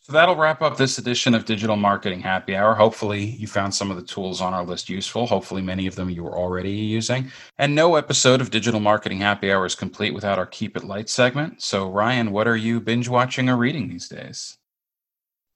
So 0.05 0.13
that'll 0.13 0.35
wrap 0.35 0.63
up 0.63 0.77
this 0.77 0.99
edition 0.99 1.33
of 1.33 1.45
Digital 1.45 1.77
Marketing 1.77 2.21
Happy 2.21 2.57
Hour. 2.57 2.75
Hopefully, 2.75 3.25
you 3.25 3.47
found 3.47 3.73
some 3.73 3.89
of 3.89 3.97
the 3.97 4.03
tools 4.03 4.41
on 4.41 4.53
our 4.53 4.65
list 4.65 4.89
useful. 4.89 5.27
Hopefully, 5.29 5.63
many 5.63 5.87
of 5.87 5.95
them 5.95 6.11
you 6.11 6.25
were 6.25 6.37
already 6.37 6.73
using. 6.73 7.31
And 7.59 7.77
no 7.77 7.95
episode 7.95 8.41
of 8.41 8.51
Digital 8.51 8.81
Marketing 8.81 9.19
Happy 9.19 9.53
Hour 9.53 9.65
is 9.65 9.77
complete 9.77 10.13
without 10.13 10.41
our 10.41 10.47
Keep 10.47 10.77
It 10.77 10.83
Light 10.83 11.09
segment. 11.09 11.63
So, 11.63 11.89
Ryan, 11.89 12.33
what 12.33 12.49
are 12.49 12.57
you 12.57 12.81
binge 12.81 13.09
watching 13.09 13.49
or 13.49 13.57
reading 13.57 13.89
these 13.89 14.09
days? 14.09 14.59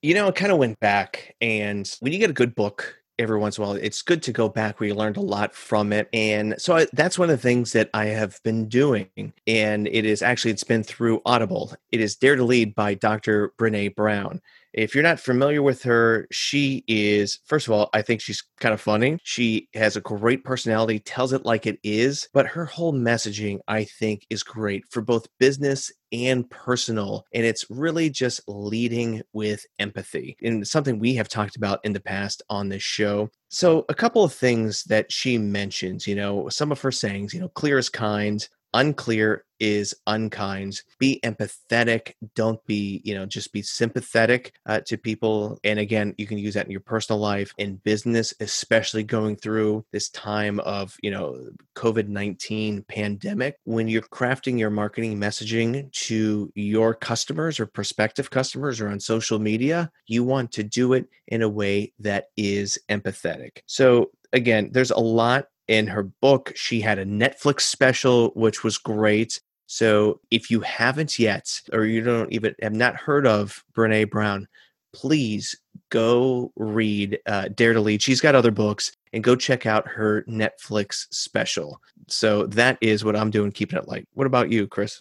You 0.02 0.14
know, 0.14 0.28
I 0.28 0.30
kind 0.30 0.52
of 0.52 0.58
went 0.58 0.78
back, 0.78 1.34
and 1.40 1.92
when 1.98 2.12
you 2.12 2.20
get 2.20 2.30
a 2.30 2.34
good 2.34 2.54
book, 2.54 3.02
every 3.18 3.38
once 3.38 3.56
in 3.56 3.64
a 3.64 3.66
while 3.66 3.76
it's 3.76 4.02
good 4.02 4.22
to 4.22 4.32
go 4.32 4.48
back 4.48 4.78
we 4.78 4.92
learned 4.92 5.16
a 5.16 5.20
lot 5.20 5.54
from 5.54 5.92
it 5.92 6.08
and 6.12 6.54
so 6.58 6.76
I, 6.76 6.86
that's 6.92 7.18
one 7.18 7.30
of 7.30 7.36
the 7.36 7.42
things 7.42 7.72
that 7.72 7.88
i 7.94 8.06
have 8.06 8.42
been 8.42 8.68
doing 8.68 9.32
and 9.46 9.86
it 9.86 10.04
is 10.04 10.22
actually 10.22 10.50
it's 10.50 10.64
been 10.64 10.82
through 10.82 11.22
audible. 11.24 11.72
It 11.92 12.00
is 12.00 12.16
dare 12.16 12.36
to 12.36 12.44
lead 12.44 12.74
by 12.74 12.94
dr 12.94 13.52
brene 13.58 13.94
brown 13.94 14.40
if 14.72 14.94
you're 14.94 15.02
not 15.02 15.20
familiar 15.20 15.62
with 15.62 15.82
her, 15.84 16.26
she 16.30 16.84
is, 16.86 17.40
first 17.46 17.66
of 17.66 17.72
all, 17.72 17.88
I 17.94 18.02
think 18.02 18.20
she's 18.20 18.44
kind 18.60 18.72
of 18.72 18.80
funny. 18.80 19.18
She 19.24 19.68
has 19.74 19.96
a 19.96 20.00
great 20.00 20.44
personality, 20.44 20.98
tells 20.98 21.32
it 21.32 21.44
like 21.44 21.66
it 21.66 21.78
is, 21.82 22.28
but 22.32 22.46
her 22.46 22.64
whole 22.64 22.92
messaging, 22.92 23.58
I 23.68 23.84
think, 23.84 24.26
is 24.30 24.42
great 24.42 24.84
for 24.90 25.00
both 25.00 25.26
business 25.38 25.90
and 26.12 26.48
personal. 26.50 27.24
And 27.32 27.44
it's 27.44 27.64
really 27.70 28.10
just 28.10 28.40
leading 28.46 29.22
with 29.32 29.64
empathy 29.78 30.36
and 30.42 30.66
something 30.66 30.98
we 30.98 31.14
have 31.14 31.28
talked 31.28 31.56
about 31.56 31.80
in 31.84 31.92
the 31.92 32.00
past 32.00 32.42
on 32.48 32.68
this 32.68 32.82
show. 32.82 33.30
So, 33.48 33.84
a 33.88 33.94
couple 33.94 34.24
of 34.24 34.32
things 34.32 34.84
that 34.84 35.10
she 35.10 35.38
mentions, 35.38 36.06
you 36.06 36.14
know, 36.14 36.48
some 36.48 36.72
of 36.72 36.80
her 36.80 36.92
sayings, 36.92 37.32
you 37.32 37.40
know, 37.40 37.48
clear 37.48 37.78
as 37.78 37.88
kind, 37.88 38.46
unclear 38.74 39.44
is 39.58 39.94
unkind. 40.06 40.82
Be 40.98 41.20
empathetic. 41.24 42.12
Don't 42.34 42.64
be 42.66 43.00
you 43.04 43.14
know 43.14 43.26
just 43.26 43.52
be 43.52 43.62
sympathetic 43.62 44.52
uh, 44.66 44.80
to 44.86 44.96
people. 44.96 45.58
And 45.64 45.78
again 45.78 46.14
you 46.18 46.26
can 46.26 46.38
use 46.38 46.54
that 46.54 46.66
in 46.66 46.70
your 46.70 46.80
personal 46.80 47.20
life 47.20 47.52
in 47.58 47.76
business 47.76 48.34
especially 48.40 49.02
going 49.02 49.36
through 49.36 49.84
this 49.92 50.08
time 50.10 50.60
of 50.60 50.96
you 51.02 51.10
know 51.10 51.48
covid-19 51.74 52.86
pandemic. 52.88 53.56
When 53.64 53.88
you're 53.88 54.02
crafting 54.02 54.58
your 54.58 54.70
marketing 54.70 55.18
messaging 55.18 55.90
to 55.92 56.52
your 56.54 56.94
customers 56.94 57.58
or 57.58 57.66
prospective 57.66 58.30
customers 58.30 58.80
or 58.80 58.88
on 58.88 59.00
social 59.00 59.38
media 59.38 59.90
you 60.06 60.24
want 60.24 60.52
to 60.52 60.62
do 60.62 60.92
it 60.92 61.08
in 61.28 61.42
a 61.42 61.48
way 61.48 61.92
that 61.98 62.26
is 62.36 62.78
empathetic. 62.88 63.58
So 63.66 64.10
again 64.32 64.70
there's 64.72 64.90
a 64.90 64.98
lot 64.98 65.46
in 65.68 65.86
her 65.86 66.04
book. 66.04 66.52
She 66.54 66.80
had 66.80 66.98
a 66.98 67.04
Netflix 67.04 67.62
special, 67.62 68.30
which 68.34 68.64
was 68.64 68.78
great. 68.78 69.40
So 69.66 70.20
if 70.30 70.50
you 70.50 70.60
haven't 70.60 71.18
yet, 71.18 71.60
or 71.72 71.84
you 71.84 72.02
don't 72.02 72.32
even 72.32 72.54
have 72.62 72.74
not 72.74 72.96
heard 72.96 73.26
of 73.26 73.64
Brene 73.74 74.10
Brown, 74.10 74.46
please 74.92 75.56
go 75.90 76.52
read 76.56 77.18
uh, 77.26 77.48
Dare 77.54 77.72
to 77.72 77.80
Lead. 77.80 78.00
She's 78.00 78.20
got 78.20 78.34
other 78.34 78.50
books, 78.50 78.92
and 79.12 79.24
go 79.24 79.34
check 79.34 79.66
out 79.66 79.88
her 79.88 80.24
Netflix 80.28 81.06
special. 81.10 81.80
So 82.06 82.46
that 82.48 82.78
is 82.80 83.04
what 83.04 83.16
I'm 83.16 83.30
doing, 83.30 83.50
keeping 83.50 83.78
it 83.78 83.88
light. 83.88 84.06
What 84.14 84.26
about 84.26 84.50
you, 84.50 84.66
Chris? 84.66 85.00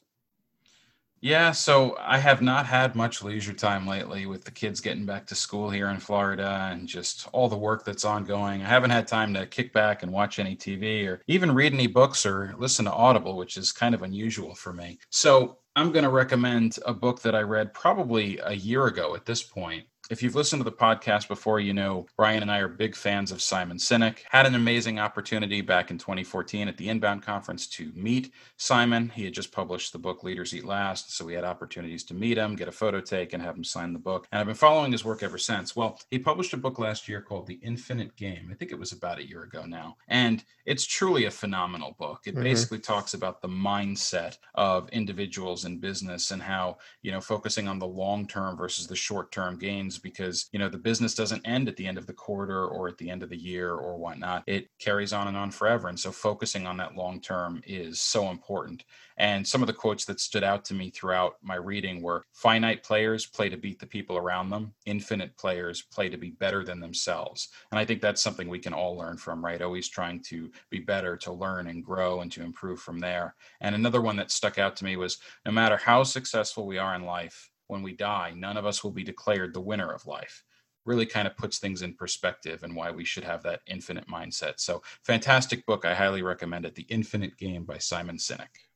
Yeah, 1.26 1.54
so 1.54 1.98
I 2.00 2.20
have 2.20 2.44
not 2.44 2.68
had 2.68 2.96
much 2.96 3.24
leisure 3.24 3.52
time 3.52 3.88
lately 3.88 4.28
with 4.28 4.46
the 4.46 4.52
kids 4.52 4.80
getting 4.80 5.08
back 5.08 5.26
to 5.26 5.34
school 5.34 5.72
here 5.72 5.88
in 5.90 5.98
Florida 5.98 6.70
and 6.72 6.88
just 6.88 7.28
all 7.34 7.50
the 7.50 7.58
work 7.58 7.84
that's 7.84 8.06
ongoing. 8.06 8.62
I 8.62 8.68
haven't 8.68 8.92
had 8.92 9.08
time 9.08 9.34
to 9.34 9.48
kick 9.48 9.74
back 9.74 10.04
and 10.04 10.12
watch 10.12 10.38
any 10.38 10.56
TV 10.56 11.08
or 11.08 11.24
even 11.26 11.52
read 11.52 11.74
any 11.74 11.88
books 11.88 12.28
or 12.28 12.54
listen 12.60 12.86
to 12.86 12.94
Audible, 12.94 13.38
which 13.38 13.58
is 13.58 13.72
kind 13.72 13.96
of 13.96 14.04
unusual 14.04 14.54
for 14.54 14.72
me. 14.72 15.00
So 15.10 15.58
I'm 15.76 15.92
going 15.92 16.04
to 16.04 16.12
recommend 16.12 16.78
a 16.86 16.94
book 16.94 17.24
that 17.24 17.34
I 17.34 17.42
read 17.42 17.74
probably 17.74 18.38
a 18.44 18.54
year 18.54 18.86
ago 18.86 19.16
at 19.16 19.26
this 19.26 19.42
point 19.42 19.86
if 20.10 20.22
you've 20.22 20.36
listened 20.36 20.60
to 20.60 20.70
the 20.70 20.76
podcast 20.76 21.28
before, 21.28 21.60
you 21.60 21.74
know 21.74 22.06
Brian 22.16 22.44
and 22.44 22.52
I 22.52 22.60
are 22.60 22.68
big 22.68 22.96
fans 22.96 23.32
of 23.32 23.42
Simon 23.42 23.78
Sinek. 23.78 24.20
Had 24.30 24.46
an 24.46 24.54
amazing 24.54 25.00
opportunity 25.00 25.62
back 25.62 25.90
in 25.90 25.98
2014 25.98 26.68
at 26.68 26.78
the 26.78 26.90
Inbound 26.90 27.24
Conference 27.24 27.66
to 27.68 27.92
meet 27.96 28.32
Simon. 28.58 29.10
He 29.10 29.24
had 29.24 29.34
just 29.34 29.52
published 29.52 29.94
the 29.94 30.00
book 30.00 30.24
Leaders 30.24 30.54
Eat 30.54 30.66
Last, 30.66 31.16
so 31.16 31.26
we 31.26 31.34
had 31.34 31.44
opportunities 31.44 32.04
to 32.06 32.14
meet 32.14 32.38
him, 32.38 32.56
get 32.56 32.68
a 32.68 32.72
photo 32.72 33.02
take, 33.02 33.34
and 33.34 33.42
have 33.42 33.56
him 33.56 33.64
sign 33.64 33.94
the 33.94 34.00
book. 34.00 34.28
And 34.32 34.40
I've 34.40 34.46
been 34.46 34.56
following 34.56 34.92
his 34.92 35.04
work 35.04 35.24
ever 35.24 35.38
since. 35.38 35.76
Well, 35.76 36.00
he 36.12 36.20
published 36.20 36.54
a 36.54 36.58
book 36.58 36.78
last 36.78 37.08
year 37.08 37.22
called 37.22 37.48
The 37.48 37.60
Infinite 37.64 38.16
Game. 38.16 38.50
I 38.52 38.54
think 38.54 38.72
it 38.72 38.80
was 38.80 38.92
about 38.92 39.20
a 39.20 39.28
year 39.28 39.44
ago 39.44 39.66
now. 39.66 39.98
And 40.08 40.44
it's 40.66 40.86
truly 40.86 41.26
a 41.26 41.32
phenomenal 41.32 41.96
book. 41.98 42.22
It 42.26 42.36
mm-hmm. 42.36 42.44
basically 42.44 42.80
talks 42.80 43.14
about 43.14 43.42
the 43.42 43.48
mindset 43.48 44.38
of 44.54 44.90
individuals 44.90 45.66
in 45.66 45.80
business 45.80 46.32
and 46.32 46.42
how, 46.42 46.78
you 47.02 47.12
know, 47.12 47.22
focusing 47.22 47.68
on 47.68 47.80
the 47.80 47.88
long 47.88 48.28
term 48.28 48.56
versus 48.56 48.88
the 48.88 48.96
short 48.96 49.32
term 49.32 49.58
gains 49.58 49.95
because 49.98 50.50
you 50.52 50.60
know 50.60 50.70
the 50.70 50.78
business 50.78 51.16
doesn't 51.16 51.48
end 51.48 51.68
at 51.68 51.78
the 51.78 51.88
end 51.88 51.98
of 51.98 52.08
the 52.08 52.14
quarter 52.14 52.66
or 52.68 52.88
at 52.88 52.98
the 52.98 53.10
end 53.10 53.24
of 53.24 53.30
the 53.30 53.38
year 53.38 53.74
or 53.74 53.98
whatnot. 53.98 54.44
It 54.48 54.68
carries 54.80 55.14
on 55.14 55.28
and 55.28 55.38
on 55.38 55.52
forever. 55.52 55.88
And 55.88 56.00
so 56.00 56.12
focusing 56.12 56.68
on 56.68 56.78
that 56.78 56.96
long 56.96 57.22
term 57.22 57.62
is 57.66 58.02
so 58.02 58.30
important. 58.30 58.84
And 59.18 59.48
some 59.48 59.64
of 59.64 59.68
the 59.68 59.74
quotes 59.74 60.04
that 60.06 60.20
stood 60.20 60.44
out 60.44 60.66
to 60.66 60.74
me 60.74 60.90
throughout 60.90 61.36
my 61.42 61.56
reading 61.56 62.02
were 62.02 62.24
finite 62.34 62.84
players 62.84 63.26
play 63.26 63.48
to 63.48 63.56
beat 63.56 63.80
the 63.80 63.86
people 63.86 64.18
around 64.18 64.50
them. 64.50 64.74
Infinite 64.86 65.38
players 65.38 65.82
play 65.82 66.10
to 66.10 66.18
be 66.18 66.32
better 66.32 66.66
than 66.66 66.82
themselves. 66.82 67.50
And 67.72 67.80
i 67.80 67.86
think 67.86 68.02
that's 68.02 68.22
something 68.22 68.50
we 68.50 68.60
can 68.60 68.74
all 68.74 68.98
learn 68.98 69.18
from 69.18 69.46
right? 69.46 69.62
Always 69.62 69.88
trying 69.88 70.22
to 70.24 70.52
be 70.70 70.80
better 70.80 71.16
to 71.18 71.32
learn 71.32 71.68
and 71.68 71.84
grow 71.84 72.22
and 72.22 72.32
to 72.32 72.42
improve 72.42 72.80
from 72.80 73.00
there. 73.00 73.36
And 73.62 73.76
another 73.76 74.02
one 74.02 74.16
that 74.18 74.32
stuck 74.32 74.58
out 74.58 74.76
to 74.78 74.86
me 74.86 74.98
was 74.98 75.20
no 75.46 75.52
matter 75.52 75.78
how 75.78 76.04
successful 76.04 76.66
we 76.66 76.80
are 76.80 76.96
in 76.96 77.06
life 77.06 77.50
when 77.68 77.82
we 77.82 77.94
die, 77.94 78.34
none 78.36 78.58
of 78.58 78.66
us 78.66 78.84
will 78.84 78.92
be 78.92 79.04
declared 79.04 79.54
the 79.54 79.62
winner 79.62 79.92
of 79.92 80.06
life. 80.06 80.44
Really 80.86 81.06
kind 81.06 81.28
of 81.28 81.36
puts 81.38 81.58
things 81.58 81.82
in 81.82 81.96
perspective 81.96 82.64
and 82.64 82.76
why 82.76 82.92
we 82.92 83.06
should 83.06 83.24
have 83.24 83.42
that 83.44 83.62
infinite 83.68 84.08
mindset. 84.08 84.60
So, 84.60 84.84
fantastic 85.04 85.66
book. 85.66 85.84
I 85.84 85.96
highly 85.96 86.22
recommend 86.22 86.66
it 86.66 86.76
The 86.76 86.84
Infinite 86.90 87.38
Game 87.38 87.64
by 87.64 87.80
Simon 87.80 88.18
Sinek. 88.18 88.70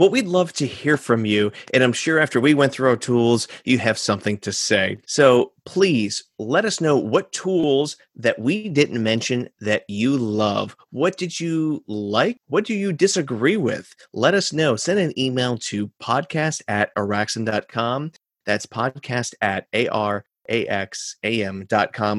Well, 0.00 0.08
we'd 0.08 0.26
love 0.26 0.52
to 0.54 0.66
hear 0.66 0.96
from 0.96 1.26
you. 1.26 1.52
And 1.74 1.84
I'm 1.84 1.92
sure 1.92 2.18
after 2.18 2.40
we 2.40 2.54
went 2.54 2.72
through 2.72 2.88
our 2.88 2.96
tools, 2.96 3.46
you 3.64 3.76
have 3.80 3.98
something 3.98 4.38
to 4.38 4.50
say. 4.50 4.96
So 5.04 5.52
please 5.66 6.24
let 6.38 6.64
us 6.64 6.80
know 6.80 6.96
what 6.96 7.32
tools 7.32 7.98
that 8.16 8.38
we 8.38 8.70
didn't 8.70 9.02
mention 9.02 9.50
that 9.60 9.84
you 9.88 10.16
love. 10.16 10.74
What 10.90 11.18
did 11.18 11.38
you 11.38 11.84
like? 11.86 12.40
What 12.46 12.64
do 12.64 12.72
you 12.72 12.94
disagree 12.94 13.58
with? 13.58 13.94
Let 14.14 14.32
us 14.32 14.54
know. 14.54 14.74
Send 14.74 15.00
an 15.00 15.12
email 15.20 15.58
to 15.58 15.90
podcast 16.02 16.62
at 16.66 16.94
araxam.com. 16.96 18.12
That's 18.46 18.64
podcast 18.64 19.34
at 19.42 19.66
A-R-A-X-A-M.com. 19.74 20.24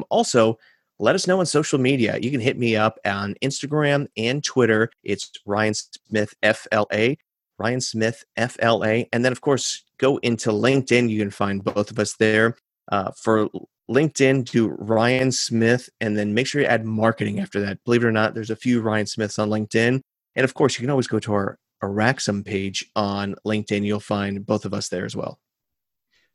Also, 0.09 0.59
let 0.99 1.15
us 1.15 1.25
know 1.25 1.39
on 1.39 1.47
social 1.47 1.79
media. 1.79 2.19
You 2.21 2.29
can 2.29 2.41
hit 2.41 2.59
me 2.59 2.75
up 2.75 2.99
on 3.05 3.33
Instagram 3.41 4.05
and 4.15 4.43
Twitter. 4.43 4.91
It's 5.03 5.31
Ryan 5.47 5.73
Smith 5.73 6.35
FLA. 6.43 7.15
Ryan 7.61 7.81
Smith, 7.81 8.23
FLA. 8.37 9.05
And 9.13 9.23
then, 9.23 9.31
of 9.31 9.41
course, 9.41 9.83
go 9.97 10.17
into 10.17 10.49
LinkedIn. 10.49 11.09
You 11.09 11.19
can 11.19 11.31
find 11.31 11.63
both 11.63 11.91
of 11.91 11.99
us 11.99 12.15
there. 12.15 12.57
Uh, 12.91 13.11
for 13.11 13.49
LinkedIn, 13.89 14.49
do 14.49 14.69
Ryan 14.69 15.31
Smith, 15.31 15.89
and 15.99 16.17
then 16.17 16.33
make 16.33 16.47
sure 16.47 16.61
you 16.61 16.67
add 16.67 16.85
marketing 16.85 17.39
after 17.39 17.61
that. 17.61 17.83
Believe 17.85 18.03
it 18.03 18.07
or 18.07 18.11
not, 18.11 18.33
there's 18.33 18.49
a 18.49 18.55
few 18.55 18.81
Ryan 18.81 19.05
Smiths 19.05 19.37
on 19.37 19.49
LinkedIn. 19.49 20.01
And 20.35 20.43
of 20.43 20.53
course, 20.53 20.77
you 20.77 20.83
can 20.83 20.89
always 20.89 21.07
go 21.07 21.19
to 21.19 21.33
our 21.33 21.57
Araxam 21.83 22.45
page 22.45 22.89
on 22.95 23.35
LinkedIn. 23.45 23.85
You'll 23.85 23.99
find 23.99 24.45
both 24.45 24.65
of 24.65 24.73
us 24.73 24.89
there 24.89 25.05
as 25.05 25.15
well. 25.15 25.39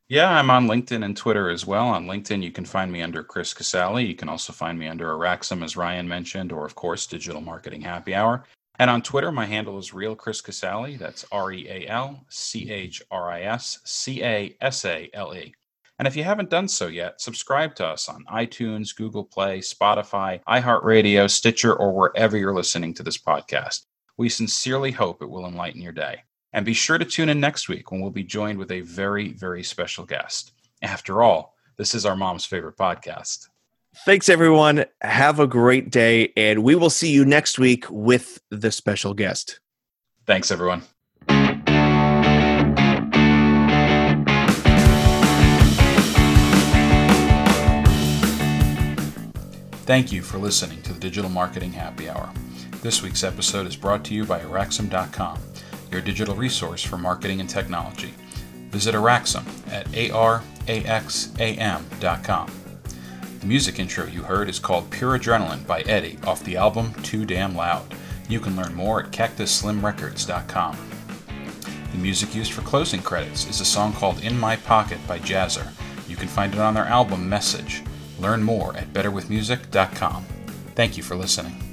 Yeah, 0.09 0.31
I'm 0.31 0.49
on 0.49 0.67
LinkedIn 0.67 1.03
and 1.03 1.17
Twitter 1.17 1.49
as 1.49 1.65
well. 1.65 1.87
On 1.87 2.05
LinkedIn, 2.05 2.41
you 2.41 2.51
can 2.51 2.63
find 2.63 2.89
me 2.89 3.01
under 3.01 3.23
Chris 3.23 3.53
Casale. 3.53 3.99
You 3.99 4.15
can 4.15 4.29
also 4.29 4.53
find 4.53 4.79
me 4.79 4.87
under 4.87 5.07
Araxam, 5.07 5.63
as 5.63 5.75
Ryan 5.75 6.07
mentioned, 6.07 6.53
or 6.53 6.65
of 6.65 6.75
course, 6.75 7.05
Digital 7.07 7.41
Marketing 7.41 7.81
Happy 7.81 8.15
Hour. 8.15 8.45
And 8.79 8.91
on 8.91 9.01
Twitter, 9.01 9.31
my 9.31 9.45
handle 9.45 9.79
is 9.79 9.93
Real 9.93 10.15
Chris 10.15 10.39
Casale. 10.39 10.97
That's 10.97 11.25
R 11.31 11.51
E 11.51 11.67
A 11.67 11.87
L 11.87 12.23
C 12.29 12.69
H 12.71 13.01
R 13.09 13.31
I 13.31 13.41
S 13.41 13.79
C 13.85 14.23
A 14.23 14.55
S 14.61 14.85
A 14.85 15.09
L 15.13 15.33
E. 15.33 15.53
And 15.97 16.07
if 16.07 16.15
you 16.15 16.23
haven't 16.23 16.51
done 16.51 16.67
so 16.67 16.85
yet, 16.85 17.19
subscribe 17.19 17.73
to 17.75 17.85
us 17.87 18.07
on 18.07 18.23
iTunes, 18.25 18.95
Google 18.95 19.25
Play, 19.25 19.59
Spotify, 19.59 20.41
iHeartRadio, 20.47 21.27
Stitcher, 21.27 21.73
or 21.73 21.91
wherever 21.91 22.37
you're 22.37 22.53
listening 22.53 22.93
to 22.93 23.03
this 23.03 23.17
podcast. 23.17 23.85
We 24.15 24.29
sincerely 24.29 24.91
hope 24.91 25.23
it 25.23 25.29
will 25.29 25.47
enlighten 25.47 25.81
your 25.81 25.93
day. 25.93 26.21
And 26.53 26.63
be 26.65 26.73
sure 26.73 26.99
to 26.99 27.05
tune 27.05 27.29
in 27.29 27.39
next 27.39 27.67
week 27.67 27.91
when 27.91 27.99
we'll 27.99 28.11
be 28.11 28.23
joined 28.23 28.59
with 28.59 28.71
a 28.71 28.81
very, 28.81 29.33
very 29.33 29.63
special 29.63 30.05
guest. 30.05 30.53
After 30.83 31.23
all, 31.23 31.55
this 31.77 31.95
is 31.95 32.05
our 32.05 32.15
mom's 32.15 32.45
favorite 32.45 32.77
podcast. 32.77 33.47
Thanks, 34.05 34.29
everyone. 34.29 34.85
Have 35.01 35.39
a 35.39 35.47
great 35.47 35.89
day, 35.89 36.31
and 36.37 36.63
we 36.63 36.75
will 36.75 36.89
see 36.89 37.11
you 37.11 37.25
next 37.25 37.59
week 37.59 37.85
with 37.89 38.39
the 38.51 38.71
special 38.71 39.13
guest. 39.13 39.59
Thanks, 40.25 40.51
everyone. 40.51 40.83
Thank 49.87 50.11
you 50.11 50.21
for 50.21 50.37
listening 50.37 50.81
to 50.81 50.91
the 50.91 50.99
Digital 50.99 51.29
Marketing 51.29 51.71
Happy 51.71 52.09
Hour. 52.09 52.29
This 52.81 53.01
week's 53.01 53.23
episode 53.23 53.65
is 53.67 53.77
brought 53.77 54.03
to 54.05 54.13
you 54.13 54.25
by 54.25 54.39
Araxam.com, 54.41 55.39
your 55.91 56.01
digital 56.01 56.35
resource 56.35 56.83
for 56.83 56.97
marketing 56.97 57.39
and 57.39 57.49
technology. 57.49 58.13
Visit 58.69 58.95
Araxam 58.95 59.45
at 59.71 59.85
araxam.com. 59.87 60.67
The 63.47 63.53
music 63.53 63.79
intro 63.79 64.05
you 64.07 64.23
heard 64.23 64.49
is 64.49 64.59
called 64.59 64.91
Pure 64.91 65.19
Adrenaline 65.19 65.65
by 65.65 65.79
Eddie 65.83 66.19
off 66.27 66.43
the 66.43 66.57
album 66.57 66.93
Too 66.95 67.23
Damn 67.23 67.55
Loud. 67.55 67.95
You 68.27 68.41
can 68.41 68.57
learn 68.57 68.75
more 68.75 68.99
at 68.99 69.11
cactusslimrecords.com. 69.11 70.77
The 71.93 71.97
music 71.97 72.35
used 72.35 72.51
for 72.51 72.61
closing 72.63 73.01
credits 73.01 73.49
is 73.49 73.61
a 73.61 73.65
song 73.65 73.93
called 73.93 74.21
In 74.21 74.37
My 74.37 74.57
Pocket 74.57 74.99
by 75.07 75.19
Jazzer. 75.19 75.71
You 76.09 76.17
can 76.17 76.27
find 76.27 76.53
it 76.53 76.59
on 76.59 76.73
their 76.73 76.87
album 76.87 77.29
Message. 77.29 77.83
Learn 78.19 78.43
more 78.43 78.75
at 78.75 78.91
betterwithmusic.com. 78.91 80.25
Thank 80.75 80.97
you 80.97 81.03
for 81.03 81.15
listening. 81.15 81.66